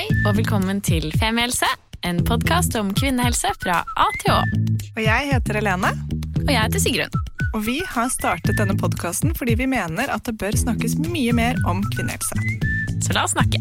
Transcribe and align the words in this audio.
Hei 0.00 0.14
og 0.24 0.32
velkommen 0.38 0.78
til 0.80 1.10
Femihelse, 1.20 1.66
en 2.08 2.22
podkast 2.24 2.72
om 2.80 2.88
kvinnehelse 2.96 3.50
fra 3.60 3.82
A 4.00 4.06
til 4.22 4.30
Å. 4.32 4.38
Og 4.94 5.00
jeg 5.04 5.26
heter 5.28 5.58
Helene, 5.58 5.90
Og 6.38 6.48
jeg 6.48 6.56
heter 6.56 6.80
Sigrun. 6.80 7.18
og 7.52 7.66
vi 7.66 7.74
har 7.84 8.08
startet 8.08 8.56
denne 8.56 8.78
podkasten 8.80 9.34
fordi 9.36 9.58
vi 9.60 9.66
mener 9.68 10.08
at 10.08 10.24
det 10.24 10.38
bør 10.40 10.56
snakkes 10.56 10.94
mye 11.04 11.34
mer 11.36 11.60
om 11.68 11.82
kvinnehelse. 11.92 12.32
Så 13.04 13.12
la 13.12 13.26
oss 13.26 13.34
snakke. 13.36 13.60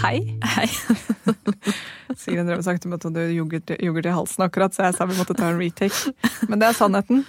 Hei. 0.00 0.16
Hei. 0.54 0.70
Sigrun 2.22 2.48
drev 2.48 2.56
og 2.62 2.64
snakket 2.64 2.88
om 2.88 2.96
at 2.96 3.04
du 3.04 3.20
yoghurt 3.36 4.08
i 4.08 4.16
halsen 4.16 4.46
akkurat, 4.48 4.72
så 4.72 4.88
jeg 4.88 4.96
sa 4.96 5.10
vi 5.12 5.18
måtte 5.20 5.36
ta 5.36 5.52
en 5.52 5.60
retake. 5.60 6.14
Men 6.48 6.56
det 6.64 6.70
er 6.70 6.80
sannheten. 6.80 7.26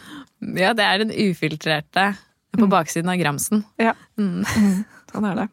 Ja, 0.56 0.72
det 0.72 0.88
er 0.88 1.04
den 1.04 1.12
ufiltrerte 1.12 2.14
på 2.56 2.72
baksiden 2.72 3.12
av 3.12 3.20
gramsen. 3.20 3.66
Ja, 3.76 3.92
Mm. 4.16 4.46
Sånn 5.12 5.28
er 5.30 5.44
det. 5.44 5.48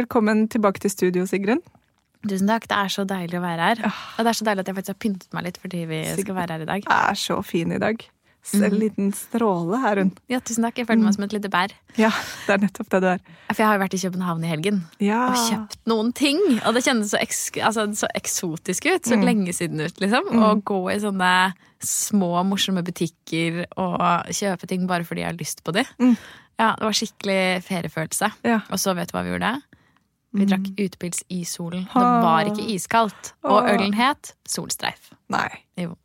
Velkommen 0.00 0.46
tilbake 0.52 0.82
til 0.84 0.92
studio, 0.92 1.26
Sigrun. 1.28 1.62
Tusen 2.24 2.48
takk, 2.48 2.66
det 2.70 2.76
er 2.80 2.92
så 2.92 3.04
deilig 3.08 3.36
å 3.36 3.44
være 3.44 3.70
her. 3.70 3.80
Og 4.16 4.24
det 4.24 4.30
er 4.30 4.38
så 4.38 4.46
deilig 4.48 4.64
at 4.64 4.70
jeg 4.70 4.78
faktisk 4.78 4.94
har 4.94 5.00
pyntet 5.04 5.36
meg 5.36 5.44
litt 5.48 5.58
fordi 5.60 5.84
vi 5.90 6.00
skal 6.16 6.38
være 6.38 6.56
her 6.56 6.64
i 6.64 6.68
dag. 6.70 6.86
Er 6.96 7.18
så 7.20 7.40
fin 7.44 7.74
i 7.76 7.80
dag. 7.82 8.00
En 8.52 8.74
liten 8.76 9.12
stråle 9.16 9.78
er 9.88 10.02
hun. 10.02 10.10
Ja, 10.28 10.38
tusen 10.44 10.66
takk. 10.66 10.76
Jeg 10.76 10.86
føler 10.86 11.02
meg 11.06 11.14
som 11.16 11.24
et 11.24 11.32
lite 11.32 11.48
bær. 11.48 11.72
Ja, 11.96 12.10
det 12.46 12.52
er 12.52 12.58
nettopp 12.66 12.90
det 12.92 13.00
du 13.00 13.06
er. 13.14 13.18
For 13.48 13.62
jeg 13.62 13.66
har 13.70 13.78
jo 13.78 13.82
vært 13.84 13.94
i 13.96 14.00
København 14.02 14.44
i 14.44 14.50
helgen 14.50 14.82
Ja. 15.00 15.20
og 15.30 15.36
kjøpt 15.48 15.78
noen 15.88 16.12
ting. 16.12 16.38
Og 16.66 16.74
det 16.76 16.84
kjennes 16.84 17.10
så, 17.14 17.18
eks 17.24 17.50
altså, 17.64 17.86
så 17.96 18.06
eksotisk 18.14 18.84
ut. 18.92 19.02
Så 19.08 19.16
Mm. 19.16 19.24
lenge 19.24 19.52
siden 19.56 19.80
ut, 19.80 19.96
liksom. 19.98 20.28
Å 20.36 20.62
gå 20.62 20.80
i 20.92 20.98
sånne 21.00 21.54
små, 21.80 22.44
morsomme 22.44 22.84
butikker 22.84 23.64
og 23.76 23.98
kjøpe 24.28 24.66
ting 24.68 24.86
bare 24.86 25.04
fordi 25.04 25.20
jeg 25.24 25.32
har 25.32 25.40
lyst 25.40 25.64
på 25.64 25.72
de. 25.72 25.84
Mm. 25.98 26.16
Ja, 26.58 26.74
det 26.76 26.84
var 26.84 26.92
skikkelig 26.92 27.64
feriefølelse. 27.64 28.32
Ja. 28.44 28.60
Og 28.70 28.78
så 28.78 28.94
vet 28.94 29.08
du 29.10 29.16
hva 29.16 29.24
vi 29.24 29.30
gjorde? 29.38 29.62
Vi 30.34 30.44
drakk 30.46 30.66
utepils 30.76 31.22
i 31.30 31.44
solen. 31.44 31.84
Det 31.86 31.94
var 31.94 32.44
ikke 32.44 32.68
iskaldt. 32.74 33.32
Og 33.44 33.64
ølen 33.70 33.94
het 33.94 34.34
Solstreif. 34.46 35.12
Nei. 35.30 35.48
Jo. 35.78 35.96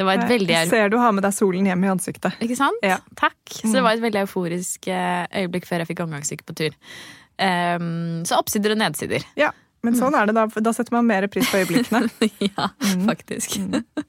Det 0.00 0.06
var 0.08 0.16
et 0.16 0.30
veldig 0.32 0.54
Jeg 0.54 0.68
ser 0.72 0.88
du 0.92 0.96
har 1.00 1.12
med 1.12 1.26
deg 1.26 1.34
solen 1.36 1.66
hjem 1.68 1.84
i 1.84 1.90
ansiktet. 1.92 2.36
Ikke 2.40 2.56
sant? 2.58 2.80
Ja. 2.86 2.96
Takk. 3.20 3.36
Så 3.60 3.74
det 3.76 3.82
var 3.84 3.98
et 3.98 4.04
veldig 4.04 4.22
euforisk 4.24 4.88
eh, 4.88 5.26
øyeblikk 5.42 5.68
før 5.68 5.84
jeg 5.84 5.92
fikk 5.92 6.04
omgangssyke 6.06 6.46
på 6.48 6.56
tur. 6.56 6.76
Um, 7.40 8.22
så 8.28 8.36
oppsider 8.40 8.72
og 8.74 8.80
nedsider. 8.80 9.24
Ja, 9.40 9.50
men 9.80 9.94
sånn 9.96 10.12
er 10.16 10.28
det 10.28 10.34
da. 10.36 10.42
Da 10.60 10.72
setter 10.76 10.92
man 10.92 11.06
mer 11.08 11.24
pris 11.32 11.48
på 11.48 11.60
øyeblikkene. 11.62 12.10
ja, 12.50 12.66
faktisk. 13.06 13.54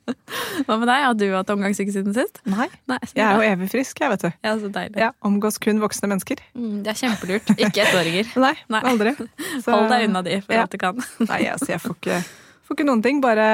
Hva 0.68 0.76
med 0.82 0.88
deg? 0.90 1.04
Har 1.06 1.16
du 1.16 1.26
hatt 1.32 1.52
omgangssyke 1.54 1.94
siden 1.96 2.16
sist? 2.16 2.42
Nei. 2.52 2.68
Nei. 2.92 3.00
Jeg 3.16 3.24
er 3.24 3.40
jo 3.40 3.46
evig 3.54 3.70
frisk, 3.72 4.02
jeg, 4.04 4.12
vet 4.12 4.26
du. 4.26 4.30
ja, 4.48 4.56
så 4.60 4.72
deilig. 4.76 5.00
Ja, 5.00 5.12
Omgås 5.28 5.60
kun 5.64 5.80
voksne 5.84 6.12
mennesker. 6.12 6.44
Mm, 6.60 6.82
det 6.84 6.92
er 6.92 7.00
kjempelurt. 7.06 7.54
Ikke 7.56 7.86
ettåringer. 7.86 8.32
Nei, 8.48 8.54
Nei. 8.76 8.84
aldri. 8.92 9.16
Så- 9.64 9.72
Hold 9.72 9.88
deg 9.94 10.10
unna 10.10 10.24
de 10.28 10.40
for 10.44 10.58
Ja. 10.58 10.66
alt 10.66 10.76
du 10.76 10.82
kan. 10.82 11.00
Nei, 11.24 11.44
altså, 11.54 11.72
jeg 11.76 11.84
får 11.86 11.96
ikke, 12.00 12.20
får 12.68 12.80
ikke 12.80 12.90
noen 12.92 13.04
ting. 13.08 13.24
Bare 13.24 13.48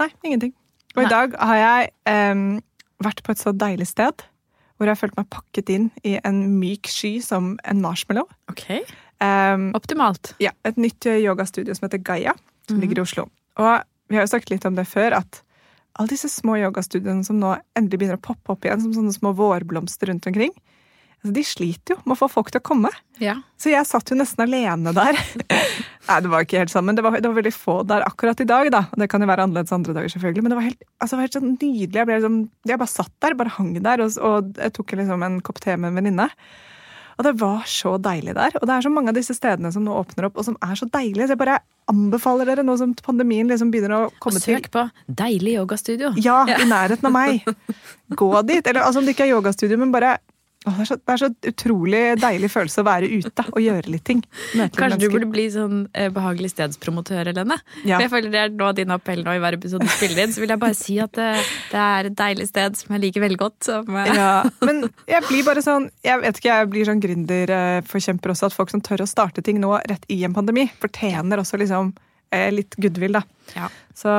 Nei, 0.00 0.08
ingenting. 0.24 0.54
Og 0.96 1.02
Nei. 1.02 1.06
i 1.06 1.10
dag 1.12 1.36
har 1.38 1.56
jeg 1.60 1.90
um, 2.34 2.60
vært 3.04 3.22
på 3.26 3.32
et 3.34 3.38
så 3.42 3.52
deilig 3.56 3.86
sted 3.92 4.24
hvor 4.80 4.88
jeg 4.88 4.94
har 4.96 5.00
følt 5.02 5.16
meg 5.18 5.26
pakket 5.28 5.68
inn 5.74 5.90
i 6.08 6.14
en 6.24 6.38
myk 6.56 6.88
sky 6.88 7.18
som 7.20 7.50
en 7.68 7.82
marshmallow. 7.84 8.24
Ok. 8.48 8.64
Um, 9.20 9.66
Optimalt. 9.76 10.30
ja, 10.40 10.54
et 10.64 10.78
nytt 10.80 11.04
yogastudio 11.20 11.74
som 11.76 11.84
heter 11.86 12.00
Gaia, 12.00 12.32
som 12.66 12.78
Mhm. 12.78 12.80
ligger 12.80 12.98
i 12.98 13.04
Oslo. 13.04 13.26
Og 13.60 13.82
vi 14.08 14.16
har 14.16 14.24
jo 14.24 14.30
snakket 14.32 14.50
litt 14.54 14.64
om 14.64 14.74
det 14.74 14.86
før, 14.88 15.12
at 15.18 15.42
alle 15.98 16.08
disse 16.08 16.30
små 16.32 16.56
yogastudiene 16.56 17.22
som 17.26 17.36
nå 17.38 17.58
endelig 17.76 17.98
begynner 18.00 18.16
å 18.16 18.22
poppe 18.24 18.54
opp 18.54 18.64
igjen 18.64 18.80
som 18.80 18.94
sånne 18.96 19.12
små 19.12 19.34
vårblomster 19.36 20.08
rundt 20.08 20.26
omkring, 20.26 20.50
de 21.22 21.42
sliter 21.44 21.94
jo 21.94 22.00
med 22.06 22.14
å 22.14 22.20
få 22.22 22.30
folk 22.32 22.48
til 22.52 22.62
å 22.62 22.64
komme. 22.64 22.90
Ja. 23.20 23.34
Så 23.60 23.68
jeg 23.72 23.84
satt 23.88 24.08
jo 24.08 24.16
nesten 24.16 24.46
alene 24.46 24.94
der. 24.96 25.18
Nei, 26.08 26.16
det 26.24 26.30
var 26.32 26.46
ikke 26.46 26.62
helt 26.62 26.72
sammen. 26.72 26.96
Det 26.96 27.04
var, 27.04 27.18
det 27.20 27.28
var 27.28 27.36
veldig 27.36 27.52
få 27.52 27.76
der 27.88 28.06
akkurat 28.06 28.40
i 28.40 28.48
dag, 28.48 28.70
da. 28.72 28.86
Det 28.96 29.10
kan 29.12 29.20
jo 29.20 29.28
være 29.28 29.44
annerledes 29.44 29.74
andre 29.76 29.94
dager, 29.98 30.14
selvfølgelig. 30.14 30.46
Men 30.46 30.54
det 30.54 30.58
var 30.58 30.68
helt, 30.70 30.82
altså, 30.96 31.12
det 31.12 31.18
var 31.18 31.28
helt 31.28 31.36
sånn 31.36 31.52
nydelig. 31.52 32.00
Jeg, 32.00 32.08
liksom, 32.14 32.40
jeg 32.72 32.80
bare 32.80 32.94
satt 32.94 33.14
der, 33.20 33.36
bare 33.36 33.54
hang 33.58 33.76
der, 33.76 34.04
og, 34.06 34.18
og 34.24 34.64
jeg 34.64 34.76
tok 34.78 34.96
liksom 35.02 35.28
en 35.28 35.38
kopp 35.44 35.60
te 35.60 35.76
med 35.76 35.92
en 35.92 36.00
venninne. 36.00 36.30
Og 37.20 37.26
det 37.26 37.34
var 37.36 37.66
så 37.68 37.98
deilig 38.00 38.32
der. 38.38 38.54
Og 38.56 38.64
det 38.64 38.72
er 38.78 38.86
så 38.86 38.90
mange 38.94 39.12
av 39.12 39.16
disse 39.18 39.36
stedene 39.36 39.68
som 39.74 39.84
nå 39.84 39.92
åpner 39.92 40.30
opp, 40.30 40.40
og 40.40 40.46
som 40.46 40.56
er 40.64 40.72
så 40.80 40.88
deilige. 40.88 41.26
Så 41.28 41.36
jeg 41.36 41.42
bare 41.42 41.58
anbefaler 41.92 42.48
dere, 42.48 42.64
nå 42.64 42.78
som 42.80 42.94
pandemien 43.04 43.50
liksom 43.50 43.68
begynner 43.74 43.92
å 43.96 44.02
komme 44.24 44.40
til 44.40 44.56
søk 44.56 44.70
på 44.72 44.86
Deilig 45.20 45.58
yogastudio. 45.58 46.14
Ja, 46.16 46.46
i 46.48 46.64
nærheten 46.64 47.10
av 47.10 47.12
meg. 47.12 47.44
Gå 48.22 48.30
dit. 48.48 48.64
Eller 48.64 48.86
altså, 48.86 49.02
om 49.02 49.04
det 49.04 49.12
ikke 49.12 49.26
er 49.28 49.34
yogastudio, 49.34 49.76
men 49.82 49.92
bare 49.92 50.16
Åh, 50.68 50.74
det, 50.76 50.82
er 50.84 50.88
så, 50.90 50.96
det 51.00 51.12
er 51.14 51.20
så 51.22 51.28
utrolig 51.48 52.00
deilig 52.20 52.50
følelse 52.52 52.82
å 52.82 52.84
være 52.84 53.06
ute 53.08 53.44
og 53.48 53.62
gjøre 53.64 53.92
litt 53.94 54.02
ting. 54.04 54.18
Kanskje 54.76 54.98
du 55.00 55.06
burde 55.14 55.28
bli 55.32 55.46
sånn 55.54 55.86
eh, 55.96 56.10
behagelig 56.12 56.50
stedspromotør, 56.52 57.30
Helene? 57.30 57.56
Ja. 57.80 57.94
For 57.96 58.04
jeg 58.04 58.10
føler 58.12 58.34
det 58.34 58.42
er 58.42 58.52
nå 58.58 58.68
din 58.76 58.92
appell 58.92 59.22
nå 59.24 59.32
i 59.38 59.40
hver 59.40 59.56
episode 59.56 59.86
du 59.88 59.92
spiller 59.94 60.26
inn. 60.26 60.34
Så 60.34 60.42
vil 60.42 60.52
jeg 60.52 60.60
bare 60.60 60.76
si 60.76 60.98
at 61.00 61.14
det, 61.16 61.30
det 61.70 61.78
er 61.80 62.10
et 62.10 62.16
deilig 62.18 62.48
sted 62.50 62.76
som 62.76 62.92
jeg 62.92 63.02
liker 63.06 63.24
veldig 63.24 63.38
godt. 63.40 63.56
Som, 63.70 63.88
eh, 64.02 64.10
Ja, 64.18 64.34
men 64.68 64.82
jeg 65.08 65.24
blir 65.30 65.46
bare 65.46 65.62
sånn 65.64 65.86
Jeg 66.04 66.20
vet 66.26 66.40
ikke, 66.42 66.58
jeg 66.60 66.68
blir 66.74 66.90
sånn 66.90 67.00
gründerforkjemper 67.06 68.34
også. 68.34 68.50
At 68.50 68.56
folk 68.58 68.74
som 68.74 68.82
tør 68.84 69.04
å 69.04 69.08
starte 69.08 69.40
ting 69.46 69.60
nå 69.62 69.72
rett 69.88 70.04
i 70.12 70.18
en 70.28 70.36
pandemi, 70.36 70.66
fortjener 70.82 71.40
også 71.40 71.56
liksom 71.62 71.94
eh, 72.36 72.50
litt 72.52 72.76
goodwill, 72.76 73.16
da. 73.16 73.24
Ja. 73.56 73.70
Så 73.96 74.12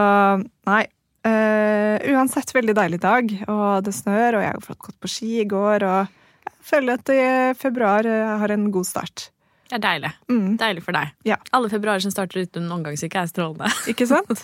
nei. 0.68 0.82
eh, 1.28 2.02
uansett 2.16 2.50
veldig 2.58 2.76
deilig 2.82 3.00
dag, 3.06 3.30
og 3.46 3.86
det 3.86 3.94
snør, 3.94 4.40
og 4.40 4.44
jeg 4.48 4.56
har 4.56 4.66
fått 4.66 4.82
gått 4.88 4.98
på 5.06 5.12
ski 5.12 5.32
i 5.44 5.48
går, 5.50 5.86
og 5.86 6.18
føler 6.66 7.00
at 7.00 7.12
eh, 7.14 7.52
februar 7.58 8.08
eh, 8.08 8.34
har 8.42 8.54
en 8.54 8.70
god 8.74 8.88
start. 8.88 9.30
Det 9.72 9.78
er 9.80 9.84
deilig. 9.86 10.12
Mm. 10.28 10.48
Deilig 10.60 10.84
for 10.84 10.96
deg. 10.98 11.14
Ja. 11.24 11.38
Alle 11.56 11.72
februarer 11.72 12.04
som 12.04 12.12
starter 12.12 12.44
uten 12.44 12.68
omgangssyke, 12.76 13.22
er 13.24 13.30
strålende. 13.32 13.72
Ikke 13.92 14.08
sant? 14.10 14.44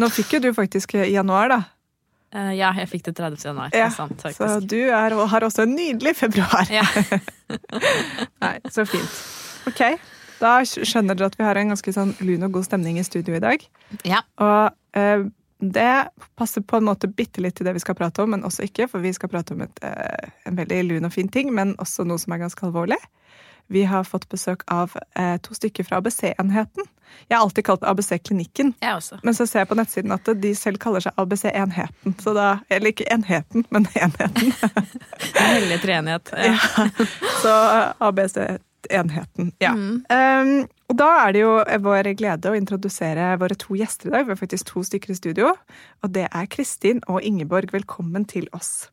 Nå 0.00 0.08
fikk 0.12 0.36
jo 0.38 0.46
du 0.46 0.50
faktisk 0.56 0.96
i 0.96 1.10
januar, 1.12 1.52
da. 1.52 1.60
Uh, 2.34 2.52
ja, 2.60 2.72
jeg 2.80 2.88
fikk 2.94 3.06
det 3.10 3.16
30. 3.20 3.44
januar. 3.50 3.72
Ja, 3.76 3.90
sant, 3.92 4.24
Så 4.32 4.58
du 4.64 4.78
er, 4.88 5.16
har 5.32 5.46
også 5.46 5.66
en 5.66 5.76
nydelig 5.76 6.16
februar. 6.16 6.68
Ja. 6.72 6.86
Nei, 8.44 8.56
så 8.72 8.86
fint. 8.88 9.18
Ok, 9.68 9.82
da 10.40 10.58
skjønner 10.64 11.18
dere 11.18 11.28
at 11.32 11.36
vi 11.36 11.44
har 11.44 11.58
en 11.60 11.74
ganske 11.74 11.92
sånn 11.92 12.14
lun 12.24 12.48
og 12.48 12.56
god 12.56 12.68
stemning 12.68 13.00
i 13.00 13.04
studio 13.06 13.36
i 13.36 13.42
dag. 13.44 13.64
ja. 14.08 14.22
Og 14.40 14.72
eh, 14.96 15.26
det 15.58 16.08
passer 16.36 16.60
på 16.60 16.76
en 16.76 16.84
måte 16.84 17.08
bitte 17.08 17.40
litt 17.40 17.56
til 17.56 17.66
det 17.66 17.76
vi 17.78 17.84
skal 17.84 17.96
prate 17.96 18.22
om, 18.22 18.34
men 18.34 18.44
også 18.44 18.66
ikke, 18.66 18.88
for 18.92 19.04
vi 19.04 19.12
skal 19.16 19.30
prate 19.32 19.54
om 19.56 19.62
et, 19.64 19.78
eh, 19.82 20.28
en 20.44 20.56
veldig 20.56 20.82
lun 20.84 21.08
og 21.08 21.14
fin 21.14 21.28
ting, 21.28 21.54
men 21.54 21.74
også 21.80 22.04
noe 22.04 22.20
som 22.20 22.34
er 22.36 22.44
ganske 22.44 22.66
alvorlig. 22.66 23.00
Vi 23.66 23.82
har 23.84 24.04
fått 24.04 24.28
besøk 24.28 24.62
av 24.70 24.92
eh, 25.18 25.36
to 25.42 25.54
stykker 25.54 25.88
fra 25.88 25.98
ABC-enheten. 25.98 26.86
Jeg 27.28 27.38
har 27.38 27.42
alltid 27.42 27.64
kalt 27.64 27.82
ABC-klinikken, 27.86 28.74
men 29.22 29.34
så 29.34 29.46
ser 29.46 29.64
jeg 29.64 29.70
på 29.70 29.78
nettsiden 29.78 30.14
at 30.14 30.28
de 30.42 30.52
selv 30.58 30.78
kaller 30.82 31.02
seg 31.02 31.16
ABC-enheten. 31.16 32.14
Så 32.20 32.34
da, 32.36 32.58
Eller 32.70 32.92
ikke 32.92 33.08
enheten, 33.10 33.64
men 33.70 33.88
enheten. 33.94 34.52
En 35.36 35.50
hellig 35.56 35.80
treenighet. 35.82 36.32
Ja. 36.36 36.54
Ja. 36.76 36.88
Så 37.42 37.52
ABC-enheten. 38.06 39.52
Ja. 39.62 39.72
Mm. 39.72 40.04
Um, 40.10 40.68
og 40.86 40.98
da 40.98 41.06
er 41.24 41.32
det 41.34 41.40
jo 41.42 41.52
vår 41.82 42.12
glede 42.18 42.50
å 42.50 42.56
introdusere 42.58 43.32
våre 43.40 43.56
to 43.58 43.74
gjester 43.78 44.10
i 44.10 44.12
dag. 44.14 44.26
Vi 44.26 44.34
har 44.34 44.38
faktisk 44.38 44.68
to 44.70 44.82
stykker 44.86 45.10
i 45.10 45.18
studio. 45.18 45.54
Og 46.06 46.12
det 46.14 46.28
er 46.30 46.50
Kristin 46.52 47.00
og 47.10 47.24
Ingeborg. 47.26 47.72
Velkommen 47.74 48.24
til 48.30 48.46
oss. 48.54 48.88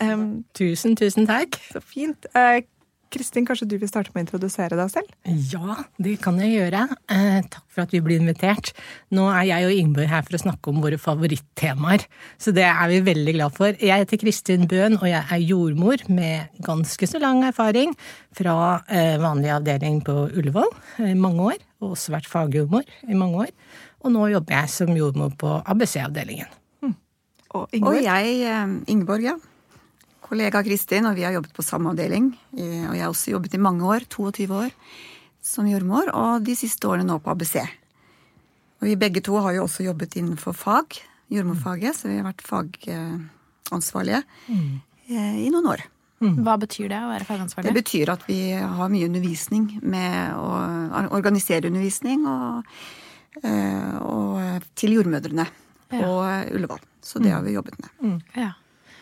Um, 0.00 0.44
Tusen, 0.54 0.94
tusen 0.96 1.26
takk. 1.26 1.58
så 1.72 1.82
fint. 1.82 2.30
Eh, 2.34 2.62
Kristin, 3.10 3.42
kanskje 3.48 3.66
du 3.66 3.74
vil 3.80 3.88
starte 3.90 4.12
med 4.14 4.20
å 4.20 4.24
introdusere 4.28 4.76
deg 4.78 4.90
selv? 4.92 5.08
Ja, 5.50 5.80
det 5.98 6.12
kan 6.22 6.36
jeg 6.38 6.52
gjøre. 6.54 6.84
Eh, 7.10 7.40
takk 7.50 7.64
for 7.74 7.82
at 7.82 7.90
vi 7.94 8.00
blir 8.04 8.20
invitert. 8.22 8.70
Nå 9.10 9.24
er 9.32 9.48
jeg 9.48 9.66
og 9.66 9.74
Ingeborg 9.74 10.06
her 10.12 10.22
for 10.28 10.38
å 10.38 10.42
snakke 10.44 10.70
om 10.70 10.78
våre 10.84 10.98
favorittemaer, 11.00 12.04
så 12.38 12.54
det 12.54 12.68
er 12.68 12.92
vi 12.92 13.00
veldig 13.10 13.34
glad 13.34 13.56
for. 13.56 13.74
Jeg 13.82 14.04
heter 14.04 14.22
Kristin 14.22 14.68
Bøhn, 14.70 14.94
og 15.00 15.08
jeg 15.10 15.24
er 15.26 15.42
jordmor 15.42 16.06
med 16.08 16.62
ganske 16.62 17.10
så 17.10 17.18
lang 17.22 17.42
erfaring 17.48 17.96
fra 18.38 18.54
eh, 18.86 19.16
vanlig 19.18 19.50
avdeling 19.58 20.00
på 20.06 20.16
Ullevål 20.30 20.70
i 21.10 21.16
mange 21.18 21.50
år, 21.50 21.60
og 21.82 21.96
også 21.96 22.14
vært 22.14 22.30
fagjordmor 22.30 22.86
i 23.10 23.18
mange 23.18 23.46
år. 23.48 23.54
Og 24.06 24.14
nå 24.14 24.30
jobber 24.32 24.54
jeg 24.62 24.70
som 24.78 24.94
jordmor 24.96 25.34
på 25.40 25.58
ABC-avdelingen. 25.66 26.46
Og 27.50 27.64
Og 27.66 27.72
Ingeborg? 27.74 28.04
jeg, 28.06 28.42
eh, 28.46 28.74
Ingeborg, 28.86 29.24
ja. 29.26 29.34
Kollega 30.30 30.62
Kristin, 30.62 31.08
og 31.10 31.16
vi 31.18 31.24
har 31.26 31.34
jobbet 31.34 31.54
på 31.56 31.64
samme 31.66 31.90
avdeling. 31.90 32.30
Eh, 32.54 32.86
Og 32.86 32.94
jeg 32.94 33.02
har 33.02 33.10
også 33.10 33.32
jobbet 33.32 33.54
i 33.56 33.58
mange 33.58 33.82
år, 33.82 34.06
22 34.06 34.46
år, 34.54 34.70
som 35.42 35.66
jordmor, 35.66 36.12
og 36.14 36.44
de 36.46 36.54
siste 36.54 36.86
årene 36.86 37.08
nå 37.08 37.18
på 37.18 37.32
ABC. 37.32 37.56
Og 38.80 38.86
vi 38.86 38.94
begge 38.96 39.22
to 39.26 39.34
har 39.42 39.56
jo 39.56 39.64
også 39.66 39.84
jobbet 39.88 40.14
innenfor 40.20 40.54
fag, 40.54 41.00
jordmorfaget, 41.30 41.96
så 41.96 42.08
vi 42.08 42.20
har 42.20 42.28
vært 42.28 42.46
fagansvarlige 42.46 44.22
mm. 44.46 44.70
i 45.42 45.50
noen 45.50 45.66
år. 45.74 45.82
Hva 46.20 46.56
betyr 46.60 46.88
det 46.92 46.98
å 47.00 47.10
være 47.10 47.62
Det 47.64 47.74
betyr 47.74 48.10
at 48.12 48.24
vi 48.28 48.52
har 48.52 48.90
mye 48.92 49.08
undervisning 49.08 49.80
med 49.82 50.34
å 50.36 50.48
organisere 51.16 51.70
undervisning 51.72 52.26
og, 52.28 52.72
eh, 53.42 53.94
og 54.04 54.66
til 54.76 54.98
jordmødrene 54.98 55.46
på 55.90 56.10
Ullevål. 56.54 56.82
Så 57.02 57.18
det 57.24 57.32
har 57.32 57.42
vi 57.42 57.56
jobbet 57.56 57.80
med. 57.80 58.20
Ja. 58.36 58.52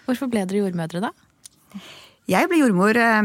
Hvorfor 0.09 0.31
ble 0.33 0.47
dere 0.49 0.63
jordmødre, 0.63 1.03
da? 1.05 1.11
Jeg 2.29 2.49
ble 2.49 2.63
jordmor 2.63 2.97
eh, 2.97 3.19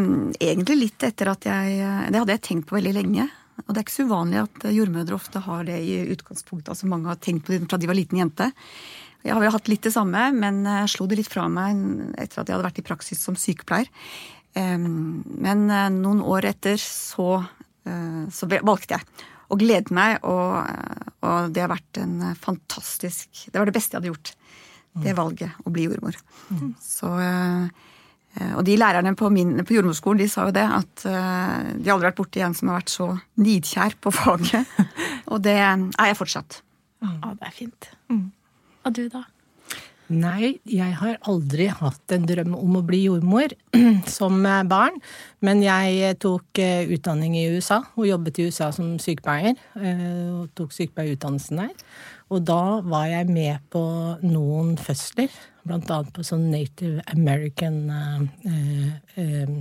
egentlig 0.43 0.75
litt 0.79 1.05
etter 1.07 1.31
at 1.31 1.47
jeg 1.47 1.77
eh, 1.79 2.03
Det 2.11 2.19
hadde 2.21 2.35
jeg 2.37 2.43
tenkt 2.47 2.67
på 2.69 2.77
veldig 2.77 2.93
lenge. 2.95 3.27
Og 3.63 3.69
det 3.69 3.79
er 3.79 3.85
ikke 3.85 3.95
så 3.95 4.05
uvanlig 4.09 4.41
at 4.41 4.65
eh, 4.67 4.75
jordmødre 4.75 5.15
ofte 5.15 5.41
har 5.45 5.63
det 5.67 5.79
i 5.79 5.97
utgangspunktet. 6.11 6.73
Altså 6.73 6.89
mange 6.91 7.07
har 7.11 7.19
tenkt 7.23 7.47
på 7.47 7.55
det 7.55 7.63
fra 7.67 7.79
de 7.79 7.87
var 7.87 7.99
liten 7.99 8.19
jente. 8.19 8.49
Jeg 9.23 9.31
har 9.31 9.39
vel 9.39 9.55
hatt 9.55 9.71
litt 9.71 9.87
det 9.87 9.93
samme, 9.95 10.25
men 10.35 10.65
jeg 10.67 10.91
slo 10.91 11.07
det 11.07 11.21
litt 11.21 11.31
fra 11.31 11.45
meg 11.47 11.79
etter 12.19 12.41
at 12.41 12.49
jeg 12.49 12.57
hadde 12.57 12.65
vært 12.67 12.81
i 12.81 12.83
praksis 12.83 13.21
som 13.23 13.37
sykepleier. 13.39 13.87
Men 14.51 15.61
noen 15.95 16.19
år 16.27 16.49
etter 16.49 16.75
så, 16.75 17.37
så 17.87 18.49
valgte 18.51 18.97
jeg 18.97 19.29
og 19.47 19.61
gledet 19.61 19.95
meg, 19.95 20.17
og, 20.27 20.59
og, 21.23 21.53
det 21.55 21.63
har 21.63 21.71
vært 21.71 22.01
en 22.03 22.33
fantastisk 22.35 23.45
Det 23.47 23.55
var 23.55 23.69
det 23.69 23.75
beste 23.77 23.95
jeg 23.95 24.01
hadde 24.01 24.11
gjort. 24.11 24.33
Det 25.01 25.15
valget, 25.17 25.55
å 25.65 25.73
bli 25.73 25.87
jordmor. 25.87 26.17
Mm. 26.53 26.75
Så 26.81 27.09
Eh, 28.33 28.53
og 28.57 28.63
de 28.65 28.77
lærerne 28.79 29.13
på, 29.17 29.29
min, 29.33 29.59
på 29.65 29.75
jordmorskolen 29.77 30.23
de 30.23 30.29
sa 30.31 30.47
jo 30.47 30.55
det, 30.55 30.65
at 30.65 31.05
uh, 31.05 31.69
de 31.77 31.91
aldri 31.91 32.07
har 32.07 32.07
vært 32.09 32.21
borti 32.21 32.41
en 32.41 32.55
som 32.57 32.71
har 32.71 32.81
vært 32.81 32.93
så 32.95 33.09
nidkjær 33.41 33.99
på 34.01 34.13
faget. 34.13 34.79
Og 35.33 35.43
det 35.45 35.59
er 35.59 35.83
jeg 35.93 36.17
fortsatt. 36.17 36.63
Mm. 37.03 37.13
Ja, 37.19 37.35
det 37.37 37.47
er 37.47 37.53
fint. 37.53 37.91
Mm. 38.09 38.25
Og 38.83 38.97
du, 38.97 39.05
da? 39.13 39.23
Nei, 40.13 40.57
jeg 40.67 40.97
har 40.99 41.21
aldri 41.29 41.69
hatt 41.71 42.13
en 42.13 42.25
drøm 42.27 42.57
om 42.57 42.75
å 42.77 42.83
bli 42.85 43.03
jordmor 43.05 43.53
som 44.17 44.41
barn. 44.69 44.97
Men 45.45 45.61
jeg 45.63 46.17
tok 46.21 46.59
utdanning 46.93 47.37
i 47.39 47.47
USA, 47.53 47.79
og 47.95 48.09
jobbet 48.09 48.41
i 48.41 48.49
USA 48.49 48.69
som 48.75 48.97
sykepleier. 49.01 49.57
Og 49.77 50.51
tok 50.57 50.75
sykepleierutdannelsen 50.75 51.63
der. 51.63 51.71
Og 52.33 52.41
da 52.47 52.81
var 52.89 53.07
jeg 53.11 53.29
med 53.29 53.61
på 53.73 53.83
noen 54.25 54.73
fødsler 54.81 55.31
annet 55.69 56.09
på 56.15 56.25
sånn 56.25 56.49
Native 56.51 57.03
American 57.13 57.77
eh, 57.93 58.89
eh, 59.21 59.53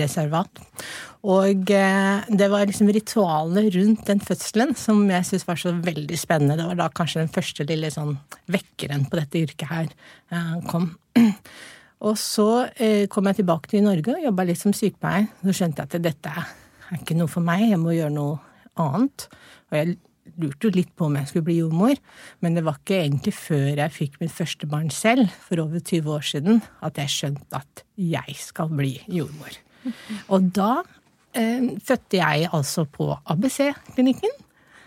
reservat. 0.00 0.62
Og 1.26 1.70
eh, 1.74 2.26
det 2.30 2.48
var 2.52 2.66
liksom 2.68 2.90
ritualet 2.94 3.70
rundt 3.74 4.06
den 4.08 4.22
fødselen 4.24 4.74
som 4.78 5.02
jeg 5.10 5.26
syntes 5.28 5.46
var 5.48 5.60
så 5.60 5.74
veldig 5.74 6.18
spennende. 6.18 6.56
Det 6.60 6.68
var 6.70 6.80
da 6.80 6.90
kanskje 6.94 7.24
den 7.24 7.34
første 7.34 7.66
lille 7.68 7.90
sånn 7.92 8.16
vekkeren 8.52 9.08
på 9.10 9.20
dette 9.20 9.42
yrket 9.42 9.68
her 9.72 9.90
eh, 10.32 10.54
kom. 10.70 10.92
Og 12.06 12.18
så 12.20 12.66
eh, 12.76 13.06
kom 13.12 13.28
jeg 13.30 13.40
tilbake 13.40 13.72
til 13.72 13.84
Norge 13.86 14.14
og 14.14 14.24
jobba 14.24 14.46
litt 14.48 14.60
som 14.60 14.74
sykepleier. 14.76 15.28
Så 15.42 15.58
skjønte 15.60 15.82
jeg 15.82 15.90
at 15.90 16.08
dette 16.10 16.34
er 16.36 17.00
ikke 17.00 17.16
noe 17.18 17.30
for 17.30 17.44
meg, 17.44 17.70
jeg 17.70 17.80
må 17.82 17.96
gjøre 17.96 18.14
noe 18.14 18.36
annet. 18.80 19.28
Og 19.70 19.78
jeg 19.80 19.96
lurte 20.40 20.68
jo 20.68 20.74
litt 20.74 20.92
på 20.96 21.08
om 21.08 21.16
jeg 21.18 21.30
skulle 21.30 21.46
bli 21.48 21.58
jordmor, 21.60 21.98
men 22.44 22.56
det 22.56 22.64
var 22.66 22.80
ikke 22.80 23.00
egentlig 23.02 23.34
før 23.36 23.82
jeg 23.82 23.94
fikk 23.94 24.18
mitt 24.22 24.34
første 24.34 24.68
barn 24.70 24.90
selv, 24.94 25.30
for 25.46 25.62
over 25.62 25.80
20 25.80 26.12
år 26.16 26.26
siden, 26.26 26.62
at 26.86 27.00
jeg 27.00 27.14
skjønte 27.14 27.62
at 27.62 27.84
jeg 27.96 28.36
skal 28.40 28.72
bli 28.72 28.94
jordmor. 29.12 29.60
Og 30.34 30.50
da 30.56 30.72
eh, 31.36 31.72
fødte 31.84 32.20
jeg 32.20 32.50
altså 32.52 32.86
på 32.90 33.12
ABC-klinikken. 33.24 34.42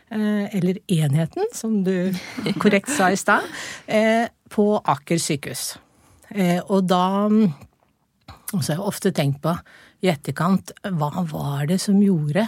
Eh, 0.09 0.55
eller 0.57 0.79
Enheten, 0.89 1.45
som 1.53 1.83
du 1.85 2.09
korrekt 2.63 2.89
sa 2.93 3.11
i 3.13 3.19
stad. 3.19 3.45
Eh, 3.85 4.25
på 4.49 4.71
Aker 4.81 5.21
sykehus. 5.21 5.75
Eh, 6.29 6.59
og 6.67 6.87
da 6.89 7.29
Og 8.49 8.63
så 8.63 8.73
har 8.73 8.79
jeg 8.79 8.89
ofte 8.89 9.11
tenkt 9.13 9.43
på 9.43 9.51
i 10.01 10.09
etterkant, 10.09 10.71
hva 10.97 11.21
var 11.29 11.67
det 11.69 11.77
som 11.83 11.99
gjorde 12.01 12.47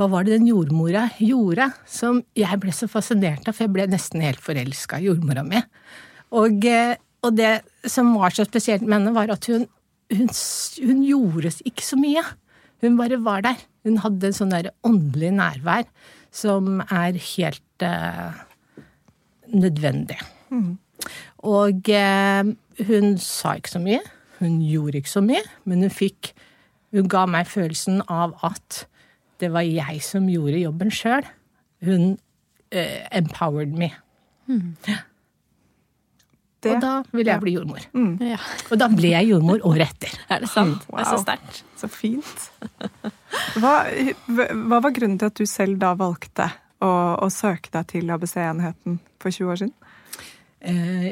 hva 0.00 0.08
var 0.08 0.24
det 0.24 0.38
den 0.38 0.48
jordmora 0.48 1.10
gjorde 1.20 1.66
som 1.88 2.22
jeg 2.38 2.60
ble 2.62 2.72
så 2.72 2.88
fascinert 2.88 3.44
av, 3.44 3.52
for 3.52 3.66
jeg 3.66 3.74
ble 3.74 3.84
nesten 3.92 4.24
helt 4.24 4.40
forelska 4.40 4.96
i 4.96 5.10
jordmora 5.10 5.44
mi. 5.44 5.60
Og, 6.40 6.64
eh, 6.64 6.94
og, 7.20 7.34
det 7.36 7.60
som 7.84 8.14
var 8.16 8.32
så 8.32 8.46
spesielt 8.48 8.86
med 8.86 8.96
henne, 8.96 9.12
var 9.12 9.32
at 9.34 9.44
hun, 9.50 9.66
hun, 10.14 10.30
hun 10.86 11.02
gjorde 11.04 11.52
ikke 11.68 11.84
så 11.84 11.98
mye. 12.00 12.22
Hun 12.80 12.96
bare 12.96 13.20
var 13.20 13.44
der. 13.44 13.60
Hun 13.84 13.98
hadde 14.00 14.30
en 14.30 14.36
sånn 14.38 14.54
der 14.54 14.70
åndelig 14.88 15.34
nærvær 15.36 15.84
som 16.32 16.78
er 16.86 17.18
helt 17.18 17.84
uh, 17.84 18.38
nødvendig. 19.52 20.16
Mm. 20.48 20.78
Og 21.50 21.90
uh, 21.92 22.52
hun 22.86 23.16
sa 23.20 23.56
ikke 23.58 23.74
så 23.74 23.82
mye. 23.82 24.00
Hun 24.40 24.60
gjorde 24.64 25.02
ikke 25.02 25.12
så 25.12 25.24
mye, 25.24 25.42
men 25.68 25.84
hun 25.84 25.92
fikk 25.92 26.32
Hun 26.90 27.06
ga 27.06 27.20
meg 27.30 27.46
følelsen 27.46 28.00
av 28.10 28.32
at 28.42 28.80
det 29.40 29.50
var 29.52 29.66
jeg 29.66 30.02
som 30.04 30.26
gjorde 30.30 30.60
jobben 30.60 30.92
sjøl. 30.94 31.28
Hun 31.86 32.12
uh, 32.14 33.00
empowered 33.16 33.72
me. 33.76 33.90
Mm. 34.50 34.74
Det, 36.60 36.74
og 36.74 36.82
da 36.82 36.94
ville 37.16 37.32
jeg 37.32 37.40
bli 37.40 37.52
jordmor. 37.54 37.84
Mm. 37.96 38.10
Ja. 38.34 38.38
Og 38.68 38.80
da 38.82 38.90
ble 38.92 39.14
jeg 39.14 39.30
jordmor 39.30 39.62
året 39.64 39.94
etter. 39.94 40.16
Er 40.32 40.42
det 40.44 40.50
sant? 40.52 40.84
Wow. 40.90 40.98
Det 40.98 41.04
er 41.06 41.10
så 41.10 41.20
sterkt. 41.22 41.62
Så 41.80 41.88
fint. 41.88 42.42
Hva, 43.56 43.74
hva, 44.28 44.80
var 44.82 44.92
grunnen 44.92 45.16
til 45.20 45.30
at 45.30 45.40
du 45.40 45.48
selv 45.48 45.80
da 45.80 45.94
valgte 45.96 46.50
å, 46.84 46.90
å 47.24 47.30
søke 47.32 47.72
deg 47.72 47.88
til 47.94 48.12
ABC-enheten 48.12 48.98
for 49.22 49.32
20 49.32 49.54
år 49.54 49.62
siden? 49.62 49.74
Uh, 50.60 51.10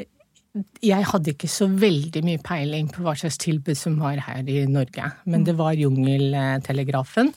jeg 0.83 1.05
hadde 1.11 1.33
ikke 1.33 1.49
så 1.51 1.67
veldig 1.69 2.21
mye 2.25 2.41
peiling 2.43 2.89
på 2.91 3.03
hva 3.05 3.15
slags 3.19 3.39
tilbud 3.41 3.77
som 3.77 3.97
var 4.01 4.21
her 4.25 4.47
i 4.49 4.63
Norge. 4.69 5.11
Men 5.29 5.45
det 5.47 5.55
var 5.59 5.77
Jungeltelegrafen. 5.77 7.31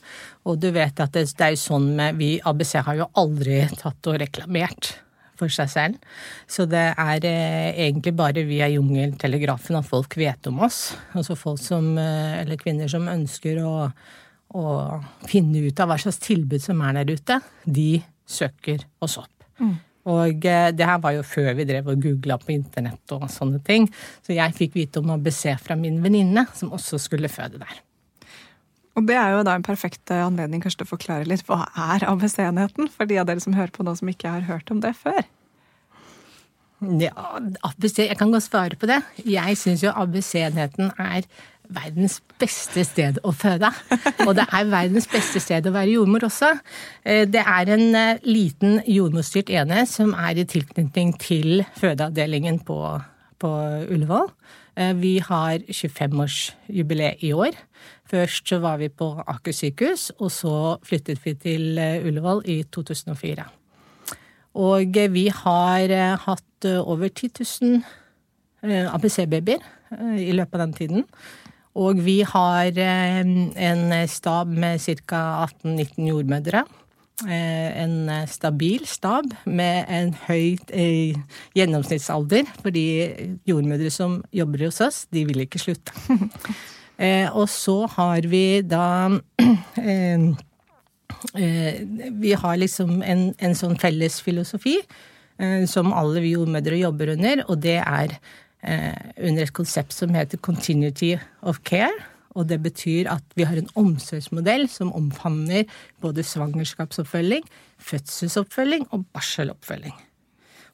Og 0.49 0.59
du 0.63 0.69
vet 0.75 0.99
at 1.03 1.15
det, 1.15 1.27
det 1.37 1.47
er 1.47 1.55
jo 1.55 1.63
sånn 1.63 1.89
med 1.97 2.19
Vi 2.19 2.35
ABC 2.43 2.77
har 2.87 2.99
jo 2.99 3.09
aldri 3.19 3.63
tatt 3.79 4.11
og 4.11 4.19
reklamert 4.21 4.95
for 5.39 5.51
seg 5.53 5.71
selv. 5.71 6.17
Så 6.49 6.65
det 6.69 6.83
er 6.91 7.27
eh, 7.27 7.69
egentlig 7.87 8.15
bare 8.17 8.45
via 8.47 8.69
Jungeltelegrafen 8.71 9.79
at 9.79 9.89
folk 9.89 10.17
vet 10.19 10.51
om 10.51 10.61
oss. 10.65 10.93
Altså 11.17 11.37
folk 11.39 11.61
som, 11.61 11.93
eh, 11.97 12.41
eller 12.41 12.59
kvinner 12.61 12.91
som 12.91 13.09
ønsker 13.11 13.61
å, 13.65 13.75
å 14.53 14.65
finne 15.29 15.65
ut 15.65 15.81
av 15.83 15.91
hva 15.91 15.99
slags 16.01 16.21
tilbud 16.23 16.63
som 16.63 16.83
er 16.85 17.01
der 17.01 17.17
ute, 17.17 17.39
de 17.65 18.03
søker 18.29 18.85
oss 19.03 19.17
opp. 19.21 19.49
Mm. 19.59 19.75
Og 20.09 20.45
eh, 20.49 20.69
det 20.75 20.87
her 20.87 20.99
var 21.03 21.15
jo 21.15 21.23
før 21.27 21.53
vi 21.57 21.67
drev 21.67 21.87
og 21.93 22.01
googla 22.03 22.37
på 22.41 22.51
internett 22.55 23.15
og 23.15 23.29
sånne 23.31 23.61
ting. 23.63 23.87
Så 24.25 24.35
jeg 24.35 24.57
fikk 24.57 24.75
vite 24.75 24.99
om 24.99 25.13
ABC 25.15 25.55
fra 25.63 25.77
min 25.79 26.01
venninne, 26.03 26.45
som 26.57 26.73
også 26.75 26.99
skulle 27.01 27.31
føde 27.31 27.61
der. 27.61 27.83
Og 28.93 29.07
det 29.09 29.15
er 29.17 29.31
jo 29.33 29.45
da 29.47 29.55
en 29.57 29.65
perfekt 29.65 30.11
eh, 30.13 30.25
anledning 30.25 30.61
kanskje 30.63 30.83
til 30.83 30.89
å 30.89 30.93
forklare 30.93 31.29
litt 31.29 31.45
hva 31.47 31.63
er 31.95 32.05
ABC-enheten, 32.09 32.91
for 32.93 33.09
de 33.09 33.21
av 33.21 33.29
dere 33.29 33.41
som 33.43 33.55
hører 33.57 33.73
på 33.73 33.85
nå 33.85 33.95
som 33.97 34.11
ikke 34.11 34.35
har 34.35 34.45
hørt 34.49 34.69
om 34.73 34.83
det 34.83 34.93
før? 34.99 35.23
Ja, 36.99 37.39
ABC, 37.63 38.03
Jeg 38.03 38.17
kan 38.19 38.31
godt 38.31 38.43
svare 38.43 38.75
på 38.75 38.89
det. 38.89 38.99
Jeg 39.23 39.57
syns 39.57 39.85
jo 39.85 39.93
ABC-enheten 39.95 40.91
er 40.99 41.23
verdens 41.71 42.19
beste 42.41 42.83
sted 42.87 43.19
å 43.23 43.31
føde. 43.35 43.69
Og 44.25 44.33
det 44.37 44.45
er 44.45 44.69
verdens 44.71 45.07
beste 45.11 45.41
sted 45.43 45.67
å 45.67 45.73
være 45.75 45.95
jordmor 45.95 46.27
også. 46.27 46.51
Eh, 47.05 47.23
det 47.29 47.43
er 47.43 47.71
en 47.75 47.85
eh, 47.97 48.23
liten 48.27 48.81
jordmorstyrt 48.89 49.51
enhet 49.53 49.89
som 49.91 50.13
er 50.17 50.41
i 50.41 50.47
tilknytning 50.49 51.15
til 51.21 51.63
fødeavdelingen 51.79 52.61
på, 52.67 52.77
på 53.39 53.53
Ullevål. 53.93 54.29
Eh, 54.75 54.93
vi 54.99 55.15
har 55.23 55.63
25-årsjubileet 55.69 57.23
i 57.25 57.33
år. 57.33 57.57
Først 58.11 58.49
så 58.49 58.59
var 58.63 58.79
vi 58.81 58.91
på 58.93 59.09
Aker 59.23 59.55
sykehus, 59.55 60.11
og 60.19 60.31
så 60.33 60.55
flyttet 60.85 61.21
vi 61.23 61.35
til 61.39 61.79
Ullevål 61.79 62.43
i 62.51 62.61
2004. 62.69 63.47
Og 64.63 64.97
vi 65.09 65.29
har 65.33 65.91
hatt 66.27 66.67
over 66.77 67.09
10 67.09 67.31
000 68.61 68.83
ABC-babyer 68.93 69.63
i 70.21 70.35
løpet 70.35 70.59
av 70.59 70.61
den 70.61 70.75
tiden. 70.77 71.07
Og 71.73 71.97
vi 72.05 72.21
har 72.21 72.77
eh, 72.77 73.19
en 73.23 73.83
stab 74.09 74.47
med 74.53 74.81
ca. 74.81 75.47
18-19 75.65 76.09
jordmødre. 76.11 76.63
Eh, 77.23 77.69
en 77.83 78.09
stabil 78.29 78.85
stab 78.89 79.25
med 79.45 79.85
en 79.89 80.13
høy 80.27 80.57
eh, 80.69 81.17
gjennomsnittsalder. 81.57 82.45
Fordi 82.61 82.85
jordmødre 83.49 83.89
som 83.93 84.21
jobber 84.33 84.67
hos 84.67 84.81
oss, 84.85 85.05
de 85.09 85.25
vil 85.29 85.45
ikke 85.47 85.61
slutte. 85.61 85.93
Og 87.33 87.47
så 87.49 87.87
har 87.95 88.27
vi 88.29 88.61
da 88.61 89.09
Vi 91.33 92.31
har 92.37 92.57
liksom 92.59 93.01
en, 93.01 93.33
en 93.39 93.55
sånn 93.57 93.73
felles 93.81 94.19
filosofi 94.21 94.75
som 95.67 95.89
alle 95.97 96.21
vi 96.21 96.35
jordmødre 96.35 96.77
jobber 96.77 97.15
under, 97.15 97.41
og 97.49 97.57
det 97.63 97.79
er 97.81 98.13
Eh, 98.13 98.42
under 98.63 99.43
et 99.43 99.53
konsept 99.53 99.91
som 99.91 100.13
heter 100.15 100.39
Continuity 100.39 101.17
of 101.41 101.59
Care. 101.67 101.91
Og 102.33 102.47
det 102.49 102.61
betyr 102.63 103.09
at 103.11 103.35
vi 103.37 103.45
har 103.45 103.59
en 103.59 103.69
omsorgsmodell 103.77 104.65
som 104.71 104.93
omfavner 104.95 105.67
både 106.01 106.23
svangerskapsoppfølging, 106.25 107.43
fødselsoppfølging 107.77 108.87
og 108.95 109.05
barseloppfølging. 109.13 109.95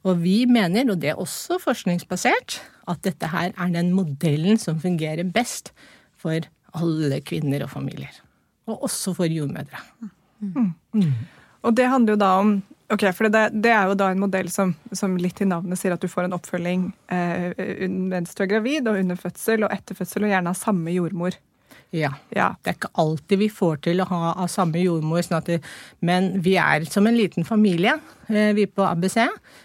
Og 0.08 0.22
vi 0.22 0.46
mener, 0.48 0.88
og 0.88 1.00
det 1.02 1.12
er 1.12 1.20
også 1.20 1.58
forskningsbasert, 1.60 2.60
at 2.88 3.02
dette 3.04 3.28
her 3.28 3.52
er 3.52 3.74
den 3.74 3.92
modellen 3.92 4.56
som 4.58 4.80
fungerer 4.80 5.28
best 5.28 5.74
for 6.20 6.40
alle 6.72 7.20
kvinner 7.20 7.66
og 7.66 7.74
familier. 7.74 8.14
Og 8.70 8.86
også 8.88 9.12
for 9.18 9.28
jordmødre. 9.28 9.82
Mm. 10.40 10.72
Mm. 10.94 11.12
Og 11.62 11.76
det 11.76 11.90
handler 11.90 12.16
jo 12.16 12.22
da 12.22 12.30
om 12.40 12.54
Ok, 12.90 13.04
for 13.14 13.30
det, 13.30 13.44
det, 13.62 13.70
er 13.70 13.86
jo 13.86 13.98
da 13.98 14.08
en 14.10 14.22
modell 14.22 14.48
som, 14.50 14.72
som, 14.92 15.14
litt 15.20 15.38
i 15.42 15.46
navnet 15.46 15.78
sier 15.78 15.94
at 15.94 16.02
du 16.02 16.10
får 16.10 16.26
en 16.26 16.34
oppfølging 16.34 16.88
eh, 17.14 17.86
mens 17.86 18.34
du 18.34 18.42
er 18.42 18.50
gravid 18.50 18.88
og 18.90 18.98
under 18.98 19.20
fødsel 19.20 19.62
og 19.66 19.74
etter 19.74 19.94
fødsel, 19.98 20.26
og 20.26 20.34
gjerne 20.34 20.50
av 20.50 20.58
samme 20.58 20.94
jordmor. 20.96 21.38
Ja. 21.90 22.12
ja. 22.34 22.48
Det 22.62 22.70
er 22.70 22.76
ikke 22.78 22.92
alltid 23.02 23.40
vi 23.40 23.48
får 23.50 23.80
til 23.86 24.02
å 24.02 24.06
ha 24.10 24.32
av 24.32 24.50
samme 24.50 24.78
jordmor, 24.82 25.22
sånn 25.26 25.42
det, 25.46 25.58
men 26.06 26.32
vi 26.42 26.54
er 26.58 26.86
som 26.90 27.06
en 27.06 27.18
liten 27.18 27.46
familie, 27.46 27.96
eh, 28.30 28.50
vi 28.54 28.66
på 28.70 28.84
ABC. 28.86 29.18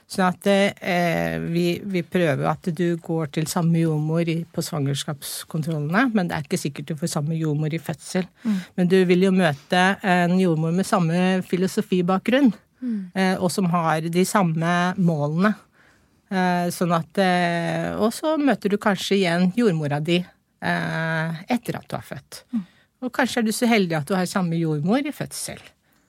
Sånn 0.10 0.26
at 0.28 0.50
eh, 0.50 1.38
vi, 1.42 1.66
vi, 1.82 2.02
prøver 2.06 2.46
at 2.50 2.70
du 2.78 2.98
går 3.02 3.30
til 3.38 3.50
samme 3.50 3.82
jordmor 3.82 4.30
i, 4.30 4.40
på 4.46 4.66
svangerskapskontrollene, 4.66 6.08
men 6.14 6.30
det 6.30 6.38
er 6.38 6.46
ikke 6.46 6.62
sikkert 6.62 6.94
du 6.94 7.00
får 7.02 7.14
samme 7.14 7.38
jordmor 7.38 7.74
i 7.74 7.82
fødsel. 7.82 8.30
Mm. 8.46 8.60
Men 8.78 8.94
du 8.94 9.00
vil 9.10 9.28
jo 9.28 9.34
møte 9.34 9.88
en 10.02 10.38
jordmor 10.42 10.74
med 10.78 10.90
samme 10.90 11.26
filosofibakgrunn 11.50 12.54
mm. 12.86 13.40
og 13.40 13.50
som 13.54 13.68
har 13.74 14.06
de 14.14 14.26
samme 14.28 14.76
målene. 15.02 15.56
Eh, 16.30 16.68
sånn 16.74 16.94
at 16.96 17.20
eh, 17.22 17.92
Og 18.02 18.10
så 18.16 18.32
møter 18.42 18.72
du 18.74 18.80
kanskje 18.82 19.20
igjen 19.20 19.52
jordmora 19.56 20.00
di 20.02 20.24
etter 20.66 21.76
at 21.78 21.84
du 21.86 21.94
har 21.94 22.02
født. 22.02 22.40
Mm. 22.56 22.62
Og 23.06 23.12
kanskje 23.14 23.44
er 23.44 23.46
du 23.46 23.52
så 23.54 23.68
heldig 23.70 24.00
at 24.00 24.08
du 24.10 24.16
har 24.18 24.26
samme 24.26 24.58
jordmor 24.58 25.06
i 25.06 25.12
fødsel. 25.14 25.60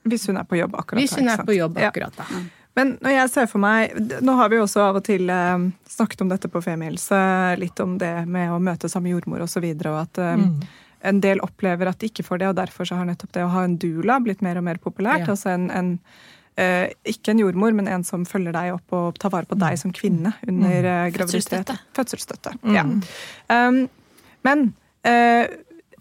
Hvis 0.08 0.24
hun 0.30 0.38
er 0.40 0.46
på 0.48 0.56
jobb 0.56 0.78
akkurat 0.78 0.96
da. 0.96 1.02
Hvis 1.02 1.16
hun 1.18 1.28
er 1.28 1.42
på 1.44 1.56
jobb 1.58 1.76
akkurat 1.82 2.16
da. 2.16 2.24
Ja. 2.30 2.40
Men 2.76 2.94
når 3.00 3.14
jeg 3.14 3.32
ser 3.32 3.46
for 3.48 3.62
meg 3.62 3.94
Nå 4.24 4.36
har 4.36 4.50
vi 4.52 4.60
også 4.60 4.82
av 4.84 4.98
og 5.00 5.04
til 5.06 5.30
eh, 5.32 5.68
snakket 5.88 6.24
om 6.24 6.32
dette 6.32 6.50
på 6.52 6.62
Femihelse, 6.64 7.20
litt 7.60 7.80
om 7.82 7.96
det 8.00 8.14
med 8.28 8.52
å 8.52 8.60
møte 8.62 8.90
samme 8.92 9.12
jordmor 9.14 9.44
osv., 9.44 9.48
og, 9.48 9.52
så 9.54 9.64
videre, 9.64 9.94
og 9.94 10.02
at 10.04 10.20
eh, 10.22 10.42
mm. 10.42 10.50
en 11.12 11.22
del 11.24 11.40
opplever 11.44 11.88
at 11.90 12.00
de 12.02 12.10
ikke 12.10 12.26
får 12.26 12.42
det, 12.42 12.50
og 12.52 12.58
derfor 12.60 12.88
så 12.88 12.98
har 13.00 13.08
nettopp 13.08 13.32
det 13.36 13.46
å 13.46 13.52
ha 13.54 13.64
en 13.64 13.78
doula 13.80 14.18
blitt 14.24 14.44
mer 14.44 14.60
og 14.60 14.66
mer 14.68 14.80
populært. 14.82 15.24
Ja. 15.24 15.32
Altså 15.34 15.54
en, 15.54 15.70
en 15.72 15.94
eh, 16.60 16.88
ikke 17.08 17.34
en 17.34 17.44
jordmor, 17.44 17.76
men 17.76 17.90
en 17.90 18.04
som 18.06 18.24
følger 18.28 18.56
deg 18.56 18.74
opp 18.76 18.96
og 18.96 19.20
tar 19.20 19.34
vare 19.34 19.48
på 19.48 19.58
deg 19.60 19.78
som 19.80 19.94
kvinne 19.94 20.34
under 20.46 20.80
mm. 20.80 20.90
Eh, 20.94 21.12
graviditet. 21.14 21.76
Fødselsstøtte. 21.96 22.56
Mm. 22.62 22.74
Ja. 22.76 22.88
Um, 23.52 23.80
men 24.46 24.68
eh, 25.06 25.46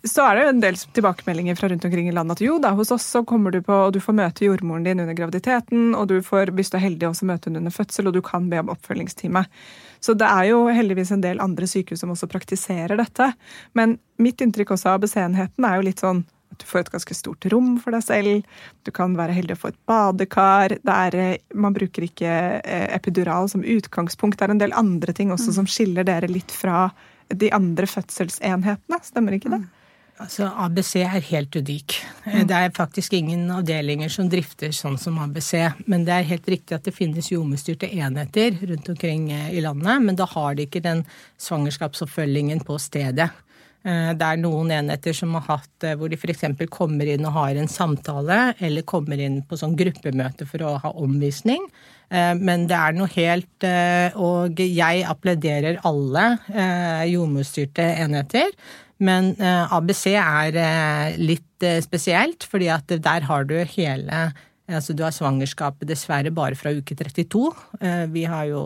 så 0.06 0.22
er 0.22 0.36
det 0.36 0.44
jo 0.44 0.50
en 0.54 0.62
del 0.62 0.76
tilbakemeldinger 0.78 1.58
fra 1.58 1.70
rundt 1.72 1.86
omkring 1.88 2.10
i 2.10 2.14
landet 2.14 2.38
at 2.38 2.46
jo 2.46 2.60
da, 2.62 2.76
hos 2.78 2.92
oss 2.94 3.08
så 3.16 3.24
kommer 3.26 3.54
du 3.54 3.62
på, 3.66 3.74
og 3.88 3.96
du 3.96 4.00
får 4.04 4.18
møte 4.20 4.46
jordmoren 4.46 4.86
din 4.86 5.02
under 5.02 5.18
graviditeten, 5.18 5.96
og 5.98 6.08
du 6.12 6.20
får, 6.26 6.54
hvis 6.58 6.70
du 6.70 6.78
er 6.78 6.86
heldig, 6.86 7.08
også 7.10 7.26
møte 7.30 7.50
henne 7.50 7.64
under 7.64 7.74
fødsel, 7.74 8.10
og 8.10 8.14
du 8.14 8.22
kan 8.26 8.46
be 8.52 8.62
om 8.62 8.70
oppfølgingstime. 8.74 9.46
Så 10.06 10.14
det 10.14 10.30
er 10.30 10.52
jo 10.52 10.60
heldigvis 10.70 11.16
en 11.16 11.26
del 11.26 11.42
andre 11.42 11.66
sykehus 11.70 12.04
som 12.04 12.14
også 12.14 12.30
praktiserer 12.30 12.94
dette. 13.00 13.32
Men 13.74 13.98
mitt 14.22 14.42
inntrykk 14.46 14.76
også 14.76 14.92
av 14.92 15.00
ABC-enheten 15.00 15.66
er 15.66 15.80
jo 15.80 15.88
litt 15.88 16.04
sånn 16.06 16.22
du 16.62 16.66
får 16.70 16.84
et 16.84 16.92
ganske 16.94 17.18
stort 17.18 17.48
rom 17.54 17.76
for 17.82 17.96
deg 17.96 18.06
selv. 18.06 18.60
Du 18.86 18.92
kan 18.96 19.16
være 19.18 19.36
heldig 19.38 19.58
å 19.58 19.62
få 19.64 19.72
et 19.74 19.80
badekar. 19.90 20.78
Er, 20.82 21.18
eh, 21.20 21.38
man 21.54 21.76
bruker 21.76 22.08
ikke 22.08 22.36
eh, 22.62 22.88
epidural 22.96 23.50
som 23.52 23.66
utgangspunkt. 23.66 24.40
Det 24.40 24.48
er 24.48 24.56
en 24.56 24.64
del 24.64 24.76
andre 24.78 25.16
ting 25.16 25.34
også 25.36 25.52
mm. 25.52 25.58
som 25.60 25.70
skiller 25.70 26.08
dere 26.08 26.32
litt 26.32 26.54
fra 26.54 26.90
de 27.34 27.50
andre 27.56 27.90
fødselsenhetene. 27.90 29.02
Stemmer 29.04 29.38
ikke 29.38 29.54
det? 29.56 29.64
Mm. 29.66 29.74
Altså, 30.16 30.48
ABC 30.48 30.94
er 31.04 31.24
helt 31.28 31.56
unik. 31.56 31.98
Mm. 32.24 32.46
Det 32.48 32.56
er 32.56 32.76
faktisk 32.76 33.14
ingen 33.18 33.50
avdelinger 33.52 34.12
som 34.12 34.30
drifter 34.32 34.72
sånn 34.72 34.96
som 35.00 35.18
ABC. 35.20 35.52
Men 35.92 36.06
det 36.08 36.14
er 36.16 36.30
helt 36.30 36.48
riktig 36.54 36.78
at 36.78 36.86
det 36.88 36.96
finnes 36.96 37.28
jordmorstyrte 37.34 37.90
enheter 37.92 38.56
rundt 38.62 38.88
omkring 38.94 39.28
eh, 39.36 39.50
i 39.58 39.64
landet. 39.66 40.06
Men 40.06 40.16
da 40.16 40.28
har 40.32 40.56
de 40.56 40.70
ikke 40.70 40.84
den 40.86 41.04
svangerskapsoppfølgingen 41.36 42.64
på 42.64 42.80
stedet. 42.80 43.28
Eh, 43.86 44.12
det 44.18 44.28
er 44.28 44.40
noen 44.42 44.72
enheter 44.74 45.14
som 45.14 45.36
har 45.38 45.46
hatt 45.46 45.86
eh, 45.86 45.94
hvor 45.98 46.10
de 46.10 46.18
f.eks. 46.18 46.48
kommer 46.74 47.10
inn 47.12 47.26
og 47.28 47.36
har 47.38 47.60
en 47.60 47.70
samtale, 47.70 48.56
eller 48.58 48.86
kommer 48.88 49.22
inn 49.22 49.44
på 49.46 49.60
sånn 49.62 49.76
gruppemøte 49.78 50.48
for 50.50 50.66
å 50.66 50.78
ha 50.82 50.94
omvisning. 51.02 51.68
Eh, 52.10 52.34
men 52.40 52.66
det 52.70 52.80
er 52.80 52.98
noe 52.98 53.10
helt 53.16 53.66
Og 53.66 54.60
jeg 54.62 55.06
applauderer 55.10 55.80
alle 55.88 56.26
jordmorstyrte 57.10 57.86
enheter. 58.04 58.52
Men 59.02 59.34
ABC 59.42 60.14
er 60.16 61.18
litt 61.18 61.66
spesielt, 61.84 62.46
fordi 62.48 62.70
at 62.72 62.94
der 63.04 63.26
har 63.28 63.48
du 63.50 63.58
hele 63.58 64.20
Altså, 64.66 64.96
du 64.98 65.04
har 65.06 65.14
svangerskapet 65.14 65.88
dessverre 65.90 66.32
bare 66.34 66.58
fra 66.58 66.72
uke 66.74 66.96
32. 66.98 67.42
Vi 68.10 68.24
har 68.26 68.48
jo 68.50 68.62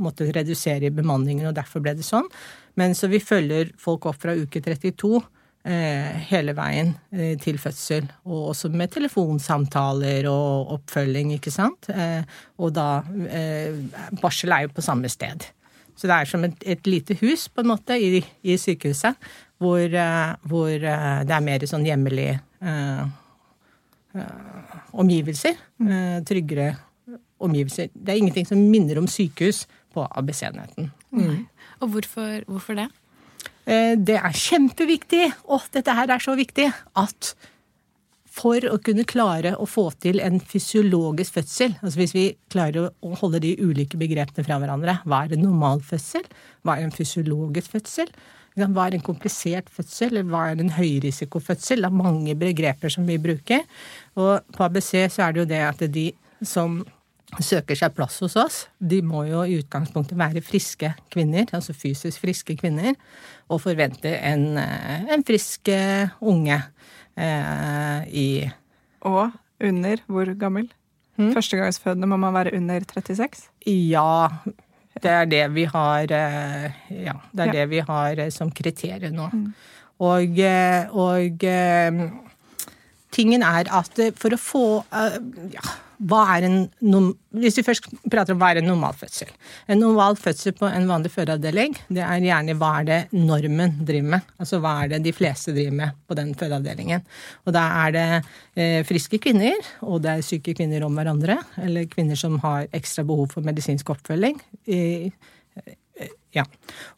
måttet 0.00 0.32
redusere 0.32 0.88
bemanningen, 0.94 1.50
og 1.50 1.56
derfor 1.58 1.84
ble 1.84 1.92
det 1.98 2.06
sånn. 2.06 2.24
Men 2.80 2.94
så 2.96 3.10
vi 3.12 3.20
følger 3.20 3.74
folk 3.80 4.08
opp 4.08 4.20
fra 4.22 4.32
uke 4.36 4.62
32 4.64 5.20
eh, 5.66 6.16
hele 6.30 6.54
veien 6.56 6.92
eh, 7.12 7.34
til 7.42 7.58
fødsel. 7.60 8.08
Og 8.28 8.52
også 8.52 8.70
med 8.74 8.92
telefonsamtaler 8.94 10.28
og 10.30 10.74
oppfølging, 10.76 11.34
ikke 11.36 11.52
sant. 11.54 11.90
Eh, 11.90 12.22
og 12.60 12.74
da 12.76 13.02
eh, 13.28 13.76
Barsel 14.20 14.54
er 14.54 14.66
jo 14.66 14.74
på 14.76 14.84
samme 14.84 15.10
sted. 15.12 15.48
Så 15.96 16.08
det 16.08 16.16
er 16.16 16.28
som 16.28 16.44
et, 16.44 16.56
et 16.68 16.88
lite 16.88 17.16
hus, 17.22 17.48
på 17.48 17.64
en 17.64 17.72
måte, 17.72 17.96
i, 17.96 18.20
i 18.44 18.58
sykehuset. 18.60 19.16
Hvor, 19.62 19.80
eh, 19.80 20.34
hvor, 20.44 20.72
eh, 20.76 21.22
det 21.24 21.36
er 21.36 21.46
mer 21.48 21.68
sånn 21.68 21.86
hjemlig 21.88 22.34
omgivelser. 24.96 25.56
tryggere 26.26 26.74
omgivelser. 27.42 27.90
Det 27.92 28.12
er 28.12 28.20
ingenting 28.20 28.46
som 28.48 28.60
minner 28.70 28.98
om 29.00 29.08
sykehus 29.10 29.64
på 29.94 30.04
ABC-enheten. 30.06 30.90
Mm. 31.12 31.44
Og 31.80 31.92
hvorfor, 31.92 32.46
hvorfor 32.48 32.78
det? 32.78 32.88
Eh, 33.66 33.94
det 33.98 34.16
er 34.20 34.40
kjempeviktig, 34.40 35.26
og 35.50 35.68
dette 35.74 35.94
her 35.96 36.12
er 36.12 36.22
så 36.22 36.36
viktig, 36.38 36.70
at 36.96 37.34
for 38.36 38.60
å 38.68 38.76
kunne 38.84 39.06
klare 39.08 39.54
å 39.56 39.64
få 39.68 39.88
til 40.02 40.20
en 40.20 40.36
fysiologisk 40.44 41.38
fødsel, 41.38 41.76
altså 41.80 42.00
hvis 42.02 42.14
vi 42.16 42.24
klarer 42.52 42.90
å 42.90 43.12
holde 43.22 43.40
de 43.40 43.54
ulike 43.62 43.96
begrepene 44.00 44.44
fra 44.44 44.58
hverandre, 44.60 44.98
hva 45.08 45.22
er 45.24 45.36
en 45.36 45.46
normal 45.46 45.80
fødsel, 45.84 46.26
hva 46.62 46.76
er 46.76 46.84
en 46.84 46.92
fysiologisk 46.92 47.78
fødsel, 47.78 48.12
hva 48.56 48.86
er 48.88 48.96
en 48.96 49.04
komplisert 49.04 49.68
fødsel, 49.72 50.14
eller 50.14 50.28
hva 50.30 50.46
er 50.50 50.60
en 50.62 50.72
høyrisikofødsel, 50.76 51.84
det 51.84 51.90
er 51.90 52.02
mange 52.02 52.36
begreper 52.38 52.92
som 52.92 53.06
vi 53.08 53.18
bruker. 53.20 53.64
Og 54.16 54.46
på 54.56 54.64
ABC 54.64 54.92
så 55.12 55.26
er 55.26 55.34
det 55.34 55.42
jo 55.42 55.50
det 55.50 55.62
at 55.66 55.84
de 55.92 56.06
som 56.44 56.80
søker 57.42 57.76
seg 57.76 57.94
plass 57.96 58.20
hos 58.22 58.36
oss, 58.38 58.58
de 58.78 59.00
må 59.04 59.24
jo 59.26 59.42
i 59.44 59.58
utgangspunktet 59.60 60.18
være 60.18 60.44
friske 60.44 60.92
kvinner, 61.12 61.48
altså 61.56 61.74
fysisk 61.76 62.22
friske 62.22 62.56
kvinner, 62.58 62.94
og 63.50 63.60
forvente 63.64 64.12
en, 64.16 64.56
eh, 64.62 65.06
en 65.12 65.24
frisk 65.26 65.68
eh, 65.68 66.14
unge 66.20 66.60
eh, 67.16 68.00
i 68.08 68.28
Og 69.06 69.34
under 69.60 70.02
hvor 70.06 70.32
gammel? 70.38 70.70
Hmm? 71.16 71.32
Førstegangsfødende 71.32 72.08
må 72.08 72.16
man 72.20 72.34
være 72.34 72.54
under 72.56 72.80
36? 72.80 73.48
Ja. 73.66 74.28
Det 75.02 75.12
er 75.12 75.26
det 75.28 75.42
vi 75.54 75.64
har 75.68 76.12
eh, 76.16 76.76
Ja, 77.04 77.16
det 77.32 77.46
er 77.46 77.52
det 77.52 77.66
vi 77.70 77.82
har 77.84 78.22
som 78.34 78.50
kriterium 78.50 79.16
nå. 79.16 79.28
Mm. 79.32 79.48
Og, 80.06 80.40
og 80.92 81.44
tingen 83.16 83.44
er 83.46 83.72
at 83.74 83.98
for 84.20 84.36
å 84.36 84.40
få 84.40 84.66
ja, 85.54 85.66
hva 86.04 86.22
er 86.36 86.46
en 86.46 86.56
Hvis 87.36 87.58
vi 87.58 87.64
først 87.64 87.88
prater 88.10 88.34
om 88.34 88.40
hva 88.40 88.50
er 88.52 88.60
en 88.60 88.68
normal 88.68 88.96
fødsel. 88.96 89.28
En 89.68 89.80
normal 89.80 90.16
fødsel 90.20 90.54
på 90.56 90.68
en 90.68 90.88
vanlig 90.88 91.12
fødeavdeling, 91.12 91.76
det 91.92 92.02
er 92.04 92.24
gjerne 92.24 92.56
hva 92.60 92.70
er 92.80 92.88
det 92.88 92.98
normen 93.12 93.76
driver 93.86 94.10
med. 94.16 94.32
Altså 94.40 94.60
hva 94.62 94.74
er 94.82 94.94
det 94.94 95.02
de 95.04 95.14
fleste 95.16 95.54
driver 95.56 95.76
med 95.80 95.98
på 96.08 96.16
den 96.18 96.32
fødeavdelingen. 96.38 97.04
Og 97.44 97.56
da 97.56 97.64
er 97.84 97.94
det 97.96 98.06
eh, 98.56 98.80
friske 98.88 99.20
kvinner, 99.22 99.56
og 99.84 100.02
det 100.04 100.14
er 100.14 100.26
syke 100.26 100.56
kvinner 100.56 100.86
om 100.86 100.96
hverandre. 100.96 101.38
Eller 101.62 101.88
kvinner 101.92 102.18
som 102.18 102.38
har 102.44 102.70
ekstra 102.76 103.04
behov 103.06 103.32
for 103.36 103.46
medisinsk 103.46 103.92
oppfølging. 103.96 104.40
Eh, 104.66 105.12
ja. 106.36 106.44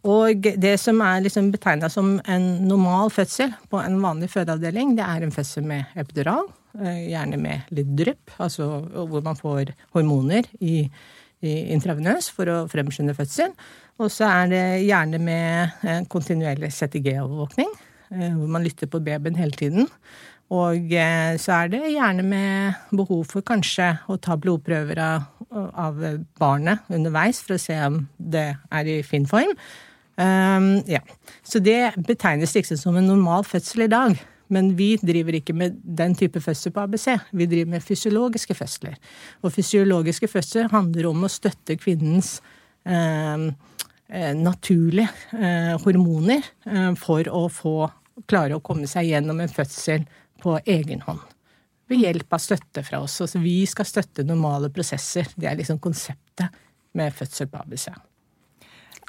Og 0.05 0.47
det 0.61 0.77
som 0.83 1.01
er 1.07 1.25
liksom 1.25 1.53
betegna 1.55 1.91
som 1.93 2.17
en 2.27 2.49
normal 2.69 3.13
fødsel 3.15 3.55
på 3.71 3.81
en 3.81 4.01
vanlig 4.03 4.33
fødeavdeling, 4.35 4.97
det 4.99 5.07
er 5.07 5.27
en 5.27 5.35
fødsel 5.35 5.67
med 5.69 5.99
epidural 5.99 6.49
Eh, 6.77 7.09
gjerne 7.11 7.39
med 7.41 7.71
litt 7.75 7.91
drypp, 7.99 8.35
altså 8.39 8.69
hvor 9.09 9.23
man 9.25 9.39
får 9.39 9.73
hormoner 9.97 10.47
i, 10.63 10.85
i 11.43 11.55
intravenøs 11.75 12.29
for 12.35 12.51
å 12.53 12.59
fremskynde 12.71 13.17
fødselen. 13.19 13.57
Og 13.99 14.13
så 14.15 14.29
er 14.29 14.51
det 14.53 14.65
gjerne 14.85 15.19
med 15.19 15.87
kontinuerlig 16.13 16.71
CTG-overvåkning, 16.77 17.73
eh, 18.13 18.37
hvor 18.37 18.53
man 18.55 18.67
lytter 18.67 18.91
på 18.91 19.01
babyen 19.03 19.41
hele 19.41 19.59
tiden. 19.59 19.89
Og 20.55 20.95
så 21.43 21.53
er 21.59 21.69
det 21.69 21.83
gjerne 21.93 22.25
med 22.25 22.79
behov 22.97 23.27
for 23.29 23.45
kanskje 23.45 23.91
å 24.09 24.17
ta 24.17 24.39
blodprøver 24.41 24.97
av, 25.05 25.27
av 25.53 26.01
barnet 26.41 26.89
underveis 26.89 27.43
for 27.45 27.59
å 27.59 27.61
se 27.61 27.77
om 27.85 27.99
det 28.17 28.47
er 28.57 28.89
i 28.89 29.03
fin 29.05 29.29
form. 29.29 29.53
Um, 30.19 30.81
ja. 30.89 30.99
Så 31.47 31.61
det 31.63 31.93
betegnes 32.09 32.57
liksom 32.57 32.81
som 32.81 32.97
en 32.99 33.07
normal 33.07 33.45
fødsel 33.47 33.87
i 33.87 33.93
dag. 33.93 34.17
Men 34.49 34.73
vi 34.79 34.95
driver 34.97 35.37
ikke 35.37 35.55
med 35.55 35.77
den 35.85 36.15
type 36.17 36.41
fødsel 36.41 36.73
på 36.73 36.87
ABC. 36.87 37.07
Vi 37.37 37.47
driver 37.47 37.71
med 37.75 37.85
fysiologiske 37.85 38.55
fødsler. 38.57 38.97
Og 39.43 39.53
fysiologiske 39.53 40.29
fødsler 40.29 40.71
handler 40.73 41.11
om 41.11 41.27
å 41.27 41.31
støtte 41.33 41.77
kvinnens 41.77 42.39
eh, 42.89 43.45
eh, 44.09 44.33
naturlige 44.37 45.11
eh, 45.37 45.75
hormoner 45.85 46.49
eh, 46.67 46.95
for 46.97 47.29
å 47.29 47.45
få 47.53 47.77
klare 48.29 48.57
å 48.57 48.65
komme 48.65 48.89
seg 48.91 49.13
gjennom 49.13 49.45
en 49.45 49.53
fødsel 49.53 50.09
på 50.41 50.59
egen 50.67 51.01
hånd. 51.07 51.21
ved 51.89 52.03
hjelp 52.05 52.33
av 52.37 52.39
støtte 52.45 52.83
fra 52.85 52.99
oss. 53.01 53.15
Altså, 53.25 53.39
vi 53.41 53.63
skal 53.65 53.87
støtte 53.89 54.21
normale 54.23 54.69
prosesser. 54.69 55.25
Det 55.41 55.47
er 55.49 55.57
liksom 55.57 55.79
konseptet 55.81 56.53
med 56.93 57.15
fødsel 57.17 57.49
på 57.49 57.63
ABC. 57.63 57.87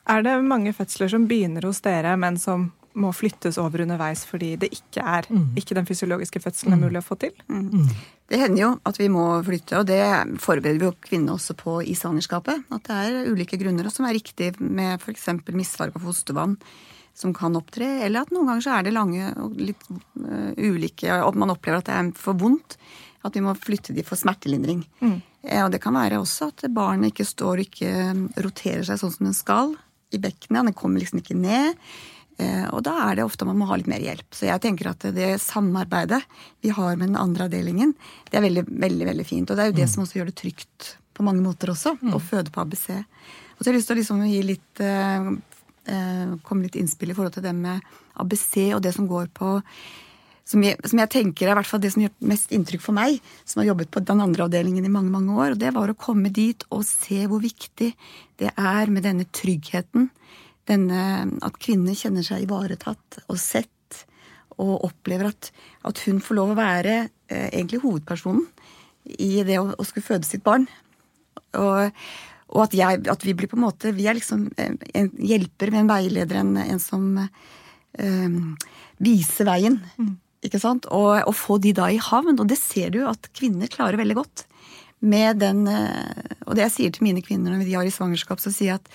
Er 0.07 0.23
det 0.23 0.37
mange 0.47 0.71
fødsler 0.73 1.09
som 1.11 1.25
begynner 1.27 1.67
hos 1.67 1.81
dere, 1.83 2.15
men 2.17 2.37
som 2.39 2.69
må 2.99 3.11
flyttes 3.13 3.59
over 3.61 3.83
underveis 3.83 4.23
fordi 4.25 4.55
det 4.57 4.71
ikke 4.71 5.03
er 5.03 5.27
Mm. 5.29 5.55
ikke 5.59 5.75
den 5.75 5.85
fysiologiske 5.85 6.39
fødselen 6.41 6.73
er 6.73 6.77
mulig 6.81 7.03
å 7.03 7.05
få 7.05 7.19
til? 7.19 7.31
Det 8.29 8.39
hender 8.39 8.61
jo 8.61 8.79
at 8.85 8.97
vi 8.97 9.07
må 9.09 9.43
flytte, 9.43 9.77
og 9.77 9.85
det 9.85 10.39
forbereder 10.39 10.79
vi 10.79 10.85
jo 10.85 10.95
kvinnene 11.01 11.35
også 11.35 11.53
på 11.55 11.81
i 11.85 11.93
svangerskapet. 11.93 12.63
At 12.71 12.83
det 12.83 12.95
er 12.95 13.31
ulike 13.31 13.59
grunner 13.59 13.89
som 13.91 14.05
er 14.05 14.13
riktig 14.13 14.59
med 14.59 15.01
f.eks. 15.01 15.27
misfarga 15.51 15.99
fostervann 15.99 16.57
som 17.19 17.33
kan 17.35 17.57
opptre, 17.59 17.87
eller 18.05 18.23
at 18.23 18.31
noen 18.31 18.47
ganger 18.47 18.63
så 18.63 18.77
er 18.77 18.85
det 18.87 18.95
lange 18.95 19.29
og 19.43 19.57
litt 19.59 19.81
uh, 19.91 20.53
ulike, 20.55 21.11
og 21.25 21.35
man 21.39 21.51
opplever 21.51 21.81
at 21.81 21.89
det 21.91 21.97
er 21.97 22.11
for 22.15 22.39
vondt. 22.39 22.77
At 23.27 23.35
vi 23.35 23.41
må 23.43 23.51
flytte 23.59 23.91
de 23.91 23.99
for 24.07 24.15
smertelindring. 24.15 24.85
Eh, 25.03 25.59
og 25.65 25.73
det 25.73 25.81
kan 25.83 25.91
være 25.99 26.21
også 26.21 26.45
at 26.53 26.63
barnet 26.71 27.11
ikke 27.11 27.25
står 27.27 27.59
og 27.59 27.65
ikke 27.65 27.89
eh, 27.91 28.21
roterer 28.45 28.85
seg 28.87 29.01
sånn 29.01 29.11
som 29.11 29.27
den 29.27 29.35
skal 29.35 29.73
i 30.15 30.21
bekkenet. 30.23 30.69
Den 30.69 30.77
kommer 30.79 31.03
liksom 31.03 31.19
ikke 31.19 31.35
ned. 31.35 31.75
Eh, 32.39 32.63
Og 32.71 32.79
da 32.87 32.93
er 33.09 33.19
det 33.19 33.25
ofte 33.27 33.43
man 33.43 33.59
må 33.59 33.67
ha 33.67 33.75
litt 33.75 33.91
mer 33.91 33.99
hjelp. 33.99 34.23
Så 34.31 34.47
jeg 34.47 34.63
tenker 34.63 34.93
at 34.93 35.03
det 35.17 35.33
samarbeidet 35.43 36.21
vi 36.63 36.71
har 36.71 36.95
med 36.95 37.09
den 37.11 37.19
andre 37.19 37.49
avdelingen, 37.49 37.91
det 38.31 38.39
er 38.39 38.47
veldig, 38.47 38.63
veldig 38.87 39.09
veldig 39.11 39.27
fint. 39.27 39.51
Og 39.51 39.59
det 39.59 39.65
er 39.65 39.73
jo 39.73 39.77
det 39.81 39.89
som 39.91 40.05
også 40.05 40.21
gjør 40.21 40.31
det 40.31 40.37
trygt 40.39 40.93
på 41.19 41.27
mange 41.27 41.43
måter 41.43 41.73
også, 41.75 41.97
å 42.15 42.23
føde 42.23 42.55
på 42.55 42.63
ABC. 42.63 42.87
Og 42.95 43.59
så 43.59 43.67
har 43.67 43.73
jeg 43.73 43.81
lyst 43.81 43.91
til 43.91 43.97
å 43.97 43.99
liksom 43.99 44.23
gi 44.31 44.41
litt 44.47 44.79
eh, 44.87 45.27
eh, 45.89 46.35
komme 46.45 46.67
litt 46.67 46.77
innspill 46.79 47.11
i 47.11 47.17
forhold 47.17 47.35
til 47.37 47.45
det 47.45 47.55
med 47.57 47.81
ABC 48.19 48.69
og 48.75 48.83
det 48.85 48.93
som 48.95 49.09
går 49.09 49.33
på 49.35 49.57
som 50.49 50.63
jeg, 50.65 50.79
som 50.89 50.97
jeg 50.97 51.11
tenker 51.13 51.45
er 51.45 51.53
i 51.53 51.57
hvert 51.59 51.69
fall 51.69 51.81
det 51.83 51.91
som 51.93 52.03
gjør 52.03 52.13
mest 52.31 52.53
inntrykk 52.55 52.81
for 52.81 52.97
meg, 52.97 53.19
som 53.45 53.61
har 53.61 53.69
jobbet 53.69 53.91
på 53.93 54.01
den 54.01 54.23
andre 54.23 54.47
avdelingen 54.47 54.85
i 54.87 54.91
mange 54.91 55.11
mange 55.13 55.35
år, 55.35 55.53
og 55.53 55.61
det 55.61 55.73
var 55.75 55.91
å 55.91 55.97
komme 55.99 56.31
dit 56.33 56.63
og 56.73 56.81
se 56.87 57.21
hvor 57.29 57.43
viktig 57.43 57.91
det 58.41 58.53
er 58.55 58.89
med 58.89 59.05
denne 59.05 59.27
tryggheten. 59.29 60.09
Denne, 60.69 61.03
at 61.45 61.59
kvinner 61.61 61.97
kjenner 61.97 62.25
seg 62.25 62.47
ivaretatt 62.47 63.21
og 63.27 63.37
sett, 63.41 63.69
og 64.59 64.89
opplever 64.89 65.29
at, 65.29 65.51
at 65.87 66.01
hun 66.07 66.17
får 66.23 66.37
lov 66.37 66.53
å 66.53 66.57
være 66.57 66.95
eh, 67.29 67.47
egentlig 67.47 67.83
hovedpersonen 67.85 68.43
i 69.21 69.45
det 69.47 69.61
å, 69.61 69.69
å 69.71 69.85
skulle 69.87 70.05
føde 70.05 70.27
sitt 70.27 70.43
barn. 70.45 70.65
Og, 71.57 71.93
og 72.49 72.63
at, 72.65 72.75
jeg, 72.77 73.03
at 73.11 73.25
vi 73.25 73.35
blir 73.37 73.49
på 73.51 73.57
en 73.59 73.65
måte 73.67 73.93
Vi 73.93 74.07
er 74.09 74.17
liksom 74.17 74.47
eh, 74.57 74.73
en 74.97 75.11
hjelper 75.13 75.73
med 75.73 75.83
en 75.83 75.91
veileder, 75.91 76.41
en, 76.41 76.55
en 76.63 76.81
som 76.81 77.05
um, 77.19 78.39
viser 78.97 79.47
veien. 79.49 79.77
Ikke 80.45 80.61
sant? 80.61 80.87
Og, 80.95 81.19
og 81.27 81.35
få 81.37 81.59
de 81.61 81.75
da 81.77 81.89
i 81.91 81.99
havn. 82.01 82.39
Og 82.39 82.47
det 82.49 82.57
ser 82.61 82.93
du 82.95 83.03
at 83.07 83.29
kvinner 83.37 83.69
klarer 83.71 83.99
veldig 83.99 84.17
godt. 84.17 84.45
Med 84.99 85.39
den 85.43 85.65
eh, 85.71 86.35
Og 86.47 86.57
det 86.57 86.65
jeg 86.65 86.75
sier 86.75 86.95
til 86.95 87.05
mine 87.07 87.23
kvinner 87.23 87.53
når 87.53 87.67
de 87.67 87.77
har 87.77 87.87
i 87.87 87.93
svangerskap, 87.93 88.41
så 88.41 88.53
sier 88.55 88.73
jeg 88.73 88.81
at 88.81 88.89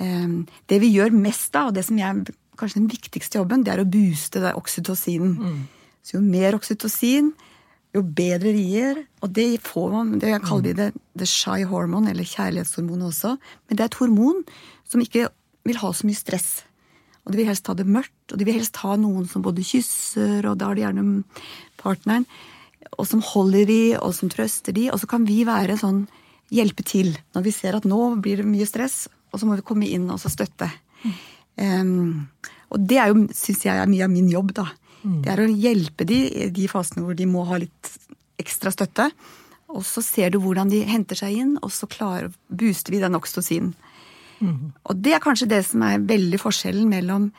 um, 0.00 0.44
det 0.70 0.80
vi 0.84 0.94
gjør 0.94 1.14
mest 1.16 1.56
av, 1.58 1.72
og 1.72 1.76
det 1.76 1.86
som 1.88 1.98
jeg 1.98 2.36
kanskje 2.54 2.78
den 2.78 2.92
viktigste 2.92 3.40
jobben, 3.40 3.64
det 3.66 3.74
er 3.74 3.82
å 3.82 3.88
booste 3.90 4.42
det 4.42 4.54
oksytocinen. 4.54 5.64
Så 6.04 6.18
jo 6.18 6.22
mer 6.22 6.54
oksytocin, 6.54 7.32
jo 7.94 8.02
bedre 8.02 8.52
rier. 8.56 9.00
Og 9.22 9.32
det 9.36 9.48
får 9.64 9.90
man, 9.92 10.12
det 10.22 10.34
kaller 10.44 10.68
vi 10.68 10.76
det 10.78 10.90
the 11.18 11.28
shy 11.28 11.62
hormone, 11.68 12.10
eller 12.10 12.26
kjærlighetshormon 12.26 13.06
også. 13.08 13.36
Men 13.68 13.78
det 13.78 13.84
er 13.84 13.92
et 13.92 14.00
hormon 14.00 14.44
som 14.90 15.02
ikke 15.04 15.28
vil 15.64 15.80
ha 15.80 15.92
så 15.94 16.08
mye 16.08 16.18
stress. 16.18 16.48
Og 17.24 17.32
de 17.32 17.40
vil 17.40 17.48
helst 17.48 17.68
ha 17.70 17.76
det 17.76 17.86
mørkt, 17.88 18.32
og 18.32 18.40
de 18.40 18.46
vil 18.46 18.58
helst 18.58 18.76
ha 18.82 18.98
noen 19.00 19.24
som 19.28 19.44
både 19.44 19.64
kysser, 19.64 20.44
og 20.44 20.58
da 20.60 20.68
har 20.68 20.76
de 20.76 20.84
gjerne 20.84 21.06
partneren, 21.80 22.26
og 22.98 23.08
som 23.08 23.22
holder 23.24 23.64
de, 23.70 23.80
og 23.96 24.12
som 24.16 24.30
trøster 24.30 24.76
de. 24.76 24.90
Og 24.92 25.00
så 25.00 25.08
kan 25.10 25.24
vi 25.28 25.40
være 25.48 25.78
sånn 25.80 26.04
hjelpe 26.52 26.84
til 26.86 27.14
når 27.34 27.46
vi 27.46 27.54
ser 27.56 27.78
at 27.78 27.86
nå 27.88 28.00
blir 28.22 28.42
det 28.42 28.48
mye 28.48 28.68
stress, 28.68 29.06
og 29.32 29.40
så 29.40 29.48
må 29.48 29.56
vi 29.58 29.66
komme 29.66 29.88
inn 29.88 30.06
og 30.12 30.20
så 30.22 30.30
støtte. 30.30 30.68
Um, 31.56 32.26
og 32.74 32.84
det 32.90 32.98
er 33.00 33.10
jo, 33.10 33.24
syns 33.34 33.64
jeg 33.64 33.78
er 33.78 33.90
mye 33.90 34.04
av 34.06 34.12
min 34.12 34.28
jobb, 34.30 34.52
da. 34.56 34.68
Det 35.04 35.32
er 35.32 35.42
å 35.42 35.48
hjelpe 35.48 36.06
de 36.08 36.20
i 36.44 36.50
de 36.54 36.68
fasene 36.70 37.04
hvor 37.04 37.16
de 37.18 37.26
må 37.28 37.44
ha 37.48 37.58
litt 37.60 37.90
ekstra 38.40 38.72
støtte. 38.74 39.10
Og 39.74 39.82
så 39.86 40.02
ser 40.04 40.30
du 40.30 40.38
hvordan 40.42 40.70
de 40.70 40.84
henter 40.86 41.18
seg 41.18 41.36
inn, 41.40 41.56
og 41.62 41.72
så 41.74 41.88
klarer, 41.90 42.30
booster 42.48 42.94
vi 42.94 43.02
den 43.02 43.16
oksytocinen. 43.18 43.74
Og 44.84 44.96
det 45.00 45.14
er 45.16 45.22
kanskje 45.24 45.48
det 45.50 45.62
som 45.66 45.82
er 45.86 46.02
veldig 46.04 46.40
forskjellen 46.42 46.88
mellom 46.90 47.30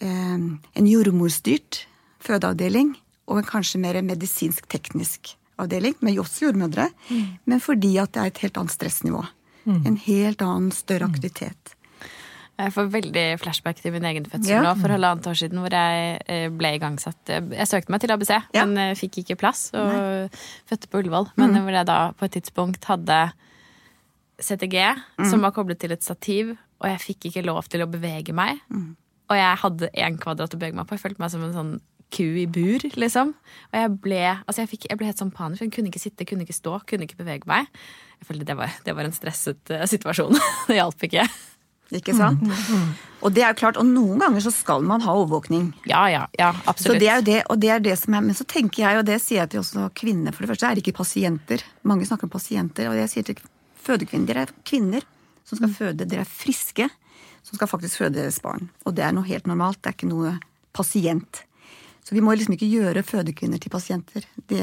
eh, 0.00 0.36
en 0.36 0.86
jordmorstyrt 0.88 1.82
fødeavdeling 2.24 2.94
og 3.26 3.40
en 3.40 3.48
kanskje 3.48 3.80
mer 3.82 3.98
medisinsk-teknisk 4.06 5.34
avdeling, 5.58 5.96
med 6.00 6.18
også 6.20 6.46
jordmødre, 6.46 6.90
men 7.44 7.60
fordi 7.60 7.96
at 7.98 8.12
det 8.12 8.22
er 8.22 8.30
et 8.30 8.42
helt 8.44 8.58
annet 8.60 8.74
stressnivå. 8.76 9.24
En 9.66 9.96
helt 9.96 10.42
annen, 10.42 10.70
større 10.70 11.08
aktivitet. 11.08 11.75
Jeg 12.56 12.72
får 12.72 12.86
veldig 12.90 13.24
flashback 13.42 13.80
til 13.82 13.92
min 13.92 14.04
egen 14.08 14.24
fødsel 14.24 14.48
Ja. 14.54 14.62
nå 14.64 14.70
for 14.80 14.88
halvannet 14.88 15.26
år 15.28 15.36
siden, 15.36 15.58
hvor 15.60 15.68
jeg 15.76 16.20
eh, 16.26 16.48
ble 16.48 16.70
igangsatt 16.78 17.28
Jeg 17.28 17.66
søkte 17.68 17.90
meg 17.92 18.00
til 18.00 18.10
ABC, 18.14 18.30
Ja. 18.54 18.64
men 18.64 18.78
eh, 18.78 18.94
fikk 18.96 19.18
ikke 19.24 19.36
plass, 19.36 19.70
og 19.74 20.30
fødte 20.70 20.88
på 20.88 21.02
Ullevål. 21.02 21.32
Men 21.36 21.50
Mm. 21.52 21.62
hvor 21.66 21.72
jeg 21.76 21.86
da 21.86 22.12
på 22.12 22.24
et 22.24 22.32
tidspunkt 22.32 22.84
hadde 22.84 23.32
CTG, 24.40 24.94
Mm. 25.18 25.30
som 25.30 25.40
var 25.40 25.52
koblet 25.52 25.78
til 25.80 25.92
et 25.92 26.02
stativ, 26.02 26.56
og 26.80 26.88
jeg 26.90 27.00
fikk 27.00 27.30
ikke 27.30 27.44
lov 27.44 27.64
til 27.68 27.80
å 27.80 27.90
bevege 27.90 28.32
meg. 28.32 28.58
Mm. 28.70 28.96
Og 29.30 29.36
jeg 29.36 29.56
hadde 29.58 29.88
én 29.96 30.18
kvadrat 30.18 30.54
å 30.54 30.58
bevege 30.58 30.74
meg 30.74 30.86
på. 30.86 30.96
Jeg 30.96 31.00
følte 31.00 31.18
meg 31.20 31.30
som 31.30 31.42
en 31.44 31.52
sånn 31.54 31.80
ku 32.12 32.22
i 32.22 32.46
bur, 32.46 32.78
liksom. 32.94 33.34
Og 33.72 33.74
jeg 33.74 34.00
ble, 34.00 34.20
altså 34.46 34.58
jeg 34.62 34.68
fikk, 34.68 34.86
jeg 34.90 34.98
ble 34.98 35.06
helt 35.06 35.18
sånn 35.18 35.32
panisk. 35.32 35.60
Jeg 35.62 35.72
kunne 35.72 35.88
ikke 35.90 35.98
sitte, 36.00 36.24
kunne 36.24 36.44
ikke 36.46 36.54
stå, 36.54 36.80
kunne 36.86 37.02
ikke 37.08 37.16
bevege 37.18 37.46
meg. 37.46 37.66
Jeg 38.20 38.28
følte 38.28 38.44
det 38.46 38.56
var, 38.56 38.70
det 38.84 38.94
var 38.94 39.04
en 39.04 39.12
stresset 39.12 39.70
uh, 39.70 39.82
situasjon. 39.84 40.36
det 40.68 40.76
hjalp 40.78 41.02
ikke. 41.08 41.26
Ikke 41.94 42.14
sant? 42.18 42.42
Og 43.22 43.32
det 43.34 43.42
er 43.44 43.52
jo 43.52 43.58
klart, 43.60 43.76
og 43.78 43.86
noen 43.86 44.18
ganger 44.18 44.42
så 44.42 44.50
skal 44.54 44.82
man 44.86 45.04
ha 45.04 45.14
overvåkning. 45.14 45.68
Ja, 45.86 46.04
ja, 46.10 46.24
ja, 46.38 46.50
Så 46.52 46.70
absolutt. 46.72 47.00
det 47.00 47.08
er 47.08 47.20
jo 47.20 47.26
det, 47.28 47.36
og 47.50 47.60
det 47.62 47.70
er 47.70 47.82
det 47.84 47.94
som 47.98 48.14
er, 48.14 48.24
Men 48.26 48.34
så 48.34 48.44
tenker 48.44 48.82
jeg, 48.82 48.98
og 48.98 49.06
det 49.06 49.20
sier 49.22 49.44
jeg 49.44 49.50
til 49.54 49.62
også 49.62 49.86
kvinner 49.94 50.34
For 50.34 50.42
det 50.42 50.50
første 50.50 50.66
er 50.66 50.74
det 50.74 50.82
ikke 50.84 50.98
pasienter. 50.98 51.62
Mange 51.86 52.06
snakker 52.06 52.26
om 52.26 52.34
pasienter. 52.34 52.90
Og 52.90 52.98
jeg 52.98 53.12
sier 53.12 53.28
til 53.30 53.40
fødekvinner 53.86 54.26
dere 54.26 54.46
er 54.48 54.54
kvinner 54.66 55.06
som 55.46 55.60
skal 55.60 55.70
føde. 55.70 56.06
Dere 56.10 56.26
er 56.26 56.30
friske 56.30 56.88
som 57.46 57.54
skal 57.54 57.70
faktisk 57.70 58.02
føde 58.02 58.18
deres 58.18 58.40
barn. 58.42 58.68
Og 58.84 58.96
det 58.98 59.04
er 59.06 59.14
noe 59.14 59.26
helt 59.28 59.46
normalt. 59.46 59.78
Det 59.82 59.92
er 59.92 59.98
ikke 60.00 60.10
noe 60.10 60.36
pasient. 60.74 61.44
Så 62.02 62.14
vi 62.14 62.22
må 62.22 62.34
liksom 62.34 62.54
ikke 62.54 62.70
gjøre 62.70 63.02
fødekvinner 63.06 63.62
til 63.62 63.70
pasienter. 63.70 64.26
Det, 64.50 64.62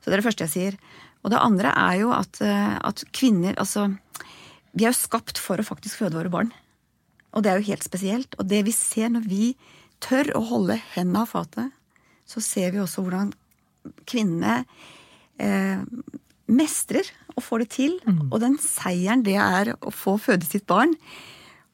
så 0.00 0.08
det 0.08 0.16
er 0.16 0.20
det 0.20 0.26
første 0.26 0.48
jeg 0.48 0.52
sier. 0.54 0.78
Og 1.24 1.32
det 1.32 1.40
andre 1.40 1.72
er 1.72 2.00
jo 2.02 2.10
at, 2.12 2.40
eh, 2.44 2.74
at 2.84 3.04
kvinner 3.16 3.56
Altså, 3.60 3.86
vi 4.74 4.84
er 4.84 4.90
jo 4.92 4.98
skapt 4.98 5.38
for 5.40 5.60
å 5.60 5.66
faktisk 5.66 6.02
føde 6.02 6.18
våre 6.18 6.32
barn. 6.32 6.50
Og 7.34 7.42
det 7.42 7.50
er 7.50 7.60
jo 7.60 7.70
helt 7.70 7.86
spesielt. 7.86 8.34
Og 8.38 8.48
det 8.50 8.64
vi 8.66 8.74
ser 8.74 9.12
når 9.12 9.26
vi 9.30 9.54
tør 10.02 10.32
å 10.38 10.42
holde 10.50 10.78
hendene 10.94 11.24
av 11.24 11.30
fatet, 11.30 11.70
så 12.26 12.42
ser 12.42 12.74
vi 12.74 12.82
også 12.82 13.04
hvordan 13.04 13.32
kvinnene 14.08 14.62
eh, 15.42 15.82
mestrer 16.50 17.08
og 17.34 17.44
får 17.44 17.64
det 17.64 17.70
til. 17.74 17.96
Og 18.30 18.38
den 18.42 18.58
seieren 18.62 19.24
det 19.26 19.36
er 19.40 19.74
å 19.78 19.92
få 19.94 20.16
føde 20.22 20.46
sitt 20.48 20.66
barn. 20.70 20.94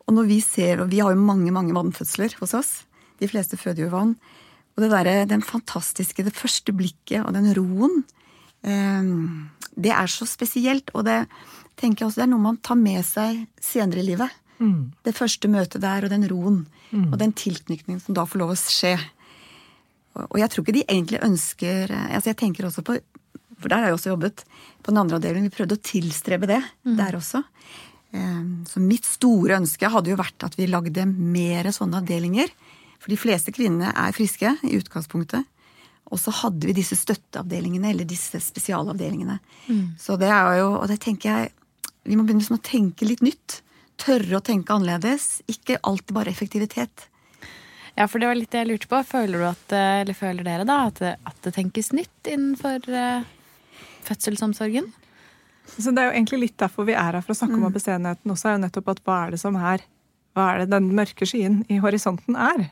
Og 0.07 0.17
når 0.17 0.31
vi 0.31 0.41
ser, 0.45 0.83
og 0.83 0.91
vi 0.93 1.03
har 1.03 1.15
jo 1.15 1.23
mange 1.23 1.53
mange 1.55 1.77
vannfødsler 1.77 2.35
hos 2.41 2.57
oss, 2.59 2.73
de 3.21 3.29
fleste 3.31 3.59
føder 3.61 3.85
jo 3.85 3.93
vann, 3.93 4.15
og 4.75 4.85
det 4.85 4.91
derre, 4.95 5.27
den 5.29 5.43
fantastiske, 5.45 6.25
det 6.25 6.33
første 6.33 6.73
blikket 6.73 7.27
og 7.27 7.35
den 7.37 7.51
roen, 7.57 8.01
eh, 8.65 9.11
det 9.81 9.93
er 9.95 10.11
så 10.11 10.27
spesielt. 10.29 10.91
Og 10.95 11.05
det 11.07 11.25
tenker 11.81 12.05
jeg 12.05 12.11
også, 12.11 12.21
det 12.21 12.27
er 12.29 12.33
noe 12.35 12.45
man 12.45 12.59
tar 12.63 12.77
med 12.79 13.03
seg 13.09 13.47
senere 13.61 14.03
i 14.03 14.07
livet. 14.13 14.31
Det 15.07 15.15
første 15.17 15.49
møtet 15.49 15.81
der, 15.81 16.05
og 16.05 16.11
den 16.13 16.27
roen, 16.29 16.67
og 16.93 17.17
den 17.19 17.33
tilknytningen 17.33 18.01
som 18.05 18.15
da 18.15 18.27
får 18.29 18.39
lov 18.43 18.51
å 18.53 18.59
skje. 18.61 18.97
Og 20.19 20.27
og 20.35 20.39
jeg 20.41 20.51
tror 20.51 20.65
ikke 20.65 20.75
de 20.75 20.83
egentlig 20.91 21.21
ønsker 21.23 21.93
altså 21.95 22.33
Jeg 22.33 22.37
tenker 22.41 22.67
også 22.67 22.83
på 22.83 22.97
For 23.61 23.69
der 23.71 23.77
har 23.79 23.87
jeg 23.93 23.95
også 23.95 24.11
jobbet 24.11 24.43
på 24.83 24.91
den 24.91 24.99
andre 24.99 25.17
avdelingen. 25.21 25.49
Vi 25.51 25.57
prøvde 25.57 25.77
å 25.79 25.83
tilstrebe 25.85 26.47
det 26.51 26.63
der 26.85 27.13
også. 27.17 27.45
Eh, 28.13 28.43
Så 28.67 28.81
mitt 28.81 29.05
store 29.05 29.61
ønske 29.61 29.89
hadde 29.89 30.11
jo 30.11 30.17
vært 30.17 30.43
at 30.45 30.57
vi 30.57 30.67
lagde 30.67 31.07
mer 31.07 31.65
sånne 31.71 32.01
avdelinger. 32.03 32.49
For 32.99 33.09
de 33.13 33.17
fleste 33.21 33.53
kvinnene 33.53 33.93
er 33.95 34.13
friske 34.13 34.57
i 34.65 34.77
utgangspunktet. 34.81 35.45
Og 36.11 36.19
så 36.19 36.33
hadde 36.33 36.67
vi 36.67 36.73
disse 36.73 36.97
støtteavdelingene, 36.97 37.91
eller 37.93 38.05
disse 38.05 38.41
spesialavdelingene. 38.41 39.39
Så 39.99 40.19
det 40.19 40.29
er 40.29 40.59
jo, 40.59 40.73
og 40.81 40.89
det 40.89 40.99
tenker 41.01 41.29
jeg 41.31 41.53
Vi 42.05 42.17
må 42.17 42.25
begynne 42.25 42.43
liksom 42.43 42.59
å 42.59 42.65
tenke 42.65 43.09
litt 43.09 43.25
nytt. 43.25 43.61
Tørre 44.01 44.39
å 44.39 44.45
tenke 44.45 44.73
annerledes. 44.75 45.41
Ikke 45.51 45.79
alltid 45.87 46.17
bare 46.17 46.33
effektivitet. 46.33 47.09
Ja, 47.99 48.07
for 48.09 48.23
det 48.23 48.31
var 48.31 48.39
litt 48.39 48.53
det 48.53 48.63
jeg 48.63 48.71
lurte 48.71 48.89
på. 48.91 49.03
Føler 49.05 49.43
du 49.43 49.47
at, 49.51 49.73
eh, 49.77 50.01
eller 50.05 50.17
føler 50.17 50.47
dere 50.47 50.65
da, 50.69 50.87
at 50.89 51.03
det, 51.03 51.17
at 51.27 51.43
det 51.45 51.53
tenkes 51.57 51.93
nytt 51.93 52.31
innenfor 52.31 52.87
uh, 52.89 53.27
fødselsomsorgen? 54.09 54.89
Så 55.71 55.93
det 55.93 56.03
er 56.03 56.11
jo 56.11 56.17
egentlig 56.17 56.41
litt 56.47 56.59
derfor 56.61 56.87
vi 56.89 56.97
er 56.97 57.19
her 57.19 57.25
for 57.25 57.35
å 57.35 57.39
snakke 57.39 57.59
om 57.59 57.67
ABC-enheten 57.69 58.33
også, 58.33 58.49
er 58.49 58.57
jo 58.57 58.63
nettopp 58.65 58.89
at 58.95 59.03
hva 59.07 59.19
er 59.27 59.35
det 59.35 59.43
som 59.43 59.59
er 59.59 59.85
Hva 60.35 60.47
er 60.53 60.63
det 60.63 60.71
den 60.71 60.93
mørke 60.95 61.27
skyen 61.27 61.65
i 61.69 61.81
horisonten 61.83 62.37
er? 62.39 62.69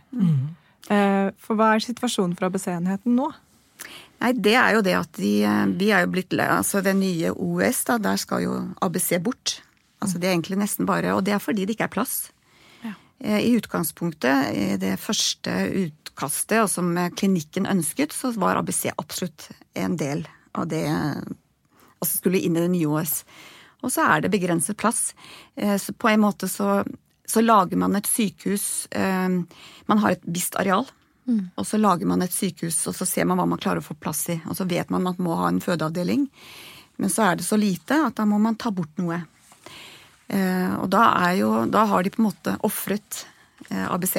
Eh, 0.88 1.28
For 1.42 1.58
hva 1.58 1.72
er 1.74 1.82
situasjonen 1.82 2.36
for 2.38 2.46
ABC-enheten 2.46 3.16
nå? 3.18 3.26
Nei, 4.18 4.32
det 4.34 4.54
er 4.58 4.74
jo 4.74 4.82
det 4.82 4.94
at 4.98 5.18
de, 5.20 5.32
eh, 5.46 5.66
vi 5.78 5.92
er 5.94 6.02
jo 6.04 6.12
blitt 6.14 6.34
Altså 6.42 6.82
det 6.82 6.96
nye 6.98 7.30
OS, 7.32 7.84
da, 7.86 7.98
der 7.98 8.18
skal 8.18 8.42
jo 8.42 8.56
ABC 8.82 9.18
bort. 9.22 9.60
Altså 10.02 10.18
det 10.18 10.28
er 10.28 10.34
egentlig 10.34 10.58
nesten 10.58 10.86
bare 10.86 11.14
Og 11.14 11.24
det 11.24 11.34
er 11.34 11.42
fordi 11.42 11.64
det 11.66 11.76
ikke 11.76 11.86
er 11.86 11.94
plass. 11.94 12.30
Ja. 12.82 12.94
Eh, 13.20 13.40
I 13.46 13.56
utgangspunktet, 13.58 14.54
i 14.54 14.76
det 14.76 14.98
første 14.98 15.54
utkastet, 15.70 16.62
og 16.62 16.70
som 16.70 16.94
klinikken 17.14 17.66
ønsket, 17.66 18.12
så 18.12 18.32
var 18.34 18.58
ABC 18.58 18.90
absolutt 18.96 19.50
en 19.74 19.96
del 19.96 20.26
av 20.54 20.68
det 20.68 20.86
Altså 21.98 22.20
skulle 22.20 22.38
inn 22.38 22.54
i 22.54 22.60
det 22.62 22.70
nye 22.70 22.86
OS. 22.86 23.24
Og 23.82 23.90
så 23.90 24.04
er 24.06 24.20
det 24.22 24.30
begrenset 24.30 24.76
plass. 24.78 25.14
Eh, 25.56 25.74
så 25.78 25.94
på 25.94 26.10
en 26.10 26.22
måte 26.22 26.46
så, 26.46 26.84
så 27.26 27.42
lager 27.42 27.78
man 27.78 27.96
et 27.98 28.06
sykehus 28.06 28.86
Man 28.94 29.98
har 29.98 30.14
et 30.14 30.22
visst 30.26 30.54
areal. 30.54 30.86
Og 31.28 31.66
så 31.66 31.80
lager 31.80 32.08
man 32.08 32.24
et 32.24 32.32
sykehus, 32.32 32.80
og 32.88 32.96
så 32.96 33.06
ser 33.08 33.28
man 33.28 33.40
hva 33.40 33.46
man 33.48 33.60
klarer 33.60 33.82
å 33.82 33.88
få 33.88 33.96
plass 34.00 34.26
i. 34.32 34.38
Og 34.48 34.56
så 34.56 34.66
vet 34.68 34.90
man 34.90 35.06
at 35.06 35.20
man 35.20 35.28
må 35.28 35.36
ha 35.40 35.50
en 35.52 35.60
fødeavdeling. 35.62 36.26
Men 36.98 37.12
så 37.12 37.28
er 37.28 37.38
det 37.38 37.46
så 37.46 37.58
lite 37.60 38.00
at 38.08 38.16
da 38.18 38.26
må 38.26 38.40
man 38.42 38.58
ta 38.58 38.72
bort 38.74 38.96
noe. 39.00 39.20
Eh, 40.28 40.72
og 40.78 40.88
da, 40.92 41.04
jo, 41.38 41.52
da 41.70 41.84
har 41.88 42.04
de 42.04 42.12
på 42.14 42.22
en 42.22 42.28
måte 42.30 42.56
ofret 42.66 43.24
eh, 43.68 43.86
ABC. 43.86 44.18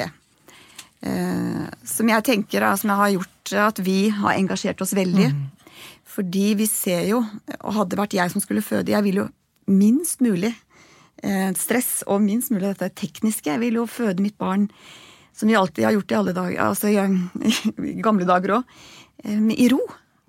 Eh, 1.00 1.66
som 1.86 2.10
jeg 2.12 2.26
tenker 2.26 2.66
som 2.76 2.92
jeg 2.92 3.00
har 3.02 3.12
gjort 3.14 3.52
at 3.66 3.82
vi 3.84 3.98
har 4.14 4.36
engasjert 4.36 4.80
oss 4.84 4.94
veldig. 4.96 5.30
Mm. 5.34 5.44
Fordi 6.10 6.46
vi 6.58 6.66
ser 6.66 7.06
jo, 7.08 7.22
og 7.60 7.76
hadde 7.76 7.94
det 7.94 8.00
vært 8.00 8.16
jeg 8.18 8.32
som 8.32 8.42
skulle 8.42 8.64
føde 8.66 8.90
Jeg 8.90 9.06
vil 9.06 9.20
jo 9.22 9.28
minst 9.70 10.18
mulig 10.24 10.50
eh, 11.22 11.52
stress 11.56 12.00
og 12.10 12.24
minst 12.24 12.50
mulig 12.50 12.72
dette 12.72 12.90
tekniske. 12.98 13.50
Jeg 13.50 13.62
vil 13.62 13.78
jo 13.80 13.86
føde 13.90 14.24
mitt 14.24 14.38
barn 14.40 14.68
som 15.36 15.48
vi 15.48 15.56
alltid 15.58 15.84
har 15.86 15.94
gjort 15.96 16.12
i 16.12 16.18
alle 16.18 16.34
dager, 16.36 16.58
altså 16.64 16.90
i, 16.90 16.98
gamle 18.06 18.26
dager 18.28 18.58
òg, 18.58 18.74
eh, 19.24 19.46
i 19.56 19.68
ro. 19.72 19.80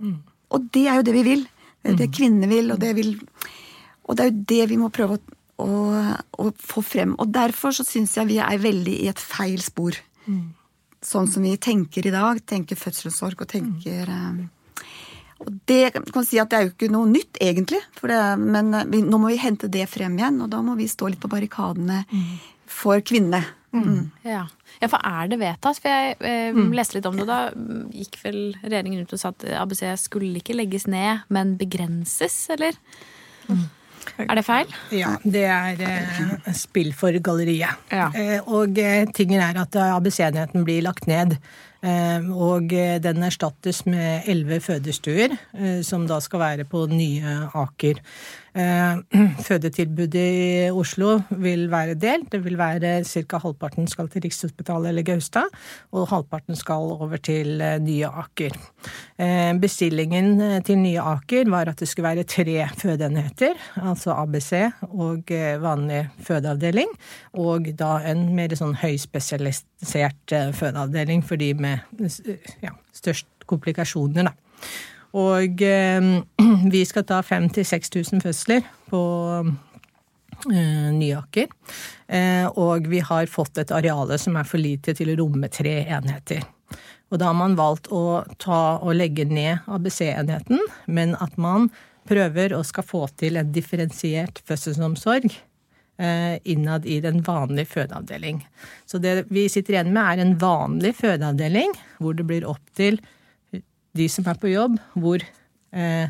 Mm. 0.02 0.16
Og 0.52 0.70
det 0.76 0.86
er 0.88 1.00
jo 1.00 1.08
det 1.08 1.18
vi 1.18 1.26
vil. 1.28 1.44
Det 1.82 1.94
er 1.94 2.00
det 2.00 2.10
mm. 2.12 2.16
kvinnene 2.16 2.50
vil, 2.52 2.72
og 2.74 2.82
det 2.82 2.96
vil 2.98 3.14
Og 4.06 4.18
det 4.18 4.24
er 4.24 4.32
jo 4.32 4.46
det 4.50 4.64
vi 4.70 4.78
må 4.78 4.90
prøve 4.92 5.16
å, 5.16 5.20
å, 5.64 5.76
å 6.44 6.48
få 6.58 6.82
frem. 6.84 7.14
Og 7.22 7.30
derfor 7.32 7.72
så 7.72 7.86
syns 7.88 8.18
jeg 8.18 8.28
vi 8.28 8.40
er 8.44 8.60
veldig 8.60 8.96
i 9.06 9.08
et 9.08 9.22
feil 9.22 9.62
spor. 9.64 9.96
Mm. 10.26 10.50
Sånn 11.02 11.30
som 11.32 11.46
vi 11.46 11.54
tenker 11.58 12.06
i 12.06 12.14
dag. 12.14 12.42
Tenker 12.46 12.78
fødselssorg 12.78 13.46
og 13.46 13.50
tenker 13.50 14.10
mm. 14.10 14.42
Og 15.42 15.54
det 15.66 15.94
kan 16.14 16.26
si 16.26 16.38
at 16.42 16.52
det 16.52 16.58
er 16.58 16.68
jo 16.68 16.74
ikke 16.76 16.92
noe 16.94 17.10
nytt, 17.10 17.40
egentlig. 17.42 17.80
Det, 17.98 18.20
men 18.38 18.76
vi, 18.92 19.02
nå 19.02 19.18
må 19.18 19.32
vi 19.32 19.40
hente 19.42 19.72
det 19.74 19.88
frem 19.90 20.20
igjen, 20.20 20.38
og 20.44 20.52
da 20.54 20.60
må 20.62 20.76
vi 20.78 20.90
stå 20.90 21.10
litt 21.10 21.22
på 21.22 21.32
barrikadene 21.32 22.04
mm. 22.12 22.28
for 22.70 23.02
kvinnene. 23.02 23.42
Mm. 23.72 24.12
Ja. 24.28 24.46
Ja, 24.82 24.88
for 24.92 25.00
er 25.06 25.30
det 25.32 25.40
vedtatt? 25.40 25.80
For 25.80 25.92
jeg 25.92 26.18
eh, 26.20 26.56
mm. 26.56 26.72
leste 26.76 26.98
litt 26.98 27.08
om 27.08 27.20
det. 27.20 27.28
Da 27.30 27.42
gikk 27.96 28.18
vel 28.24 28.40
regjeringen 28.64 29.06
ut 29.06 29.14
og 29.16 29.22
sa 29.22 29.32
at 29.32 29.46
ABC 29.64 29.86
skulle 30.02 30.42
ikke 30.42 30.58
legges 30.58 30.88
ned, 30.92 31.24
men 31.32 31.56
begrenses, 31.60 32.44
eller? 32.54 32.76
Mm. 33.48 33.70
Er 34.22 34.38
det 34.38 34.44
feil? 34.46 34.70
Ja, 34.96 35.16
det 35.24 35.44
er 35.48 35.82
eh, 35.86 36.54
spill 36.58 36.92
for 36.98 37.16
galleriet. 37.24 37.82
Ja. 37.94 38.10
Eh, 38.18 38.40
og 38.42 38.80
eh, 38.82 39.06
tingen 39.16 39.42
er 39.44 39.60
at 39.62 39.78
ABC-enheten 39.78 40.66
blir 40.68 40.84
lagt 40.86 41.08
ned. 41.10 41.38
Eh, 41.82 42.28
og 42.30 42.74
eh, 42.78 42.98
den 43.02 43.24
erstattes 43.26 43.84
med 43.88 44.28
elleve 44.30 44.62
fødestuer, 44.62 45.38
som 45.86 46.08
da 46.10 46.20
skal 46.24 46.44
være 46.44 46.68
på 46.70 46.86
nye 46.92 47.38
Aker. 47.58 48.02
Eh, 48.52 48.98
fødetilbudet 49.48 50.16
i 50.20 50.72
Oslo 50.76 51.22
vil 51.40 51.70
være 51.72 51.96
delt. 51.96 52.32
Det 52.34 52.42
vil 52.44 52.58
være 52.60 53.04
ca. 53.08 53.40
halvparten 53.40 53.88
skal 53.88 54.10
til 54.12 54.26
Rikshospitalet 54.26 54.90
eller 54.90 55.06
Gaustad, 55.08 55.48
og 55.92 56.10
halvparten 56.12 56.56
skal 56.60 56.92
over 56.92 57.18
til 57.18 57.62
eh, 57.62 57.80
Nye 57.80 58.10
Aker. 58.12 58.58
Eh, 59.18 59.54
bestillingen 59.60 60.64
til 60.68 60.82
Nye 60.84 61.00
Aker 61.00 61.50
var 61.50 61.72
at 61.72 61.80
det 61.80 61.88
skulle 61.88 62.10
være 62.10 62.28
tre 62.28 62.68
fødeenheter, 62.78 63.56
altså 63.82 64.12
ABC 64.20 64.52
og 64.92 65.32
vanlig 65.64 66.10
fødeavdeling, 66.20 66.92
og 67.34 67.72
da 67.80 67.98
en 68.12 68.34
mer 68.36 68.52
sånn 68.60 68.76
høyspesialisert 68.84 70.36
fødeavdeling 70.60 71.24
for 71.24 71.40
de 71.40 71.54
med 71.56 71.80
ja, 72.64 72.76
størst 72.96 73.28
komplikasjoner, 73.48 74.28
da. 74.28 74.36
Og 75.18 75.62
eh, 75.62 76.02
vi 76.76 76.86
skal 76.88 77.06
ta 77.08 77.20
5000-6000 77.26 78.24
fødsler 78.24 78.64
på 78.92 79.02
eh, 80.52 80.88
Nyaker. 80.96 81.52
Eh, 82.08 82.48
og 82.48 82.88
vi 82.92 83.04
har 83.04 83.32
fått 83.32 83.60
et 83.62 83.76
areale 83.76 84.20
som 84.22 84.40
er 84.40 84.48
for 84.48 84.62
lite 84.62 84.96
til 84.98 85.14
å 85.14 85.20
romme 85.24 85.52
tre 85.52 85.82
enheter. 85.84 86.46
Og 87.12 87.20
da 87.20 87.28
har 87.28 87.36
man 87.36 87.58
valgt 87.60 87.92
å 87.92 88.24
ta 88.40 88.80
og 88.80 88.96
legge 88.96 89.26
ned 89.28 89.68
ABC-enheten, 89.68 90.62
men 90.88 91.18
at 91.20 91.36
man 91.36 91.68
prøver 92.08 92.56
og 92.56 92.64
skal 92.66 92.88
få 92.88 93.06
til 93.20 93.36
en 93.38 93.52
differensiert 93.52 94.40
fødselsomsorg 94.48 95.28
innad 96.50 96.88
i 96.90 96.96
den 97.04 97.20
vanlige 97.22 97.68
fødeavdeling. 97.76 98.40
Så 98.90 98.98
det 98.98 99.28
vi 99.30 99.44
sitter 99.52 99.76
igjen 99.76 99.92
med, 99.94 100.02
er 100.02 100.24
en 100.24 100.32
vanlig 100.42 100.96
fødeavdeling 100.98 101.76
hvor 102.00 102.16
det 102.18 102.26
blir 102.32 102.48
opp 102.50 102.64
til 102.80 102.98
de 103.98 104.08
som 104.12 104.28
er 104.30 104.40
på 104.40 104.52
jobb, 104.52 104.78
hvor 104.96 105.22
eh, 105.22 106.08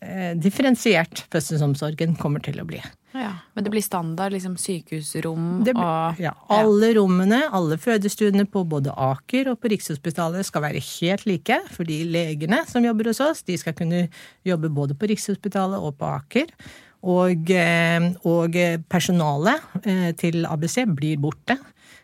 eh, 0.00 0.32
differensiert 0.40 1.24
fødselsomsorgen 1.32 2.16
kommer 2.20 2.42
til 2.44 2.60
å 2.62 2.66
bli. 2.68 2.82
Ja, 3.12 3.34
Men 3.52 3.64
det 3.64 3.70
blir 3.74 3.84
standard 3.84 4.32
liksom 4.32 4.54
sykehusrom 4.56 5.64
blir, 5.66 5.76
og 5.76 6.20
Ja. 6.20 6.32
Alle 6.48 6.94
rommene, 6.96 7.42
alle 7.52 7.76
fødestuene 7.76 8.46
på 8.48 8.64
både 8.64 8.94
Aker 8.96 9.50
og 9.52 9.60
på 9.60 9.68
Rikshospitalet 9.68 10.46
skal 10.48 10.64
være 10.64 10.80
helt 10.80 11.26
like. 11.28 11.58
For 11.70 11.84
de 11.84 12.04
legene 12.08 12.62
som 12.66 12.84
jobber 12.84 13.10
hos 13.10 13.20
oss, 13.20 13.42
de 13.42 13.58
skal 13.60 13.76
kunne 13.76 14.08
jobbe 14.48 14.72
både 14.72 14.96
på 14.96 15.12
Rikshospitalet 15.12 15.76
og 15.76 15.98
på 15.98 16.08
Aker. 16.08 16.56
Og, 17.02 17.50
eh, 17.50 18.08
og 18.24 18.56
personalet 18.88 19.60
eh, 19.84 20.12
til 20.16 20.46
ABC 20.46 20.86
blir 20.86 21.20
borte. 21.20 21.58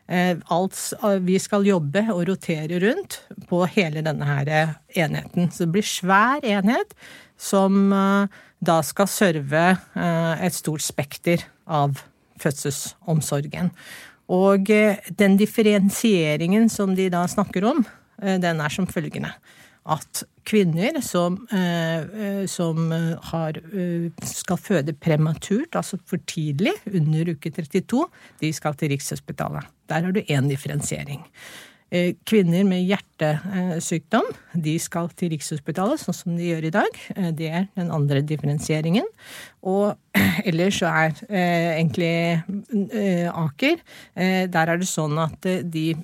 Eh, 0.08 0.38
alt, 0.48 0.78
vi 1.20 1.36
skal 1.36 1.66
jobbe 1.68 2.06
og 2.14 2.22
rotere 2.30 2.80
rundt 2.80 3.20
på 3.50 3.60
hele 3.74 4.00
denne 4.04 4.24
her 4.24 4.50
enheten. 4.96 5.50
Så 5.52 5.66
det 5.66 5.74
blir 5.76 5.84
svær 5.84 6.44
enhet 6.48 6.94
som 7.36 7.92
eh, 7.92 8.38
da 8.64 8.78
skal 8.82 9.10
serve 9.12 9.64
eh, 9.76 10.46
et 10.46 10.56
stort 10.56 10.84
spekter 10.84 11.44
av 11.68 12.00
fødselsomsorgen. 12.40 13.68
Og 14.32 14.68
den 15.16 15.38
differensieringen 15.40 16.68
som 16.72 16.92
de 16.96 17.08
da 17.12 17.22
snakker 17.28 17.64
om, 17.64 17.80
den 18.20 18.60
er 18.60 18.72
som 18.74 18.84
følgende 18.86 19.30
at 19.88 20.22
kvinner 20.48 21.00
som, 21.04 21.46
eh, 21.52 22.46
som 22.46 22.90
har, 23.30 23.56
eh, 23.56 24.10
skal 24.24 24.56
føde 24.56 24.92
prematurt, 24.92 25.76
altså 25.76 25.98
for 26.04 26.18
tidlig, 26.26 26.74
under 26.86 27.32
uke 27.34 27.50
32, 27.50 28.04
de 28.40 28.52
skal 28.52 28.74
til 28.74 28.90
Rikshospitalet. 28.90 29.64
Der 29.88 30.02
har 30.02 30.12
du 30.12 30.20
én 30.20 30.48
differensiering. 30.48 31.24
Eh, 31.90 32.12
kvinner 32.26 32.66
med 32.68 32.84
hjertesykdom 32.84 34.26
de 34.54 34.78
skal 34.78 35.08
til 35.08 35.30
Rikshospitalet, 35.30 35.98
sånn 35.98 36.14
som 36.14 36.36
de 36.36 36.44
gjør 36.44 36.64
i 36.66 36.70
dag. 36.70 36.90
Det 37.34 37.48
er 37.48 37.68
den 37.76 37.90
andre 37.90 38.20
differensieringen. 38.20 39.06
Og 39.62 39.96
ellers 40.44 40.80
så 40.80 40.86
er 40.92 41.14
egentlig 41.80 42.44
Aker 43.32 43.80
Der 44.14 44.68
er 44.68 44.76
det 44.76 44.86
sånn 44.86 45.16
at 45.18 45.40
de 45.40 45.94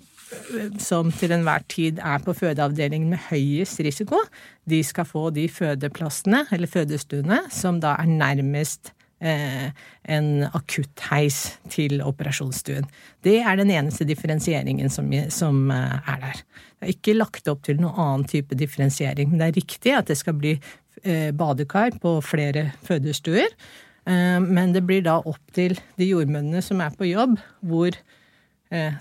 som 0.83 1.13
til 1.15 1.35
enhver 1.35 1.65
tid 1.71 2.01
er 2.03 2.23
på 2.25 2.35
fødeavdelingen 2.37 3.13
med 3.13 3.23
høyest 3.31 3.81
risiko, 3.85 4.21
de 4.69 4.83
skal 4.87 5.09
få 5.09 5.29
de 5.35 5.47
fødeplassene, 5.53 6.45
eller 6.55 6.71
fødestuene, 6.71 7.45
som 7.53 7.81
da 7.83 7.95
er 8.01 8.11
nærmest 8.11 8.93
eh, 9.25 9.71
en 10.09 10.29
akuttheis 10.55 11.59
til 11.73 12.03
operasjonsstuen. 12.05 12.87
Det 13.25 13.39
er 13.43 13.59
den 13.61 13.73
eneste 13.75 14.07
differensieringen 14.09 14.93
som, 14.93 15.11
som 15.33 15.71
eh, 15.75 15.97
er 16.15 16.21
der. 16.27 16.43
Det 16.79 16.89
er 16.89 16.97
ikke 16.97 17.17
lagt 17.17 17.49
opp 17.51 17.65
til 17.67 17.81
noen 17.81 18.01
annen 18.01 18.29
type 18.31 18.57
differensiering. 18.59 19.31
Men 19.31 19.41
det 19.41 19.49
er 19.49 19.61
riktig 19.61 19.97
at 19.97 20.11
det 20.11 20.19
skal 20.21 20.37
bli 20.39 20.57
eh, 20.57 21.31
badekar 21.37 21.97
på 22.03 22.19
flere 22.25 22.71
fødestuer. 22.87 23.55
Eh, 24.05 24.41
men 24.41 24.75
det 24.77 24.85
blir 24.87 25.05
da 25.07 25.21
opp 25.23 25.57
til 25.57 25.79
de 26.01 26.11
jordmødrene 26.11 26.63
som 26.65 26.83
er 26.85 26.95
på 26.97 27.09
jobb, 27.09 27.39
hvor 27.65 27.97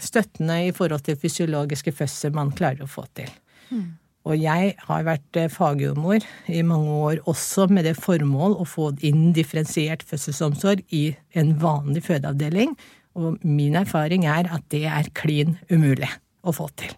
støttende 0.03 0.59
i 0.67 0.73
forhold 0.75 1.05
til 1.07 1.17
fysiologiske 1.17 1.93
fødsler 1.95 2.33
man 2.35 2.51
klarer 2.53 2.83
å 2.85 2.89
få 2.89 3.05
til. 3.17 3.29
Mm. 3.71 3.91
Og 4.23 4.39
jeg 4.39 4.73
har 4.85 5.03
vært 5.03 5.39
eh, 5.39 5.51
fagjordmor 5.51 6.23
i 6.47 6.61
mange 6.63 6.91
år 7.07 7.21
også 7.29 7.67
med 7.73 7.87
det 7.89 7.97
formål 7.99 8.55
å 8.55 8.67
få 8.67 8.91
inn 9.03 9.31
differensiert 9.35 10.05
fødselsomsorg 10.07 10.83
i 10.95 11.09
en 11.39 11.55
vanlig 11.59 12.05
fødeavdeling, 12.07 12.77
og 13.19 13.43
min 13.45 13.75
erfaring 13.77 14.23
er 14.25 14.47
at 14.53 14.63
det 14.73 14.85
er 14.89 15.11
klin 15.17 15.57
umulig 15.69 16.09
å 16.41 16.55
få 16.55 16.69
til. 16.79 16.95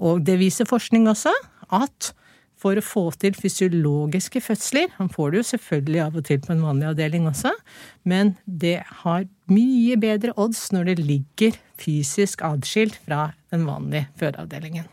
Og 0.00 0.24
det 0.24 0.38
viser 0.40 0.68
forskning 0.68 1.06
også, 1.10 1.34
at 1.74 2.12
for 2.58 2.78
å 2.78 2.82
få 2.82 3.04
til 3.20 3.36
fysiologiske 3.38 4.40
fødsler. 4.42 4.88
Han 4.96 5.10
får 5.12 5.30
det 5.30 5.38
jo 5.38 5.48
selvfølgelig 5.52 6.00
av 6.02 6.16
og 6.18 6.24
til 6.26 6.40
på 6.42 6.54
en 6.56 6.64
vanlig 6.64 6.88
avdeling 6.90 7.28
også, 7.30 7.52
men 8.08 8.34
det 8.46 8.80
har 9.04 9.28
mye 9.52 9.98
bedre 10.00 10.34
odds 10.40 10.64
når 10.74 10.90
det 10.90 10.96
ligger 11.04 11.60
fysisk 11.78 12.42
adskilt 12.46 12.96
fra 13.06 13.30
den 13.52 13.64
vanlige 13.66 14.08
fødeavdelingen. 14.20 14.86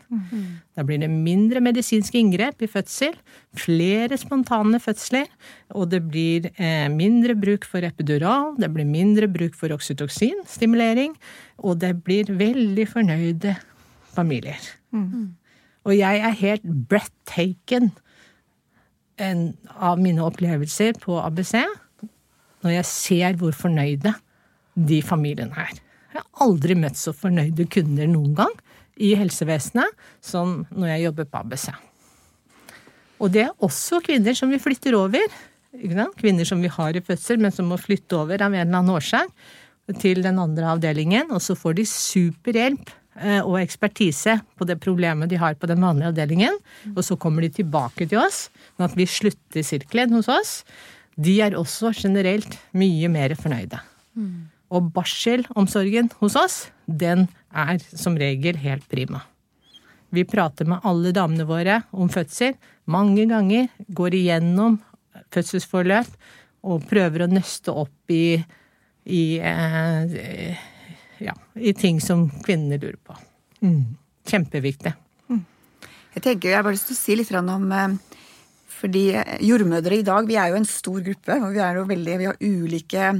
Da 0.76 0.84
blir 0.86 1.00
det 1.02 1.10
mindre 1.10 1.60
medisinske 1.60 2.18
inngrep 2.18 2.62
i 2.62 2.70
fødsel, 2.70 3.16
flere 3.56 4.16
spontane 4.16 4.80
fødsler, 4.80 5.26
og 5.70 5.90
det 5.90 6.02
blir 6.08 6.50
eh, 6.56 6.88
mindre 6.88 7.34
bruk 7.34 7.66
for 7.68 7.84
epidural, 7.84 8.54
det 8.60 8.72
blir 8.72 8.88
mindre 8.88 9.28
bruk 9.28 9.54
for 9.54 9.74
oksytoksinstimulering, 9.74 11.16
og 11.58 11.80
det 11.80 12.04
blir 12.04 12.32
veldig 12.32 12.88
fornøyde 12.88 13.56
familier. 14.16 14.60
Og 15.86 15.98
jeg 15.98 16.18
er 16.18 16.40
helt 16.40 16.66
breathtaken 16.88 17.92
en, 19.22 19.56
av 19.76 19.98
mine 20.00 20.24
opplevelser 20.24 20.96
på 21.00 21.18
ABC 21.20 21.54
når 22.64 22.72
jeg 22.72 22.88
ser 22.88 23.36
hvor 23.38 23.54
fornøyde 23.54 24.12
de 24.74 25.02
familiene 25.02 25.54
er. 25.56 25.85
Jeg 26.16 26.24
har 26.24 26.46
aldri 26.46 26.76
møtt 26.78 26.96
så 26.96 27.12
fornøyde 27.12 27.66
kunder 27.68 28.08
noen 28.08 28.32
gang 28.38 28.54
i 28.96 29.12
helsevesenet 29.20 29.92
som 30.24 30.62
når 30.72 30.94
jeg 30.94 31.04
jobber 31.10 31.28
på 31.28 31.42
ABC. 31.42 31.66
Og 33.20 33.32
det 33.32 33.46
er 33.46 33.64
også 33.64 34.00
kvinner 34.04 34.36
som 34.36 34.48
vi 34.52 34.60
flytter 34.60 34.96
over. 34.96 35.24
Kvinner 36.16 36.48
som 36.48 36.62
vi 36.64 36.72
har 36.72 36.96
i 36.96 37.04
fødsel, 37.04 37.40
men 37.40 37.52
som 37.52 37.68
må 37.68 37.76
flytte 37.80 38.16
over 38.16 38.40
av 38.40 38.54
en 38.54 38.62
eller 38.62 38.78
annen 38.78 38.94
årsak 38.96 39.28
til 40.00 40.22
den 40.24 40.40
andre 40.40 40.72
avdelingen. 40.72 41.28
Og 41.32 41.44
så 41.44 41.56
får 41.58 41.76
de 41.78 41.86
superhjelp 41.90 42.92
eh, 43.20 43.42
og 43.42 43.60
ekspertise 43.60 44.38
på 44.56 44.68
det 44.68 44.78
problemet 44.80 45.28
de 45.32 45.40
har 45.40 45.56
på 45.60 45.68
den 45.68 45.84
vanlige 45.84 46.14
avdelingen. 46.14 46.60
Og 46.94 47.04
så 47.04 47.20
kommer 47.20 47.44
de 47.44 47.52
tilbake 47.60 48.08
til 48.08 48.24
oss, 48.24 48.46
sånn 48.74 48.88
at 48.88 48.96
vi 48.96 49.08
slutter 49.08 49.64
sirkelen 49.64 50.16
hos 50.16 50.32
oss. 50.32 50.58
De 51.16 51.38
er 51.44 51.56
også 51.56 51.92
generelt 51.96 52.56
mye 52.76 53.12
mer 53.12 53.36
fornøyde. 53.36 53.84
Og 54.74 54.90
barselomsorgen 54.94 56.10
hos 56.20 56.36
oss, 56.38 56.56
den 56.86 57.28
er 57.54 57.78
som 57.94 58.16
regel 58.18 58.58
helt 58.62 58.86
prima. 58.90 59.22
Vi 60.14 60.24
prater 60.26 60.68
med 60.68 60.84
alle 60.86 61.12
damene 61.14 61.46
våre 61.46 61.80
om 61.92 62.10
fødsel 62.10 62.54
mange 62.90 63.26
ganger, 63.30 63.68
går 63.88 64.14
igjennom 64.14 64.78
fødselsforløp 65.34 66.12
og 66.66 66.86
prøver 66.90 67.24
å 67.24 67.30
nøste 67.30 67.74
opp 67.74 68.12
i, 68.14 68.38
i, 69.06 69.24
eh, 69.38 70.60
ja, 71.22 71.34
i 71.54 71.74
ting 71.78 72.00
som 72.02 72.26
kvinnene 72.42 72.78
lurer 72.82 73.00
på. 73.02 73.18
Kjempeviktig. 74.26 74.94
Jeg 76.16 76.24
tenker, 76.24 76.48
jeg 76.48 76.56
har 76.56 76.64
bare 76.64 76.78
lyst 76.78 76.88
til 76.88 76.96
å 76.96 77.02
si 77.02 77.16
litt 77.18 77.32
om 77.36 77.66
eh, 77.76 77.98
fordi 78.76 79.04
jordmødre 79.44 80.00
i 80.00 80.06
dag, 80.06 80.26
vi 80.28 80.38
er 80.40 80.52
jo 80.52 80.60
en 80.60 80.68
stor 80.68 81.02
gruppe, 81.04 81.36
og 81.42 81.52
vi 81.54 81.62
er 81.64 81.78
jo 81.78 81.86
veldig, 81.88 82.16
vi 82.20 82.28
har 82.28 82.40
ulike 82.40 83.12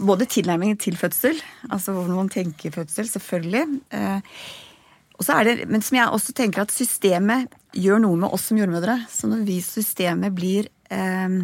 både 0.00 0.28
tilnærmingen 0.30 0.78
til 0.80 0.96
fødsel, 0.96 1.38
altså 1.70 1.92
hvordan 1.92 2.16
man 2.16 2.30
tenker 2.32 2.74
fødsel, 2.74 3.08
selvfølgelig. 3.08 3.80
Eh, 3.92 4.20
det, 5.46 5.68
men 5.68 5.82
som 5.82 5.98
jeg 5.98 6.08
også 6.08 6.32
tenker 6.34 6.64
at 6.64 6.72
systemet 6.74 7.52
gjør 7.76 8.00
noe 8.02 8.18
med 8.24 8.32
oss 8.34 8.48
som 8.50 8.58
jordmødre. 8.58 9.02
Så 9.10 9.30
når 9.30 9.44
vi 9.46 9.60
systemet 9.64 10.34
blir 10.34 10.68
eh, 10.90 11.42